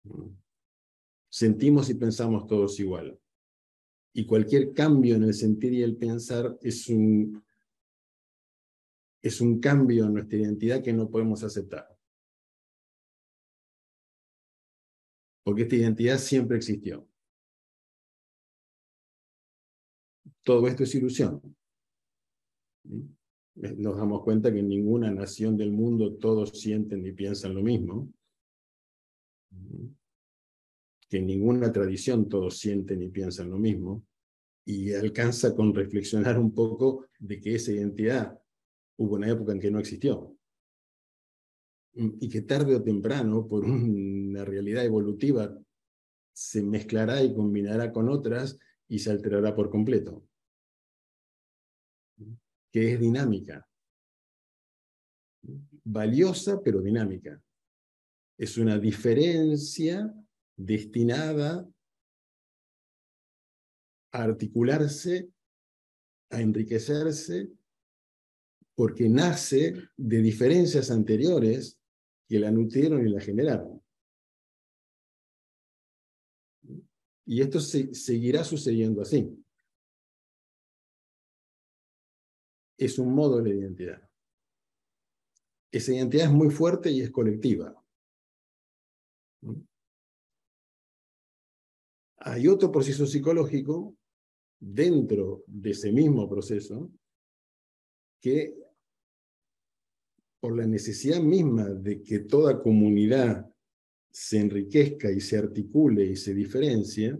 ¿Mm? 0.03 0.29
sentimos 1.29 1.89
y 1.89 1.93
pensamos 1.95 2.47
todos 2.47 2.79
igual. 2.79 3.19
Y 4.13 4.25
cualquier 4.25 4.73
cambio 4.73 5.15
en 5.15 5.23
el 5.23 5.33
sentir 5.33 5.73
y 5.73 5.83
el 5.83 5.95
pensar 5.95 6.57
es 6.61 6.87
un, 6.89 7.43
es 9.21 9.39
un 9.41 9.59
cambio 9.59 10.05
en 10.05 10.13
nuestra 10.13 10.39
identidad 10.39 10.81
que 10.81 10.93
no 10.93 11.09
podemos 11.09 11.43
aceptar. 11.43 11.87
Porque 15.43 15.63
esta 15.63 15.75
identidad 15.75 16.17
siempre 16.17 16.57
existió. 16.57 17.07
Todo 20.47 20.65
esto 20.69 20.83
es 20.83 20.95
ilusión. 20.95 21.41
Nos 23.55 23.97
damos 23.97 24.23
cuenta 24.23 24.53
que 24.53 24.59
en 24.59 24.69
ninguna 24.69 25.11
nación 25.11 25.57
del 25.57 25.73
mundo 25.73 26.15
todos 26.15 26.51
sienten 26.51 27.05
y 27.05 27.11
piensan 27.11 27.53
lo 27.53 27.61
mismo 27.61 28.09
que 31.09 31.17
en 31.17 31.27
ninguna 31.27 31.71
tradición 31.71 32.27
todos 32.27 32.57
sienten 32.57 33.01
y 33.01 33.09
piensan 33.09 33.49
lo 33.49 33.57
mismo, 33.57 34.05
y 34.65 34.93
alcanza 34.93 35.55
con 35.55 35.73
reflexionar 35.73 36.37
un 36.37 36.53
poco 36.53 37.05
de 37.19 37.39
que 37.39 37.55
esa 37.55 37.71
identidad 37.71 38.37
hubo 38.97 39.15
una 39.15 39.29
época 39.29 39.53
en 39.53 39.59
que 39.59 39.71
no 39.71 39.79
existió, 39.79 40.35
y 41.93 42.29
que 42.29 42.41
tarde 42.41 42.75
o 42.75 42.83
temprano, 42.83 43.47
por 43.47 43.63
una 43.65 44.43
realidad 44.43 44.85
evolutiva, 44.85 45.57
se 46.33 46.61
mezclará 46.61 47.23
y 47.23 47.33
combinará 47.33 47.91
con 47.91 48.09
otras 48.09 48.59
y 48.87 48.99
se 48.99 49.09
alterará 49.09 49.55
por 49.55 49.69
completo, 49.69 50.23
que 52.77 52.93
es 52.93 52.99
dinámica, 52.99 53.67
valiosa 55.83 56.61
pero 56.63 56.79
dinámica. 56.79 57.41
Es 58.37 58.55
una 58.59 58.77
diferencia 58.77 60.13
destinada 60.55 61.67
a 64.11 64.23
articularse, 64.23 65.27
a 66.29 66.39
enriquecerse, 66.39 67.49
porque 68.75 69.09
nace 69.09 69.73
de 69.97 70.21
diferencias 70.21 70.91
anteriores 70.91 71.79
que 72.29 72.37
la 72.37 72.51
nutrieron 72.51 73.07
y 73.07 73.09
la 73.09 73.21
generaron. 73.21 73.83
Y 77.25 77.41
esto 77.41 77.59
seguirá 77.59 78.43
sucediendo 78.43 79.01
así. 79.01 79.35
Es 82.77 82.99
un 82.99 83.13
modo 83.13 83.41
de 83.41 83.55
identidad. 83.55 84.01
Esa 85.71 85.93
identidad 85.93 86.25
es 86.25 86.31
muy 86.31 86.49
fuerte 86.49 86.91
y 86.91 87.01
es 87.01 87.11
colectiva. 87.11 87.75
hay 92.27 92.47
otro 92.47 92.71
proceso 92.71 93.05
psicológico 93.05 93.95
dentro 94.59 95.43
de 95.47 95.71
ese 95.71 95.91
mismo 95.91 96.27
proceso 96.29 96.91
que 98.19 98.53
por 100.39 100.57
la 100.57 100.65
necesidad 100.65 101.21
misma 101.21 101.69
de 101.69 102.01
que 102.01 102.19
toda 102.19 102.61
comunidad 102.61 103.49
se 104.11 104.39
enriquezca 104.39 105.09
y 105.11 105.21
se 105.21 105.37
articule 105.37 106.05
y 106.05 106.15
se 106.15 106.33
diferencie, 106.33 107.17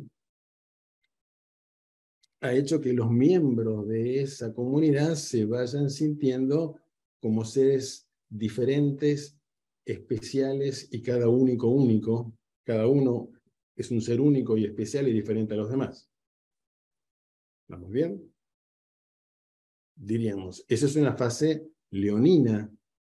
ha 2.41 2.53
hecho 2.53 2.79
que 2.79 2.93
los 2.93 3.09
miembros 3.11 3.87
de 3.87 4.21
esa 4.21 4.53
comunidad 4.53 5.15
se 5.15 5.45
vayan 5.45 5.89
sintiendo 5.89 6.79
como 7.19 7.43
seres 7.43 8.07
diferentes, 8.29 9.37
especiales 9.85 10.89
y 10.91 11.01
cada 11.01 11.29
único 11.29 11.67
único, 11.69 12.33
cada 12.63 12.87
uno 12.87 13.31
es 13.75 13.89
un 13.91 14.01
ser 14.01 14.19
único 14.19 14.57
y 14.57 14.65
especial 14.65 15.07
y 15.07 15.13
diferente 15.13 15.53
a 15.53 15.57
los 15.57 15.69
demás. 15.69 16.09
¿Vamos 17.69 17.91
bien? 17.91 18.33
Diríamos, 19.95 20.65
esa 20.67 20.85
es 20.85 20.95
una 20.95 21.15
fase 21.15 21.69
leonina 21.89 22.71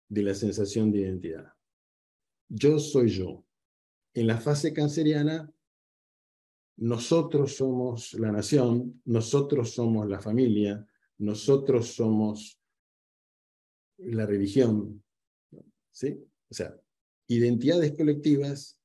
de 0.08 0.24
la 0.24 0.34
sensación 0.34 0.92
de 0.92 1.00
identidad. 1.00 1.54
Yo 2.50 2.80
soy 2.80 3.10
yo. 3.10 3.46
En 4.14 4.28
la 4.28 4.38
fase 4.38 4.74
canceriana, 4.74 5.54
nosotros 6.78 7.56
somos 7.56 8.14
la 8.14 8.32
nación, 8.32 9.02
nosotros 9.06 9.72
somos 9.72 10.08
la 10.08 10.20
familia, 10.20 10.88
nosotros 11.18 11.94
somos 11.94 12.60
la 13.98 14.26
religión. 14.26 15.04
¿Sí? 15.92 16.24
O 16.50 16.54
sea, 16.54 16.76
identidades 17.28 17.96
colectivas 17.96 18.80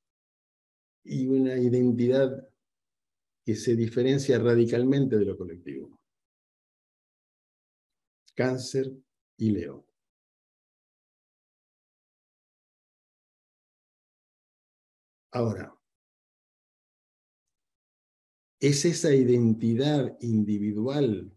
y 1.03 1.27
una 1.27 1.55
identidad 1.57 2.47
que 3.45 3.55
se 3.55 3.75
diferencia 3.75 4.37
radicalmente 4.39 5.17
de 5.17 5.25
lo 5.25 5.37
colectivo. 5.37 5.97
Cáncer 8.35 8.93
y 9.37 9.51
Leo. 9.51 9.87
Ahora, 15.31 15.76
es 18.59 18.85
esa 18.85 19.13
identidad 19.13 20.17
individual 20.21 21.31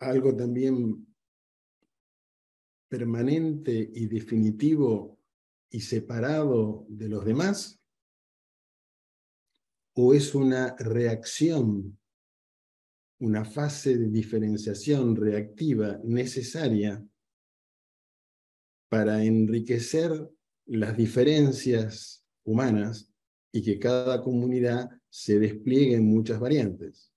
algo 0.00 0.34
también 0.36 1.06
permanente 2.88 3.90
y 3.92 4.06
definitivo 4.06 5.18
y 5.70 5.80
separado 5.80 6.86
de 6.88 7.08
los 7.08 7.24
demás? 7.24 7.80
¿O 9.94 10.14
es 10.14 10.34
una 10.34 10.76
reacción, 10.78 11.97
una 13.20 13.44
fase 13.44 13.96
de 13.96 14.08
diferenciación 14.08 15.16
reactiva 15.16 15.98
necesaria 16.04 17.04
para 18.88 19.22
enriquecer 19.24 20.10
las 20.66 20.96
diferencias 20.96 22.24
humanas 22.44 23.12
y 23.52 23.62
que 23.62 23.78
cada 23.78 24.22
comunidad 24.22 24.90
se 25.10 25.38
despliegue 25.38 25.96
en 25.96 26.06
muchas 26.06 26.38
variantes? 26.38 27.12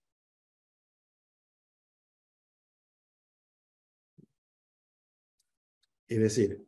Es 6.12 6.20
decir, 6.20 6.68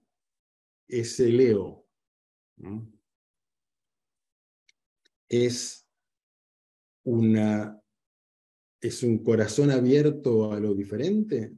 ese 0.88 1.28
Leo 1.28 1.86
es, 5.28 5.86
una, 7.04 7.83
es 8.84 9.02
un 9.02 9.24
corazón 9.24 9.72
abierto 9.72 10.52
a 10.52 10.60
lo 10.60 10.76
diferente 10.76 11.58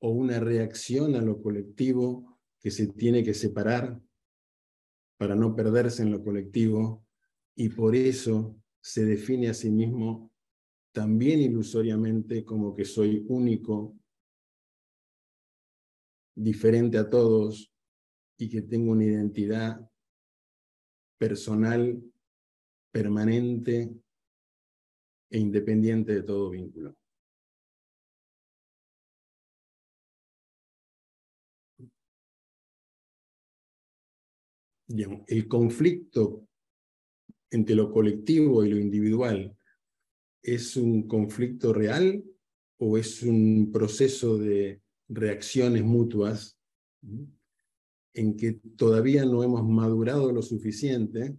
o 0.00 0.10
una 0.10 0.40
reacción 0.40 1.14
a 1.14 1.22
lo 1.22 1.40
colectivo 1.40 2.40
que 2.58 2.72
se 2.72 2.88
tiene 2.88 3.22
que 3.22 3.34
separar 3.34 4.00
para 5.16 5.36
no 5.36 5.54
perderse 5.54 6.02
en 6.02 6.10
lo 6.10 6.24
colectivo 6.24 7.06
y 7.54 7.68
por 7.68 7.94
eso 7.94 8.60
se 8.80 9.04
define 9.04 9.48
a 9.48 9.54
sí 9.54 9.70
mismo 9.70 10.32
también 10.90 11.38
ilusoriamente 11.38 12.44
como 12.44 12.74
que 12.74 12.84
soy 12.84 13.24
único, 13.28 13.96
diferente 16.34 16.98
a 16.98 17.08
todos 17.08 17.72
y 18.36 18.48
que 18.48 18.62
tengo 18.62 18.90
una 18.90 19.04
identidad 19.04 19.88
personal, 21.16 22.02
permanente 22.90 23.94
e 25.30 25.38
independiente 25.38 26.14
de 26.14 26.22
todo 26.22 26.50
vínculo. 26.50 26.94
el 35.26 35.46
conflicto 35.48 36.48
entre 37.50 37.74
lo 37.74 37.92
colectivo 37.92 38.64
y 38.64 38.70
lo 38.70 38.78
individual 38.78 39.54
es 40.42 40.76
un 40.76 41.06
conflicto 41.06 41.72
real 41.72 42.24
o 42.78 42.96
es 42.96 43.22
un 43.22 43.70
proceso 43.72 44.38
de 44.38 44.80
reacciones 45.08 45.84
mutuas 45.84 46.58
en 48.14 48.36
que 48.36 48.60
todavía 48.76 49.24
no 49.24 49.42
hemos 49.42 49.66
madurado 49.66 50.32
lo 50.32 50.42
suficiente 50.42 51.36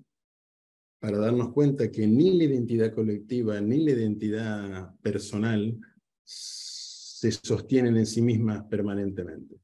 para 0.99 1.17
darnos 1.17 1.53
cuenta 1.53 1.91
que 1.91 2.05
ni 2.05 2.37
la 2.37 2.43
identidad 2.43 2.93
colectiva 2.93 3.59
ni 3.61 3.83
la 3.83 3.91
identidad 3.91 4.95
personal 5.01 5.79
se 6.23 7.31
sostienen 7.31 7.97
en 7.97 8.05
sí 8.05 8.21
mismas 8.21 8.65
permanentemente. 8.65 9.55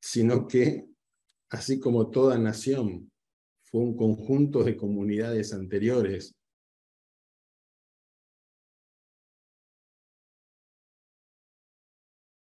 Sino 0.00 0.46
que, 0.46 0.86
así 1.50 1.78
como 1.78 2.10
toda 2.10 2.38
nación 2.38 3.10
fue 3.62 3.82
un 3.82 3.96
conjunto 3.96 4.64
de 4.64 4.76
comunidades 4.76 5.52
anteriores 5.52 6.38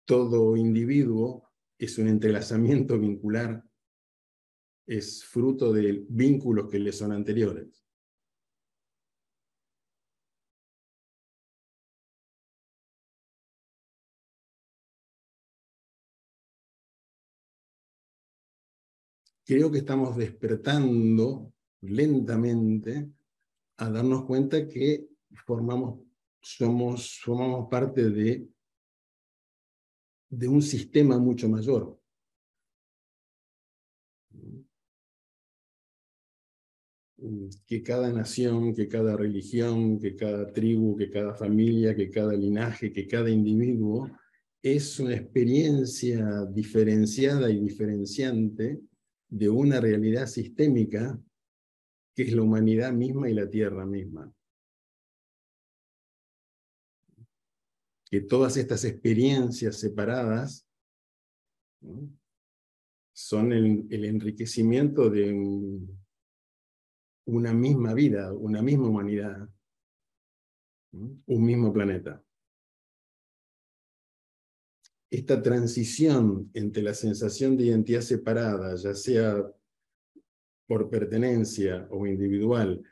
todo 0.04 0.56
individuo 0.56 1.50
es 1.78 1.98
un 1.98 2.08
entrelazamiento 2.08 2.98
vincular, 2.98 3.64
es 4.86 5.24
fruto 5.24 5.72
de 5.72 6.04
vínculos 6.08 6.68
que 6.70 6.78
le 6.78 6.92
son 6.92 7.12
anteriores. 7.12 7.84
Creo 19.46 19.70
que 19.70 19.78
estamos 19.78 20.16
despertando 20.16 21.52
lentamente 21.82 23.10
a 23.76 23.90
darnos 23.90 24.24
cuenta 24.24 24.66
que 24.66 25.06
formamos, 25.44 26.00
somos, 26.40 27.20
formamos 27.20 27.68
parte 27.68 28.08
de 28.08 28.48
de 30.38 30.48
un 30.48 30.62
sistema 30.62 31.18
mucho 31.18 31.48
mayor. 31.48 32.00
Que 37.66 37.82
cada 37.82 38.12
nación, 38.12 38.74
que 38.74 38.88
cada 38.88 39.16
religión, 39.16 39.98
que 39.98 40.14
cada 40.14 40.52
tribu, 40.52 40.96
que 40.96 41.10
cada 41.10 41.34
familia, 41.34 41.94
que 41.94 42.10
cada 42.10 42.34
linaje, 42.34 42.92
que 42.92 43.06
cada 43.06 43.30
individuo 43.30 44.10
es 44.62 44.98
una 44.98 45.14
experiencia 45.14 46.44
diferenciada 46.46 47.50
y 47.50 47.60
diferenciante 47.60 48.80
de 49.28 49.48
una 49.48 49.80
realidad 49.80 50.26
sistémica 50.26 51.18
que 52.14 52.22
es 52.22 52.32
la 52.32 52.42
humanidad 52.42 52.92
misma 52.92 53.28
y 53.28 53.34
la 53.34 53.48
tierra 53.48 53.84
misma. 53.84 54.32
que 58.14 58.20
todas 58.20 58.56
estas 58.56 58.84
experiencias 58.84 59.80
separadas 59.80 60.68
son 63.12 63.52
el, 63.52 64.04
enriquecimiento 64.04 65.10
de 65.10 65.32
una 67.26 67.52
misma 67.52 67.94
vida, 67.94 68.32
una 68.32 68.62
misma 68.62 68.88
humanidad, 68.88 69.48
un 70.92 71.44
mismo 71.44 71.72
planeta. 71.72 72.22
Esta 75.10 75.42
transición 75.42 76.50
entre 76.54 76.82
la 76.82 76.94
sensación 76.94 77.56
de 77.56 77.64
identidad 77.66 78.00
separada, 78.00 78.74
ya 78.76 78.94
sea 78.94 79.42
por 80.66 80.90
pertenencia 80.90 81.86
o 81.90 82.06
individual, 82.06 82.82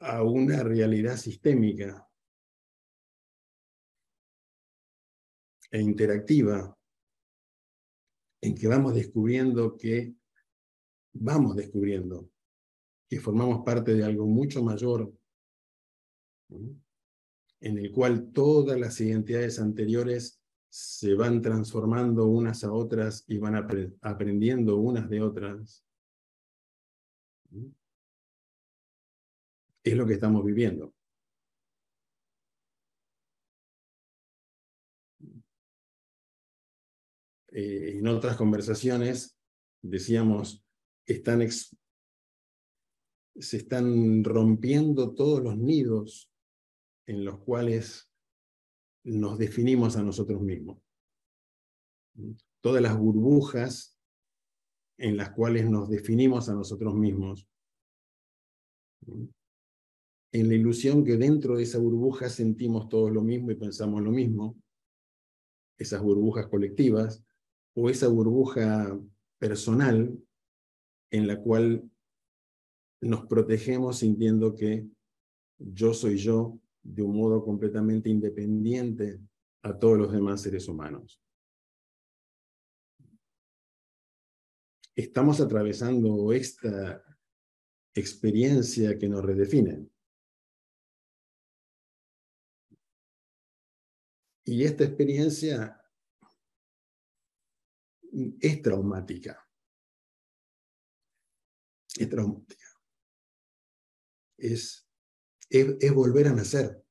a 0.00 0.22
una 0.22 0.62
realidad 0.62 1.16
sistémica 1.16 2.06
e 5.70 5.80
interactiva 5.80 6.76
en 8.42 8.54
que 8.54 8.68
vamos 8.68 8.94
descubriendo 8.94 9.76
que 9.78 10.14
vamos 11.14 11.56
descubriendo 11.56 12.33
que 13.14 13.20
formamos 13.20 13.64
parte 13.64 13.94
de 13.94 14.02
algo 14.02 14.26
mucho 14.26 14.60
mayor 14.60 15.14
en 16.48 17.78
el 17.78 17.92
cual 17.92 18.32
todas 18.32 18.76
las 18.76 19.00
identidades 19.00 19.60
anteriores 19.60 20.42
se 20.68 21.14
van 21.14 21.40
transformando 21.40 22.26
unas 22.26 22.64
a 22.64 22.72
otras 22.72 23.24
y 23.28 23.38
van 23.38 23.54
aprendiendo 24.00 24.78
unas 24.78 25.08
de 25.08 25.22
otras. 25.22 25.86
Es 29.84 29.94
lo 29.94 30.04
que 30.04 30.14
estamos 30.14 30.44
viviendo. 30.44 30.92
Eh, 37.52 37.98
en 37.98 38.08
otras 38.08 38.36
conversaciones 38.36 39.38
decíamos, 39.82 40.64
están 41.06 41.42
se 43.36 43.56
están 43.58 44.22
rompiendo 44.22 45.14
todos 45.14 45.42
los 45.42 45.56
nidos 45.56 46.30
en 47.06 47.24
los 47.24 47.38
cuales 47.40 48.10
nos 49.04 49.38
definimos 49.38 49.96
a 49.96 50.02
nosotros 50.02 50.40
mismos. 50.40 50.78
Todas 52.60 52.82
las 52.82 52.96
burbujas 52.96 53.98
en 54.96 55.16
las 55.16 55.30
cuales 55.30 55.68
nos 55.68 55.88
definimos 55.88 56.48
a 56.48 56.54
nosotros 56.54 56.94
mismos. 56.94 57.46
En 60.32 60.48
la 60.48 60.54
ilusión 60.54 61.04
que 61.04 61.16
dentro 61.16 61.56
de 61.56 61.64
esa 61.64 61.78
burbuja 61.78 62.28
sentimos 62.28 62.88
todos 62.88 63.10
lo 63.10 63.22
mismo 63.22 63.50
y 63.50 63.56
pensamos 63.56 64.02
lo 64.02 64.10
mismo. 64.10 64.56
Esas 65.76 66.00
burbujas 66.00 66.46
colectivas 66.46 67.22
o 67.74 67.90
esa 67.90 68.08
burbuja 68.08 68.98
personal 69.38 70.16
en 71.10 71.26
la 71.26 71.40
cual 71.40 71.90
nos 73.04 73.26
protegemos 73.26 73.98
sintiendo 73.98 74.54
que 74.54 74.88
yo 75.58 75.92
soy 75.92 76.16
yo 76.16 76.58
de 76.82 77.02
un 77.02 77.16
modo 77.16 77.44
completamente 77.44 78.08
independiente 78.08 79.20
a 79.62 79.78
todos 79.78 79.98
los 79.98 80.12
demás 80.12 80.42
seres 80.42 80.68
humanos. 80.68 81.20
Estamos 84.96 85.40
atravesando 85.40 86.32
esta 86.32 87.02
experiencia 87.94 88.98
que 88.98 89.08
nos 89.08 89.24
redefine. 89.24 89.88
Y 94.46 94.62
esta 94.64 94.84
experiencia 94.84 95.80
es 98.40 98.62
traumática. 98.62 99.40
Es 101.96 102.08
traumática. 102.08 102.63
Es, 104.36 104.86
es, 105.50 105.94
volver 105.94 106.28
a 106.28 106.32
nacer. 106.32 106.82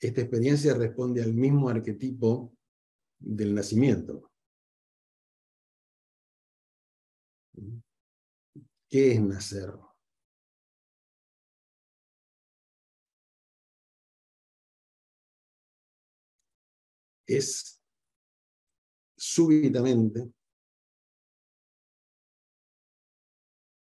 Esta 0.00 0.20
experiencia 0.20 0.74
responde 0.74 1.22
al 1.22 1.34
mismo 1.34 1.68
arquetipo 1.68 2.56
del 3.18 3.54
nacimiento. 3.54 4.30
¿Qué 8.88 9.12
es 9.12 9.20
nacer? 9.20 9.70
Es 17.26 17.80
súbitamente 19.16 20.32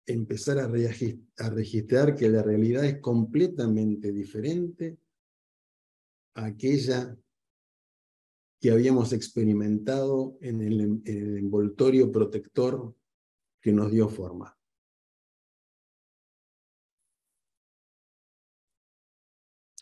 empezar 0.07 0.59
a, 0.59 0.69
registrar 0.69 2.15
que 2.15 2.29
la 2.29 2.43
realidad 2.43 2.85
es 2.85 3.01
completamente 3.01 4.13
diferente 4.13 4.99
a 6.35 6.47
aquella 6.47 7.17
que 8.61 8.71
habíamos 8.71 9.13
experimentado 9.13 10.39
en 10.41 10.63
el, 10.63 11.03
envoltorio 11.39 12.11
protector 12.11 12.95
que 13.61 13.73
nos 13.73 13.91
dio 13.91 14.09
forma. 14.09 14.57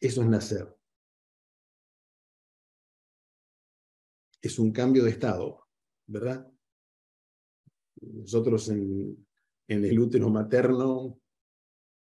Eso 0.00 0.22
es 0.22 0.28
nacer. 0.28 0.76
Es 4.42 4.58
un 4.58 4.72
cambio 4.72 5.04
de 5.04 5.10
estado, 5.10 5.66
¿verdad? 6.06 6.50
Nosotros 8.02 8.68
en, 8.68 9.23
en 9.68 9.84
el 9.84 9.98
útero 9.98 10.30
materno 10.30 11.18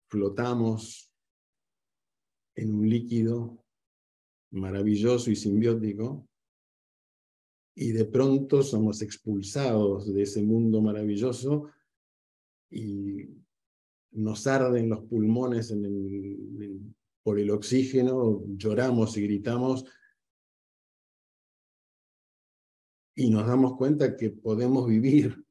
flotamos 0.08 1.12
en 2.54 2.74
un 2.74 2.88
líquido 2.88 3.64
maravilloso 4.52 5.30
y 5.30 5.36
simbiótico, 5.36 6.26
y 7.74 7.92
de 7.92 8.06
pronto 8.06 8.62
somos 8.62 9.02
expulsados 9.02 10.12
de 10.12 10.22
ese 10.22 10.42
mundo 10.42 10.80
maravilloso 10.80 11.70
y 12.70 13.28
nos 14.12 14.46
arden 14.46 14.88
los 14.88 15.04
pulmones 15.04 15.74
por 17.22 17.38
el 17.38 17.50
oxígeno, 17.50 18.44
lloramos 18.56 19.16
y 19.18 19.22
gritamos. 19.22 19.84
Y 23.14 23.28
nos 23.30 23.46
damos 23.46 23.76
cuenta 23.76 24.16
que 24.16 24.30
podemos 24.30 24.86
vivir 24.86 25.45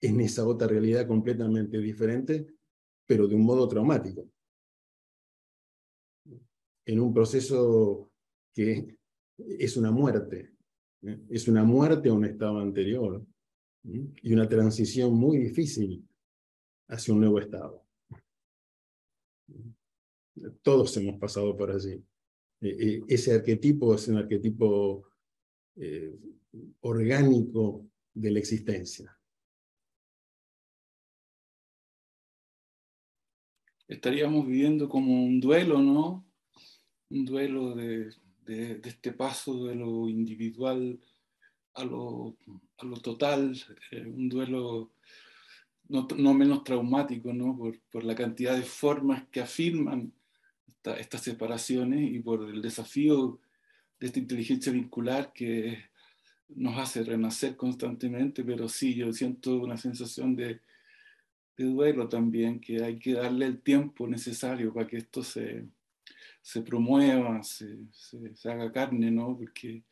en 0.00 0.20
esa 0.20 0.46
otra 0.46 0.68
realidad 0.68 1.06
completamente 1.06 1.78
diferente, 1.78 2.46
pero 3.06 3.26
de 3.26 3.34
un 3.34 3.44
modo 3.44 3.66
traumático. 3.66 4.28
En 6.84 7.00
un 7.00 7.12
proceso 7.12 8.10
que 8.54 8.98
es 9.36 9.76
una 9.76 9.90
muerte, 9.90 10.54
¿eh? 11.02 11.20
es 11.30 11.48
una 11.48 11.64
muerte 11.64 12.08
a 12.08 12.12
un 12.12 12.24
estado 12.24 12.58
anterior 12.58 13.24
y 13.82 14.32
una 14.32 14.48
transición 14.48 15.14
muy 15.14 15.38
difícil 15.38 16.06
hacia 16.88 17.14
un 17.14 17.20
nuevo 17.20 17.38
estado. 17.38 17.84
Todos 20.62 20.96
hemos 20.96 21.18
pasado 21.18 21.56
por 21.56 21.70
allí. 21.70 22.02
E, 22.60 22.68
e, 22.68 23.02
ese 23.08 23.34
arquetipo 23.34 23.94
es 23.94 24.08
un 24.08 24.16
arquetipo 24.16 25.08
eh, 25.76 26.16
orgánico 26.80 27.86
de 28.14 28.30
la 28.30 28.38
existencia. 28.38 29.17
Estaríamos 33.88 34.46
viviendo 34.46 34.88
como 34.88 35.24
un 35.24 35.40
duelo, 35.40 35.80
¿no? 35.80 36.24
Un 37.10 37.24
duelo 37.24 37.74
de, 37.74 38.10
de, 38.44 38.80
este 38.84 39.12
paso 39.12 39.64
de 39.64 39.74
lo 39.74 40.08
individual 40.08 41.00
a 41.74 41.84
lo, 41.84 42.36
a 42.76 42.84
lo 42.84 42.96
total, 42.98 43.58
eh, 43.90 44.04
un 44.04 44.28
duelo 44.28 44.90
no, 45.88 46.06
no, 46.16 46.34
menos 46.34 46.64
traumático, 46.64 47.32
¿no? 47.32 47.56
Por, 47.56 47.78
por, 47.90 48.04
la 48.04 48.14
cantidad 48.14 48.54
de 48.54 48.62
formas 48.62 49.26
que 49.30 49.40
afirman 49.40 50.12
estas 50.98 51.22
separaciones 51.22 52.12
y 52.12 52.20
por 52.20 52.48
el 52.48 52.62
desafío 52.62 53.40
de 53.98 54.06
esta 54.06 54.18
inteligencia 54.18 54.72
vincular 54.72 55.32
que 55.32 55.78
nos 56.48 56.78
hace 56.78 57.02
renacer 57.02 57.56
constantemente, 57.56 58.44
pero 58.44 58.68
sí, 58.68 58.94
yo 58.94 59.12
siento 59.12 59.58
una 59.58 59.76
sensación 59.76 60.34
de, 60.36 60.60
de 61.58 61.64
duelo 61.64 62.08
también, 62.08 62.60
que 62.60 62.82
hay 62.82 62.98
que 62.98 63.14
darle 63.14 63.46
el 63.46 63.60
tiempo 63.60 64.06
necesario 64.06 64.72
para 64.72 64.86
que 64.86 64.98
esto 64.98 65.22
se, 65.22 65.66
se 66.40 66.62
promueva, 66.62 67.42
se, 67.42 67.78
se, 67.92 68.50
haga 68.50 68.72
carne, 68.72 69.10
¿no? 69.10 69.36
Porque 69.36 69.82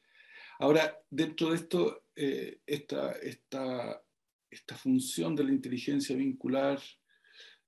ahora, 0.58 0.96
dentro 1.10 1.50
de 1.50 1.56
esto, 1.56 2.04
eh, 2.14 2.60
esta, 2.66 3.12
esta, 3.12 4.02
esta, 4.50 4.76
función 4.76 5.34
de 5.34 5.44
la 5.44 5.52
inteligencia 5.52 6.16
vincular, 6.16 6.80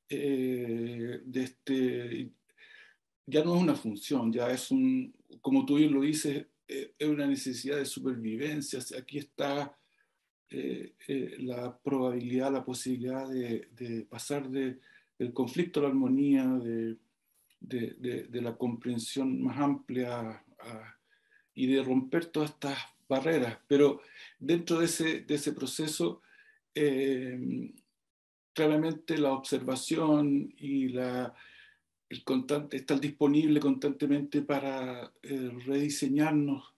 eh, 0.08 1.20
este, 1.34 2.30
ya 3.26 3.44
no 3.44 3.56
es 3.56 3.62
una 3.62 3.74
función, 3.74 4.32
ya 4.32 4.50
es 4.50 4.70
un, 4.70 5.14
como 5.40 5.66
tú 5.66 5.76
bien 5.76 5.92
lo 5.92 6.00
dices, 6.00 6.46
eh, 6.68 6.94
es 6.98 7.08
una 7.08 7.26
necesidad 7.26 7.76
de 7.76 7.86
supervivencia. 7.86 8.80
Aquí 8.98 9.18
está 9.18 9.77
la 10.50 11.78
probabilidad, 11.78 12.52
la 12.52 12.64
posibilidad 12.64 13.28
de, 13.28 13.68
de 13.72 14.02
pasar 14.02 14.48
de, 14.48 14.78
del 15.18 15.32
conflicto 15.32 15.80
a 15.80 15.84
la 15.84 15.88
armonía, 15.90 16.44
de 16.46 16.96
de, 17.60 18.40
la 18.42 18.56
comprensión 18.56 19.42
más 19.42 19.58
amplia 19.58 20.44
y 21.54 21.66
de 21.66 21.82
romper 21.82 22.26
todas 22.26 22.50
estas 22.50 22.78
barreras. 23.08 23.58
Pero 23.66 24.00
dentro 24.38 24.78
de 24.78 24.86
ese, 24.86 25.24
ese 25.28 25.52
proceso, 25.52 26.22
eh, 26.74 27.72
claramente 28.52 29.18
la 29.18 29.32
observación 29.32 30.52
y 30.56 30.88
la, 30.88 31.34
el 32.08 32.24
constante, 32.24 32.76
estar 32.76 33.00
disponible 33.00 33.60
constantemente 33.60 34.42
para 34.42 35.12
eh, 35.22 35.50
rediseñarnos 35.66 36.74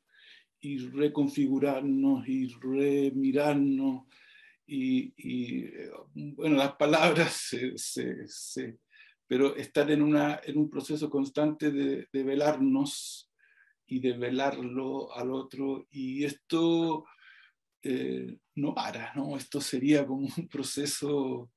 y 0.61 0.79
reconfigurarnos 0.79 2.29
y 2.29 2.49
remirarnos. 2.61 4.07
Y, 4.67 5.13
y 5.17 5.65
eh, 5.65 5.91
bueno, 6.15 6.57
las 6.57 6.75
palabras 6.77 7.33
se, 7.77 8.27
se 8.27 8.79
pero 9.31 9.55
estar 9.55 9.89
en, 9.93 10.03
una, 10.03 10.41
en 10.43 10.59
un 10.59 10.69
proceso 10.69 11.09
constante 11.09 11.71
de, 11.71 12.09
de 12.13 12.23
velarnos 12.25 13.31
y 13.87 14.01
de 14.01 14.15
velarlo 14.15 15.15
al 15.15 15.31
otro. 15.31 15.87
Y 15.89 16.25
esto 16.25 17.05
eh, 17.81 18.39
no 18.57 18.75
para, 18.75 19.15
¿no? 19.15 19.37
Esto 19.37 19.61
sería 19.61 20.05
como 20.05 20.27
un 20.37 20.49
proceso 20.49 21.53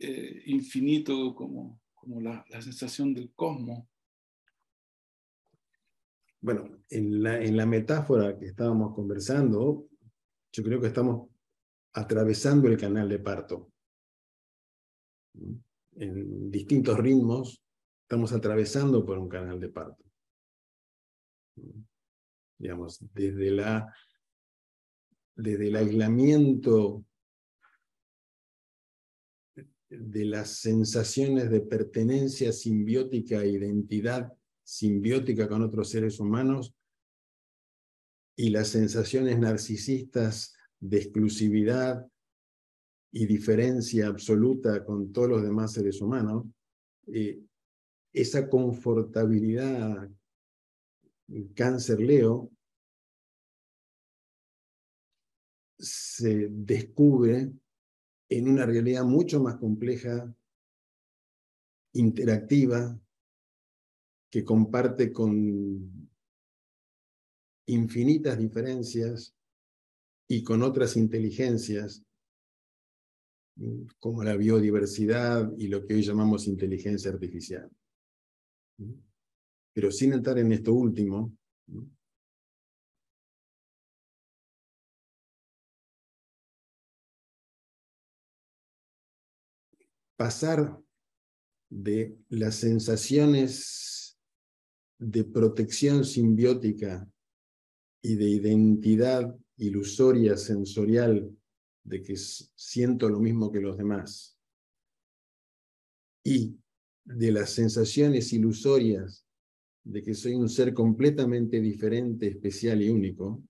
eh, 0.00 0.42
infinito, 0.46 1.32
como, 1.32 1.80
como 1.94 2.20
la, 2.20 2.44
la, 2.48 2.60
sensación 2.60 3.14
del 3.14 3.32
cosmos. 3.36 3.86
Bueno, 6.40 6.82
en 6.88 7.22
la, 7.22 7.40
en 7.40 7.56
la 7.56 7.66
metáfora 7.66 8.38
que 8.38 8.46
estábamos 8.46 8.94
conversando, 8.94 9.86
yo 10.52 10.62
creo 10.62 10.80
que 10.80 10.88
estamos 10.88 11.28
atravesando 11.92 12.68
el 12.68 12.78
canal 12.78 13.08
de 13.08 13.18
parto 13.18 13.70
en 15.96 16.50
distintos 16.50 16.98
ritmos, 16.98 17.62
estamos 18.02 18.32
atravesando 18.32 19.04
por 19.04 19.18
un 19.18 19.28
canal 19.28 19.60
de 19.60 19.68
parto. 19.68 20.04
Digamos, 22.58 22.98
desde, 23.12 23.50
la, 23.50 23.94
desde 25.34 25.68
el 25.68 25.76
aislamiento 25.76 27.04
de 29.88 30.24
las 30.24 30.56
sensaciones 30.56 31.50
de 31.50 31.60
pertenencia 31.60 32.52
simbiótica 32.52 33.42
e 33.42 33.50
identidad 33.50 34.32
simbiótica 34.70 35.48
con 35.48 35.62
otros 35.62 35.90
seres 35.90 36.20
humanos 36.20 36.72
y 38.36 38.50
las 38.50 38.68
sensaciones 38.68 39.38
narcisistas 39.38 40.54
de 40.78 40.98
exclusividad, 40.98 42.06
y 43.12 43.26
diferencia 43.26 44.06
absoluta 44.06 44.84
con 44.84 45.12
todos 45.12 45.28
los 45.28 45.42
demás 45.42 45.72
seres 45.72 46.00
humanos, 46.00 46.46
eh, 47.08 47.40
esa 48.12 48.48
confortabilidad 48.48 50.08
cáncer 51.54 52.00
Leo 52.00 52.50
se 55.78 56.48
descubre 56.50 57.52
en 58.28 58.48
una 58.48 58.66
realidad 58.66 59.04
mucho 59.04 59.42
más 59.42 59.56
compleja, 59.56 60.32
interactiva, 61.92 62.96
que 64.30 64.44
comparte 64.44 65.12
con 65.12 66.08
infinitas 67.66 68.38
diferencias 68.38 69.34
y 70.28 70.42
con 70.44 70.62
otras 70.62 70.96
inteligencias 70.96 72.04
como 73.98 74.22
la 74.22 74.36
biodiversidad 74.36 75.52
y 75.58 75.68
lo 75.68 75.84
que 75.84 75.94
hoy 75.94 76.02
llamamos 76.02 76.46
inteligencia 76.46 77.10
artificial. 77.10 77.70
Pero 79.72 79.90
sin 79.90 80.12
entrar 80.12 80.38
en 80.38 80.52
esto 80.52 80.72
último, 80.72 81.36
pasar 90.16 90.78
de 91.68 92.18
las 92.28 92.56
sensaciones 92.56 93.99
de 95.00 95.24
protección 95.24 96.04
simbiótica 96.04 97.08
y 98.02 98.16
de 98.16 98.28
identidad 98.28 99.34
ilusoria 99.56 100.36
sensorial 100.36 101.34
de 101.82 102.02
que 102.02 102.16
siento 102.16 103.08
lo 103.08 103.18
mismo 103.18 103.50
que 103.50 103.60
los 103.60 103.78
demás. 103.78 104.38
Y 106.22 106.54
de 107.02 107.32
las 107.32 107.50
sensaciones 107.50 108.32
ilusorias 108.34 109.26
de 109.84 110.02
que 110.02 110.14
soy 110.14 110.34
un 110.34 110.50
ser 110.50 110.74
completamente 110.74 111.60
diferente, 111.60 112.28
especial 112.28 112.82
y 112.82 112.90
único, 112.90 113.42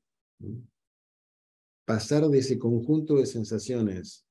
pasar 1.85 2.29
de 2.29 2.39
ese 2.39 2.61
conjunto 2.61 3.17
de 3.17 3.27
sensaciones 3.27 4.25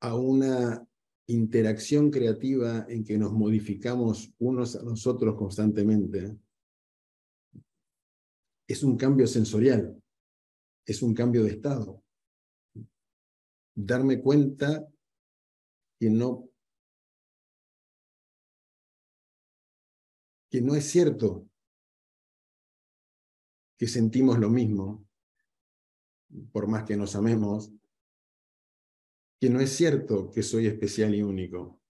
a 0.00 0.16
una 0.16 0.89
interacción 1.30 2.10
creativa 2.10 2.86
en 2.88 3.04
que 3.04 3.16
nos 3.18 3.32
modificamos 3.32 4.32
unos 4.38 4.76
a 4.76 4.82
nosotros 4.82 5.36
constantemente, 5.36 6.36
es 8.66 8.82
un 8.82 8.96
cambio 8.96 9.26
sensorial, 9.26 10.00
es 10.84 11.02
un 11.02 11.14
cambio 11.14 11.44
de 11.44 11.50
estado. 11.50 12.02
Darme 13.74 14.20
cuenta 14.20 14.86
que 15.98 16.10
no 16.10 16.50
que 20.50 20.60
no 20.60 20.74
es 20.74 20.84
cierto 20.90 21.48
que 23.78 23.86
sentimos 23.86 24.38
lo 24.38 24.50
mismo, 24.50 25.06
por 26.52 26.66
más 26.66 26.84
que 26.84 26.96
nos 26.96 27.14
amemos, 27.14 27.72
que 29.40 29.48
no 29.48 29.58
es 29.60 29.70
cierto 29.74 30.30
que 30.30 30.42
soy 30.42 30.66
especial 30.66 31.14
y 31.14 31.22
único, 31.22 31.80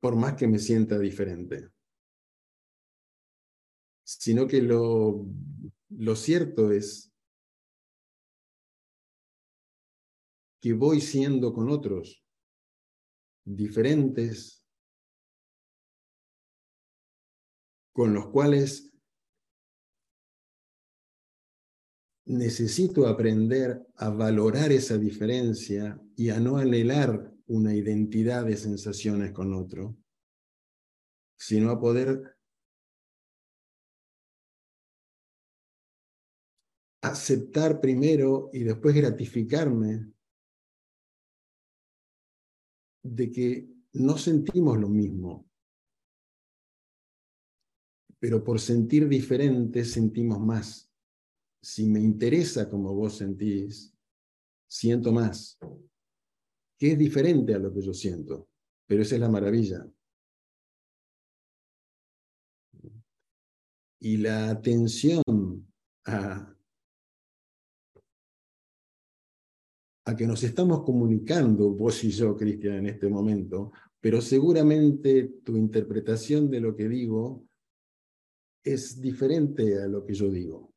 por 0.00 0.16
más 0.16 0.34
que 0.34 0.48
me 0.48 0.58
sienta 0.58 0.98
diferente, 0.98 1.70
sino 4.04 4.48
que 4.48 4.60
lo, 4.60 5.26
lo 5.90 6.16
cierto 6.16 6.72
es 6.72 7.14
que 10.60 10.72
voy 10.72 11.00
siendo 11.00 11.52
con 11.52 11.70
otros 11.70 12.24
diferentes, 13.44 14.66
con 17.92 18.12
los 18.12 18.26
cuales 18.30 18.87
necesito 22.28 23.06
aprender 23.06 23.86
a 23.96 24.10
valorar 24.10 24.70
esa 24.70 24.98
diferencia 24.98 25.98
y 26.14 26.28
a 26.28 26.38
no 26.38 26.58
anhelar 26.58 27.32
una 27.46 27.74
identidad 27.74 28.44
de 28.44 28.56
sensaciones 28.56 29.32
con 29.32 29.54
otro, 29.54 29.96
sino 31.38 31.70
a 31.70 31.80
poder 31.80 32.36
aceptar 37.00 37.80
primero 37.80 38.50
y 38.52 38.64
después 38.64 38.94
gratificarme 38.94 40.12
de 43.02 43.30
que 43.30 43.70
no 43.94 44.18
sentimos 44.18 44.78
lo 44.78 44.90
mismo, 44.90 45.48
pero 48.18 48.44
por 48.44 48.60
sentir 48.60 49.08
diferente 49.08 49.82
sentimos 49.86 50.38
más 50.40 50.87
si 51.60 51.86
me 51.86 52.00
interesa 52.00 52.68
como 52.68 52.94
vos 52.94 53.16
sentís, 53.16 53.94
siento 54.66 55.12
más, 55.12 55.58
que 56.78 56.92
es 56.92 56.98
diferente 56.98 57.54
a 57.54 57.58
lo 57.58 57.72
que 57.72 57.82
yo 57.82 57.92
siento, 57.92 58.48
pero 58.86 59.02
esa 59.02 59.16
es 59.16 59.20
la 59.20 59.28
maravilla. 59.28 59.86
Y 64.00 64.16
la 64.18 64.50
atención 64.50 65.22
a, 66.04 66.54
a 70.04 70.16
que 70.16 70.26
nos 70.26 70.42
estamos 70.44 70.84
comunicando, 70.84 71.70
vos 71.72 72.04
y 72.04 72.10
yo, 72.10 72.36
Cristian, 72.36 72.76
en 72.76 72.86
este 72.86 73.08
momento, 73.08 73.72
pero 74.00 74.20
seguramente 74.20 75.24
tu 75.44 75.56
interpretación 75.56 76.48
de 76.48 76.60
lo 76.60 76.76
que 76.76 76.88
digo 76.88 77.44
es 78.62 79.00
diferente 79.00 79.82
a 79.82 79.88
lo 79.88 80.04
que 80.04 80.14
yo 80.14 80.30
digo. 80.30 80.72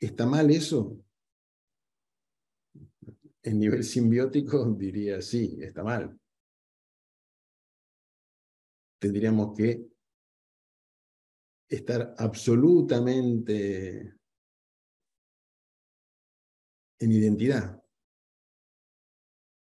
¿Está 0.00 0.24
mal 0.24 0.50
eso? 0.50 0.98
En 3.42 3.58
nivel 3.58 3.84
simbiótico 3.84 4.64
diría 4.72 5.20
sí, 5.20 5.58
está 5.60 5.84
mal. 5.84 6.18
Tendríamos 8.98 9.56
que 9.56 9.86
estar 11.68 12.14
absolutamente 12.16 14.14
en 16.98 17.12
identidad. 17.12 17.82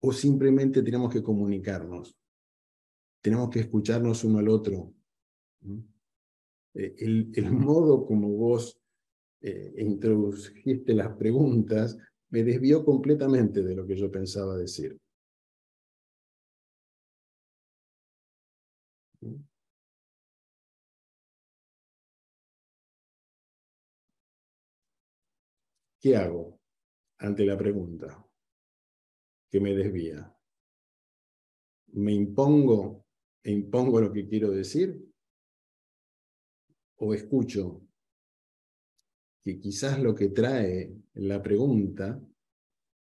O 0.02 0.12
simplemente 0.12 0.82
tenemos 0.82 1.12
que 1.12 1.22
comunicarnos. 1.22 2.14
Tenemos 3.22 3.48
que 3.50 3.60
escucharnos 3.60 4.22
uno 4.24 4.38
al 4.38 4.48
otro. 4.48 4.94
Eh, 6.74 6.94
el, 6.98 7.32
el 7.34 7.50
modo 7.52 8.06
como 8.06 8.28
vos 8.28 8.78
eh, 9.40 9.74
introdujiste 9.78 10.94
las 10.94 11.16
preguntas, 11.16 11.98
me 12.30 12.42
desvió 12.44 12.84
completamente 12.84 13.62
de 13.62 13.74
lo 13.74 13.86
que 13.86 13.96
yo 13.96 14.10
pensaba 14.10 14.56
decir. 14.56 14.98
¿Qué 26.00 26.16
hago 26.16 26.60
ante 27.18 27.44
la 27.44 27.58
pregunta 27.58 28.24
que 29.50 29.60
me 29.60 29.74
desvía? 29.74 30.32
¿Me 31.94 32.12
impongo 32.12 33.04
e 33.42 33.50
impongo 33.52 34.00
lo 34.00 34.12
que 34.12 34.26
quiero 34.28 34.50
decir? 34.50 34.88
¿O 36.98 37.14
escucho 37.14 37.85
que 39.46 39.60
quizás 39.60 40.00
lo 40.00 40.12
que 40.12 40.30
trae 40.30 40.92
la 41.14 41.40
pregunta 41.40 42.20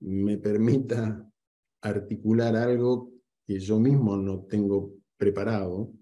me 0.02 0.38
permita 0.38 1.26
articular 1.80 2.57
algo 2.57 3.14
que 3.48 3.61
yo 3.61 3.80
mismo 3.80 4.18
no 4.18 4.41
tengo 4.44 4.94
preparado 5.15 5.94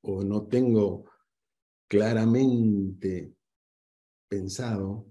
o 0.00 0.24
no 0.24 0.46
tengo 0.46 1.04
claramente 1.86 3.34
pensado. 4.28 5.06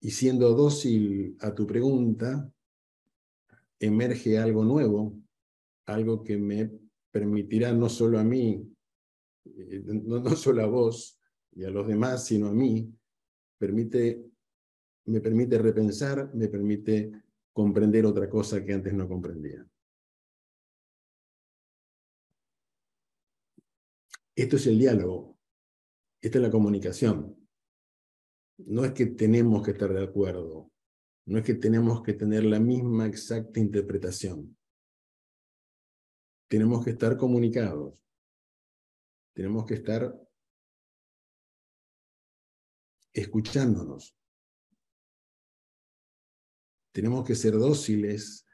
Y 0.00 0.12
siendo 0.12 0.54
dócil 0.54 1.36
a 1.40 1.52
tu 1.56 1.66
pregunta, 1.66 2.48
emerge 3.80 4.38
algo 4.38 4.64
nuevo, 4.64 5.18
algo 5.86 6.22
que 6.22 6.38
me 6.38 6.70
permitirá 7.10 7.72
no 7.72 7.88
solo 7.88 8.20
a 8.20 8.22
mí 8.22 8.77
eh, 9.56 9.82
no, 9.84 10.36
solo 10.36 10.62
a 10.62 10.66
vos 10.66 11.18
y 11.52 11.64
a 11.64 11.70
los 11.70 11.86
demás, 11.86 12.26
sino 12.26 12.48
a 12.48 12.52
mí, 12.52 12.92
permite, 13.58 14.24
me 15.06 15.20
permite 15.20 15.58
repensar, 15.58 16.34
me 16.34 16.48
permite 16.48 17.10
comprender 17.52 18.06
otra 18.06 18.28
cosa 18.28 18.64
que 18.64 18.72
antes 18.72 18.92
no 18.94 19.08
comprendía. 19.08 19.66
Esto 24.36 24.56
es 24.56 24.66
el 24.68 24.78
diálogo, 24.78 25.36
esta 26.20 26.38
es 26.38 26.42
la 26.42 26.50
comunicación. 26.50 27.36
No 28.58 28.84
es 28.84 28.92
que 28.92 29.06
tenemos 29.06 29.64
que 29.64 29.72
estar 29.72 29.92
de 29.92 30.04
acuerdo, 30.04 30.70
no 31.26 31.38
es 31.38 31.44
que 31.44 31.54
tenemos 31.54 32.02
que 32.02 32.14
tener 32.14 32.44
la 32.44 32.60
misma 32.60 33.06
exacta 33.06 33.58
interpretación. 33.58 34.56
Tenemos 36.48 36.84
que 36.84 36.92
estar 36.92 37.16
comunicados 37.16 37.94
tenemos 39.38 39.66
que 39.66 39.74
estar 39.74 40.12
escuchándonos. 43.12 44.18
Tenemos 46.92 47.24
que 47.24 47.36
ser 47.36 47.52
dóciles 47.52 48.44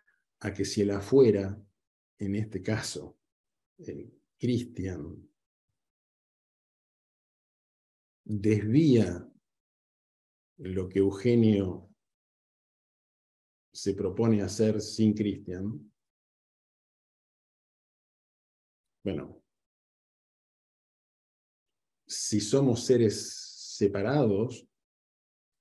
a 0.41 0.53
que 0.53 0.67
si 0.67 0.83
el 0.83 0.91
afuera, 0.91 1.59
en 2.19 2.35
este 2.35 2.61
caso, 2.61 3.19
el 3.79 4.13
Cristian, 4.39 5.27
desvía 8.23 9.27
lo 10.59 10.87
que 10.87 10.99
Eugenio 10.99 11.89
se 13.73 13.95
propone 13.95 14.43
hacer 14.43 14.83
sin 14.83 15.15
Cristian, 15.15 15.91
bueno, 19.03 19.44
si 22.07 22.41
somos 22.41 22.85
seres 22.85 23.77
separados, 23.77 24.67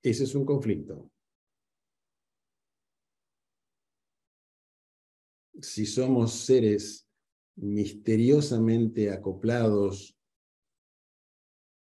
ese 0.01 0.25
es 0.25 0.35
un 0.35 0.45
conflicto. 0.45 1.09
Si 5.61 5.85
somos 5.85 6.33
seres 6.33 7.07
misteriosamente 7.55 9.11
acoplados 9.11 10.17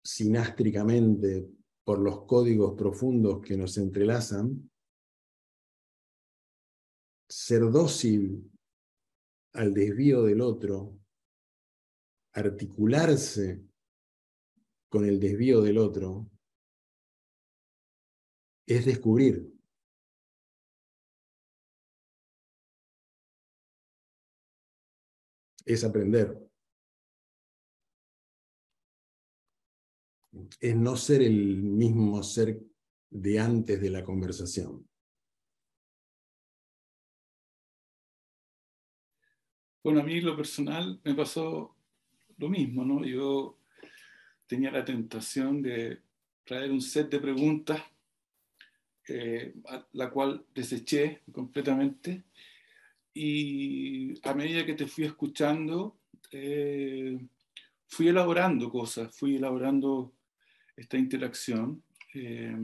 sinástricamente 0.03 1.47
por 1.85 1.99
los 1.99 2.25
códigos 2.25 2.75
profundos 2.75 3.41
que 3.41 3.57
nos 3.57 3.77
entrelazan, 3.77 4.71
ser 7.29 7.71
dócil 7.71 8.51
al 9.53 9.75
desvío 9.75 10.23
del 10.23 10.41
otro, 10.41 10.99
articularse 12.33 13.68
con 14.89 15.05
el 15.05 15.21
desvío 15.21 15.61
del 15.61 15.79
otro, 15.79 16.31
es 18.67 18.85
descubrir. 18.85 19.51
Es 25.65 25.85
aprender. 25.85 26.37
Es 30.61 30.77
no 30.77 30.97
ser 30.97 31.23
el 31.23 31.63
mismo 31.63 32.23
ser 32.23 32.63
de 33.11 33.39
antes 33.39 33.81
de 33.81 33.91
la 33.91 34.05
conversación. 34.05 34.89
Bueno, 39.83 40.01
a 40.01 40.05
mí 40.05 40.21
lo 40.21 40.37
personal 40.37 41.01
me 41.05 41.15
pasó 41.15 41.75
lo 42.37 42.49
mismo, 42.49 42.85
¿no? 42.85 43.05
Yo 43.05 43.59
tenía 44.49 44.73
la 44.73 44.85
tentación 44.85 45.63
de 45.63 46.01
traer 46.45 46.73
un 46.73 46.81
set 46.81 47.11
de 47.11 47.21
preguntas, 47.21 47.81
eh, 49.07 49.55
la 49.93 50.11
cual 50.11 50.45
deseché 50.55 51.21
completamente. 51.31 52.25
Y 53.13 54.19
a 54.27 54.35
medida 54.35 54.65
que 54.65 54.75
te 54.75 54.87
fui 54.87 55.05
escuchando, 55.05 55.99
eh, 56.33 57.19
fui 57.87 58.09
elaborando 58.09 58.71
cosas, 58.71 59.15
fui 59.15 59.37
elaborando 59.37 60.15
esta 60.75 60.97
interacción. 60.97 61.83
Eh, 62.15 62.57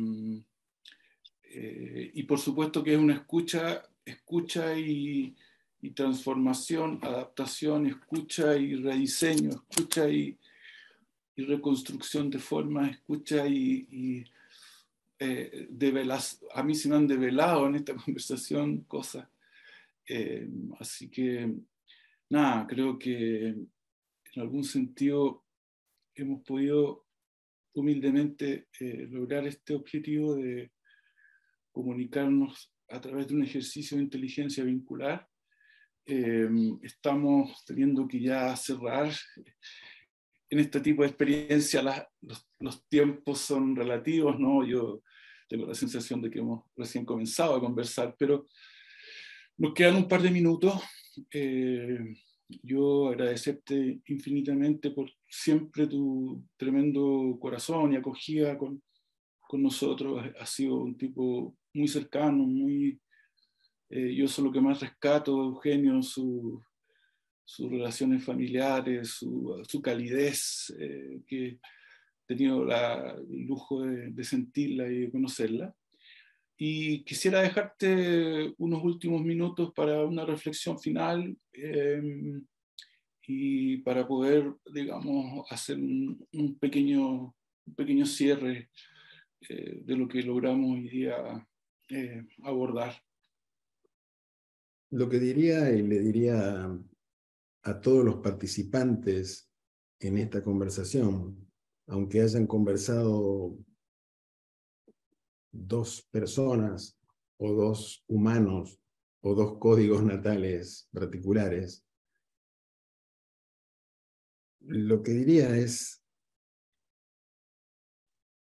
y 2.14 2.22
por 2.24 2.40
supuesto 2.40 2.82
que 2.82 2.94
es 2.94 2.98
una 2.98 3.14
escucha, 3.14 3.82
escucha 4.04 4.76
y, 4.76 5.36
y 5.82 5.90
transformación, 5.90 6.98
adaptación, 7.02 7.86
escucha 7.86 8.56
y 8.56 8.74
rediseño, 8.74 9.50
escucha 9.50 10.08
y, 10.08 10.36
y 11.36 11.44
reconstrucción 11.44 12.30
de 12.30 12.38
formas, 12.38 12.90
escucha 12.92 13.46
y, 13.46 14.24
eh, 15.18 15.68
a 16.54 16.62
mí 16.62 16.74
se 16.74 16.88
me 16.88 16.96
han 16.96 17.06
develado 17.06 17.66
en 17.66 17.76
esta 17.76 17.94
conversación 18.04 18.82
cosas. 18.82 19.28
Eh, 20.06 20.48
así 20.78 21.08
que, 21.08 21.52
nada, 22.28 22.66
creo 22.66 22.98
que 22.98 23.48
en 23.48 24.42
algún 24.42 24.64
sentido 24.64 25.44
hemos 26.14 26.42
podido 26.42 27.06
humildemente 27.72 28.68
eh, 28.78 29.08
lograr 29.10 29.46
este 29.46 29.74
objetivo 29.74 30.36
de 30.36 30.70
comunicarnos 31.72 32.72
a 32.88 33.00
través 33.00 33.26
de 33.26 33.34
un 33.34 33.42
ejercicio 33.42 33.96
de 33.96 34.04
inteligencia 34.04 34.62
vincular. 34.62 35.28
estamos 36.82 37.64
teniendo 37.64 38.06
que 38.06 38.20
ya 38.20 38.54
cerrar 38.56 39.10
en 40.50 40.58
este 40.58 40.80
tipo 40.80 41.02
de 41.02 41.08
experiencia 41.08 42.10
los, 42.60 42.86
tiempos 42.88 43.40
son 43.40 43.74
relativos, 43.74 44.38
¿no? 44.38 44.64
Yo 44.66 45.02
tengo 45.48 45.66
la 45.66 45.74
sensación 45.74 46.22
de 46.22 46.30
que 46.30 46.38
hemos 46.38 46.64
recién 46.76 47.04
comenzado 47.04 47.54
a 47.54 47.60
conversar, 47.60 48.14
pero 48.18 48.46
nos 49.56 49.74
quedan 49.74 49.96
un 49.96 50.08
par 50.08 50.22
de 50.22 50.30
minutos. 50.30 50.80
Eh, 51.32 51.98
yo 52.62 53.08
agradecerte 53.08 54.00
infinitamente 54.06 54.90
por 54.90 55.10
siempre 55.28 55.86
tu 55.86 56.44
tremendo 56.56 57.36
corazón 57.40 57.92
y 57.92 57.96
acogida 57.96 58.58
con, 58.58 58.82
con 59.40 59.62
nosotros. 59.62 60.24
Has 60.38 60.50
sido 60.50 60.76
un 60.76 60.96
tipo 60.96 61.56
muy 61.72 61.88
cercano, 61.88 62.44
muy... 62.44 63.00
Eh, 63.90 64.14
yo 64.14 64.26
soy 64.26 64.44
lo 64.44 64.52
que 64.52 64.60
más 64.60 64.80
rescato 64.80 65.44
Eugenio, 65.44 66.02
su, 66.02 66.62
sus 67.44 67.70
relaciones 67.70 68.24
familiares, 68.24 69.10
su, 69.10 69.80
calidez, 69.82 70.74
eh, 70.78 71.20
que 71.26 71.46
he 71.46 71.58
tenido 72.26 72.62
el 72.62 73.46
lujo 73.46 73.82
de, 73.82 74.24
sentirla 74.24 74.90
y 74.90 75.00
de 75.00 75.10
conocerla. 75.10 75.74
Y 76.56 77.02
quisiera 77.04 77.42
dejarte 77.42 78.54
unos 78.58 78.82
últimos 78.82 79.22
minutos 79.22 79.72
para 79.74 80.04
una 80.04 80.24
reflexión 80.24 80.78
final 80.78 81.36
em, 81.52 82.44
y 83.26 83.78
para 83.78 84.06
poder, 84.06 84.54
digamos, 84.72 85.46
hacer 85.50 85.76
un, 85.78 86.58
pequeño, 86.60 87.34
pequeño 87.76 88.06
cierre 88.06 88.70
eh, 89.48 89.80
de 89.82 89.96
lo 89.96 90.08
que 90.08 90.22
logramos 90.22 90.72
hoy 90.72 90.88
día 90.88 91.46
eh, 91.90 92.24
abordar. 92.42 92.94
Lo 94.90 95.08
que 95.08 95.18
diría 95.18 95.70
y 95.70 95.82
le 95.82 95.98
diría 95.98 96.70
a 97.64 97.80
todos 97.80 98.04
los 98.04 98.16
participantes 98.16 99.50
en 99.98 100.18
esta 100.18 100.42
conversación, 100.42 101.50
aunque 101.86 102.20
hayan 102.20 102.46
conversado 102.46 103.56
dos 105.50 106.02
personas 106.10 106.98
o 107.38 107.52
dos 107.52 108.04
humanos 108.06 108.78
o 109.22 109.34
dos 109.34 109.58
códigos 109.58 110.02
natales 110.02 110.88
particulares, 110.92 111.86
lo 114.60 115.02
que 115.02 115.12
diría 115.12 115.56
es 115.56 116.02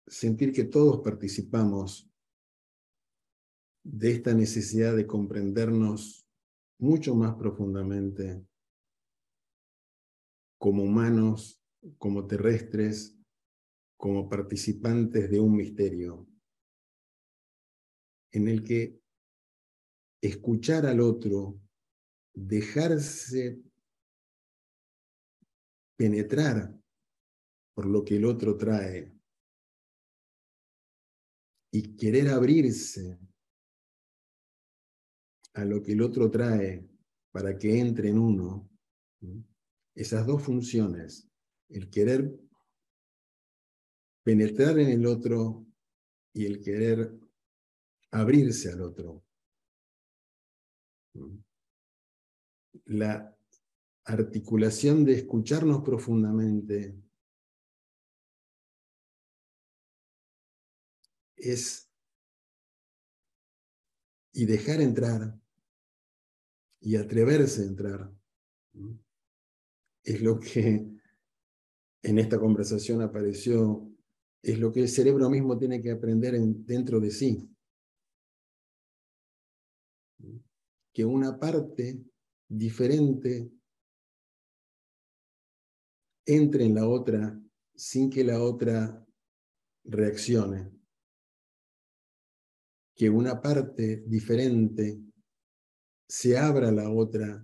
sentir 0.07 0.52
que 0.52 0.64
todos 0.64 1.02
participamos 1.02 2.10
de 3.84 4.11
esta 4.11 4.34
necesidad 4.34 4.95
de 4.95 5.06
comprendernos 5.06 6.27
mucho 6.80 7.14
más 7.14 7.36
profundamente 7.36 8.44
como 10.57 10.84
humanos, 10.84 11.61
como 11.98 12.26
terrestres, 12.26 13.18
como 13.98 14.30
participantes 14.30 15.30
de 15.30 15.40
un 15.40 15.56
misterio, 15.56 16.27
en 18.32 18.48
el 18.48 18.64
que 18.64 18.99
escuchar 20.22 20.86
al 20.86 20.99
otro, 20.99 21.60
dejarse 22.34 23.61
penetrar 25.98 26.77
por 27.73 27.86
lo 27.86 28.03
que 28.03 28.18
el 28.18 28.26
otro 28.26 28.57
trae 28.57 29.14
y 31.72 31.95
querer 31.95 32.30
abrirse 32.30 33.19
a 35.53 35.64
lo 35.64 35.82
que 35.82 35.94
el 35.94 36.02
otro 36.02 36.30
trae 36.30 36.88
para 37.32 37.57
que 37.57 37.80
entre 37.80 38.10
en 38.10 38.18
uno, 38.18 38.69
esas 39.95 40.27
dos 40.27 40.43
funciones, 40.43 41.27
el 41.69 41.89
querer 41.89 42.38
penetrar 44.23 44.77
en 44.80 44.89
el 44.89 45.05
otro 45.05 45.65
y 46.34 46.45
el 46.45 46.61
querer 46.61 47.17
abrirse 48.11 48.72
al 48.72 48.81
otro. 48.81 49.23
La 52.85 53.35
articulación 54.03 55.05
de 55.05 55.13
escucharnos 55.13 55.81
profundamente 55.84 57.01
es 61.38 61.89
y 64.34 64.45
dejar 64.45 64.81
entrar 64.81 65.39
y 66.81 66.97
atreverse 66.97 67.61
a 67.61 67.65
entrar 67.65 68.13
es 70.06 70.22
lo 70.22 70.40
que 70.40 70.88
en 72.03 72.19
esta 72.19 72.40
conversación 72.40 73.02
apareció, 73.02 73.91
es 74.41 74.60
lo 74.60 74.72
que 74.72 74.82
el 74.82 74.90
cerebro 74.90 75.30
mismo 75.30 75.57
tiene 75.57 75.82
que 75.82 75.91
aprender 75.91 76.40
dentro 76.40 76.99
de 76.99 77.10
sí. 77.10 77.49
Que 80.94 81.03
una 81.03 81.40
parte 81.40 81.99
diferente 82.48 83.52
entre 86.27 86.65
en 86.65 86.76
la 86.76 86.88
otra 86.88 87.41
sin 87.76 88.10
que 88.10 88.23
la 88.23 88.41
otra 88.41 89.03
reaccione. 89.84 90.72
Que 92.95 93.10
una 93.10 93.41
parte 93.41 94.03
diferente 94.06 95.02
se 96.07 96.38
abra 96.38 96.69
a 96.69 96.72
la 96.72 96.90
otra 96.90 97.44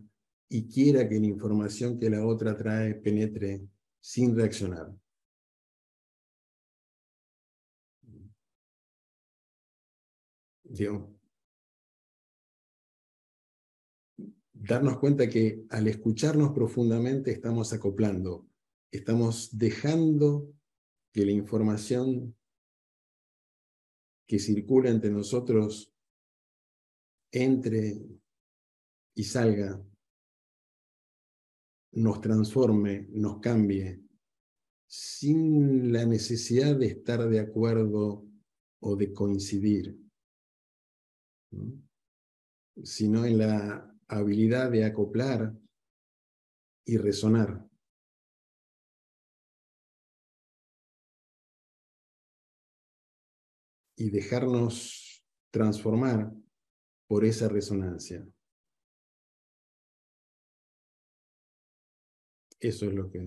y 0.54 0.68
quiera 0.68 1.08
que 1.08 1.18
la 1.18 1.28
información 1.28 1.98
que 1.98 2.10
la 2.10 2.26
otra 2.26 2.58
trae 2.58 2.94
penetre 2.96 3.62
sin 4.02 4.36
reaccionar. 4.36 4.94
darnos 14.54 14.98
cuenta 15.00 15.30
que 15.30 15.66
al 15.70 15.88
escucharnos 15.88 16.52
profundamente 16.52 17.32
estamos 17.32 17.74
acoplando, 17.74 18.48
estamos 18.90 19.58
dejando 19.58 20.54
que 21.12 21.26
la 21.26 21.32
información 21.32 22.36
que 24.28 24.40
circula 24.40 24.90
entre 24.90 25.12
nosotros 25.12 25.94
entre 27.32 28.02
y 29.14 29.24
salga 29.24 29.82
nos 31.94 32.22
transforme, 32.22 33.08
nos 33.12 33.40
cambie, 33.40 34.02
sin 34.88 35.92
la 35.92 36.06
necesidad 36.06 36.76
de 36.76 36.88
estar 36.88 37.28
de 37.30 37.40
acuerdo 37.40 38.28
o 38.82 38.96
de 38.96 39.14
coincidir, 39.14 39.98
sino 42.84 43.26
en 43.26 43.38
la 43.38 43.96
habilidad 44.08 44.72
de 44.72 44.86
acoplar 44.86 45.54
y 46.86 46.98
resonar. 46.98 47.66
Y 53.96 54.10
dejarnos 54.10 55.24
transformar 55.52 56.34
por 57.08 57.24
esa 57.24 57.48
resonancia. 57.48 58.28
Eso 62.62 62.86
es 62.86 62.94
lo 62.94 63.10
que 63.10 63.20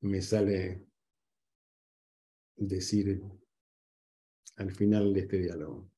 me 0.00 0.22
sale 0.22 0.86
decir 2.56 3.20
al 4.56 4.72
final 4.72 5.12
de 5.12 5.20
este 5.20 5.38
diálogo. 5.40 5.90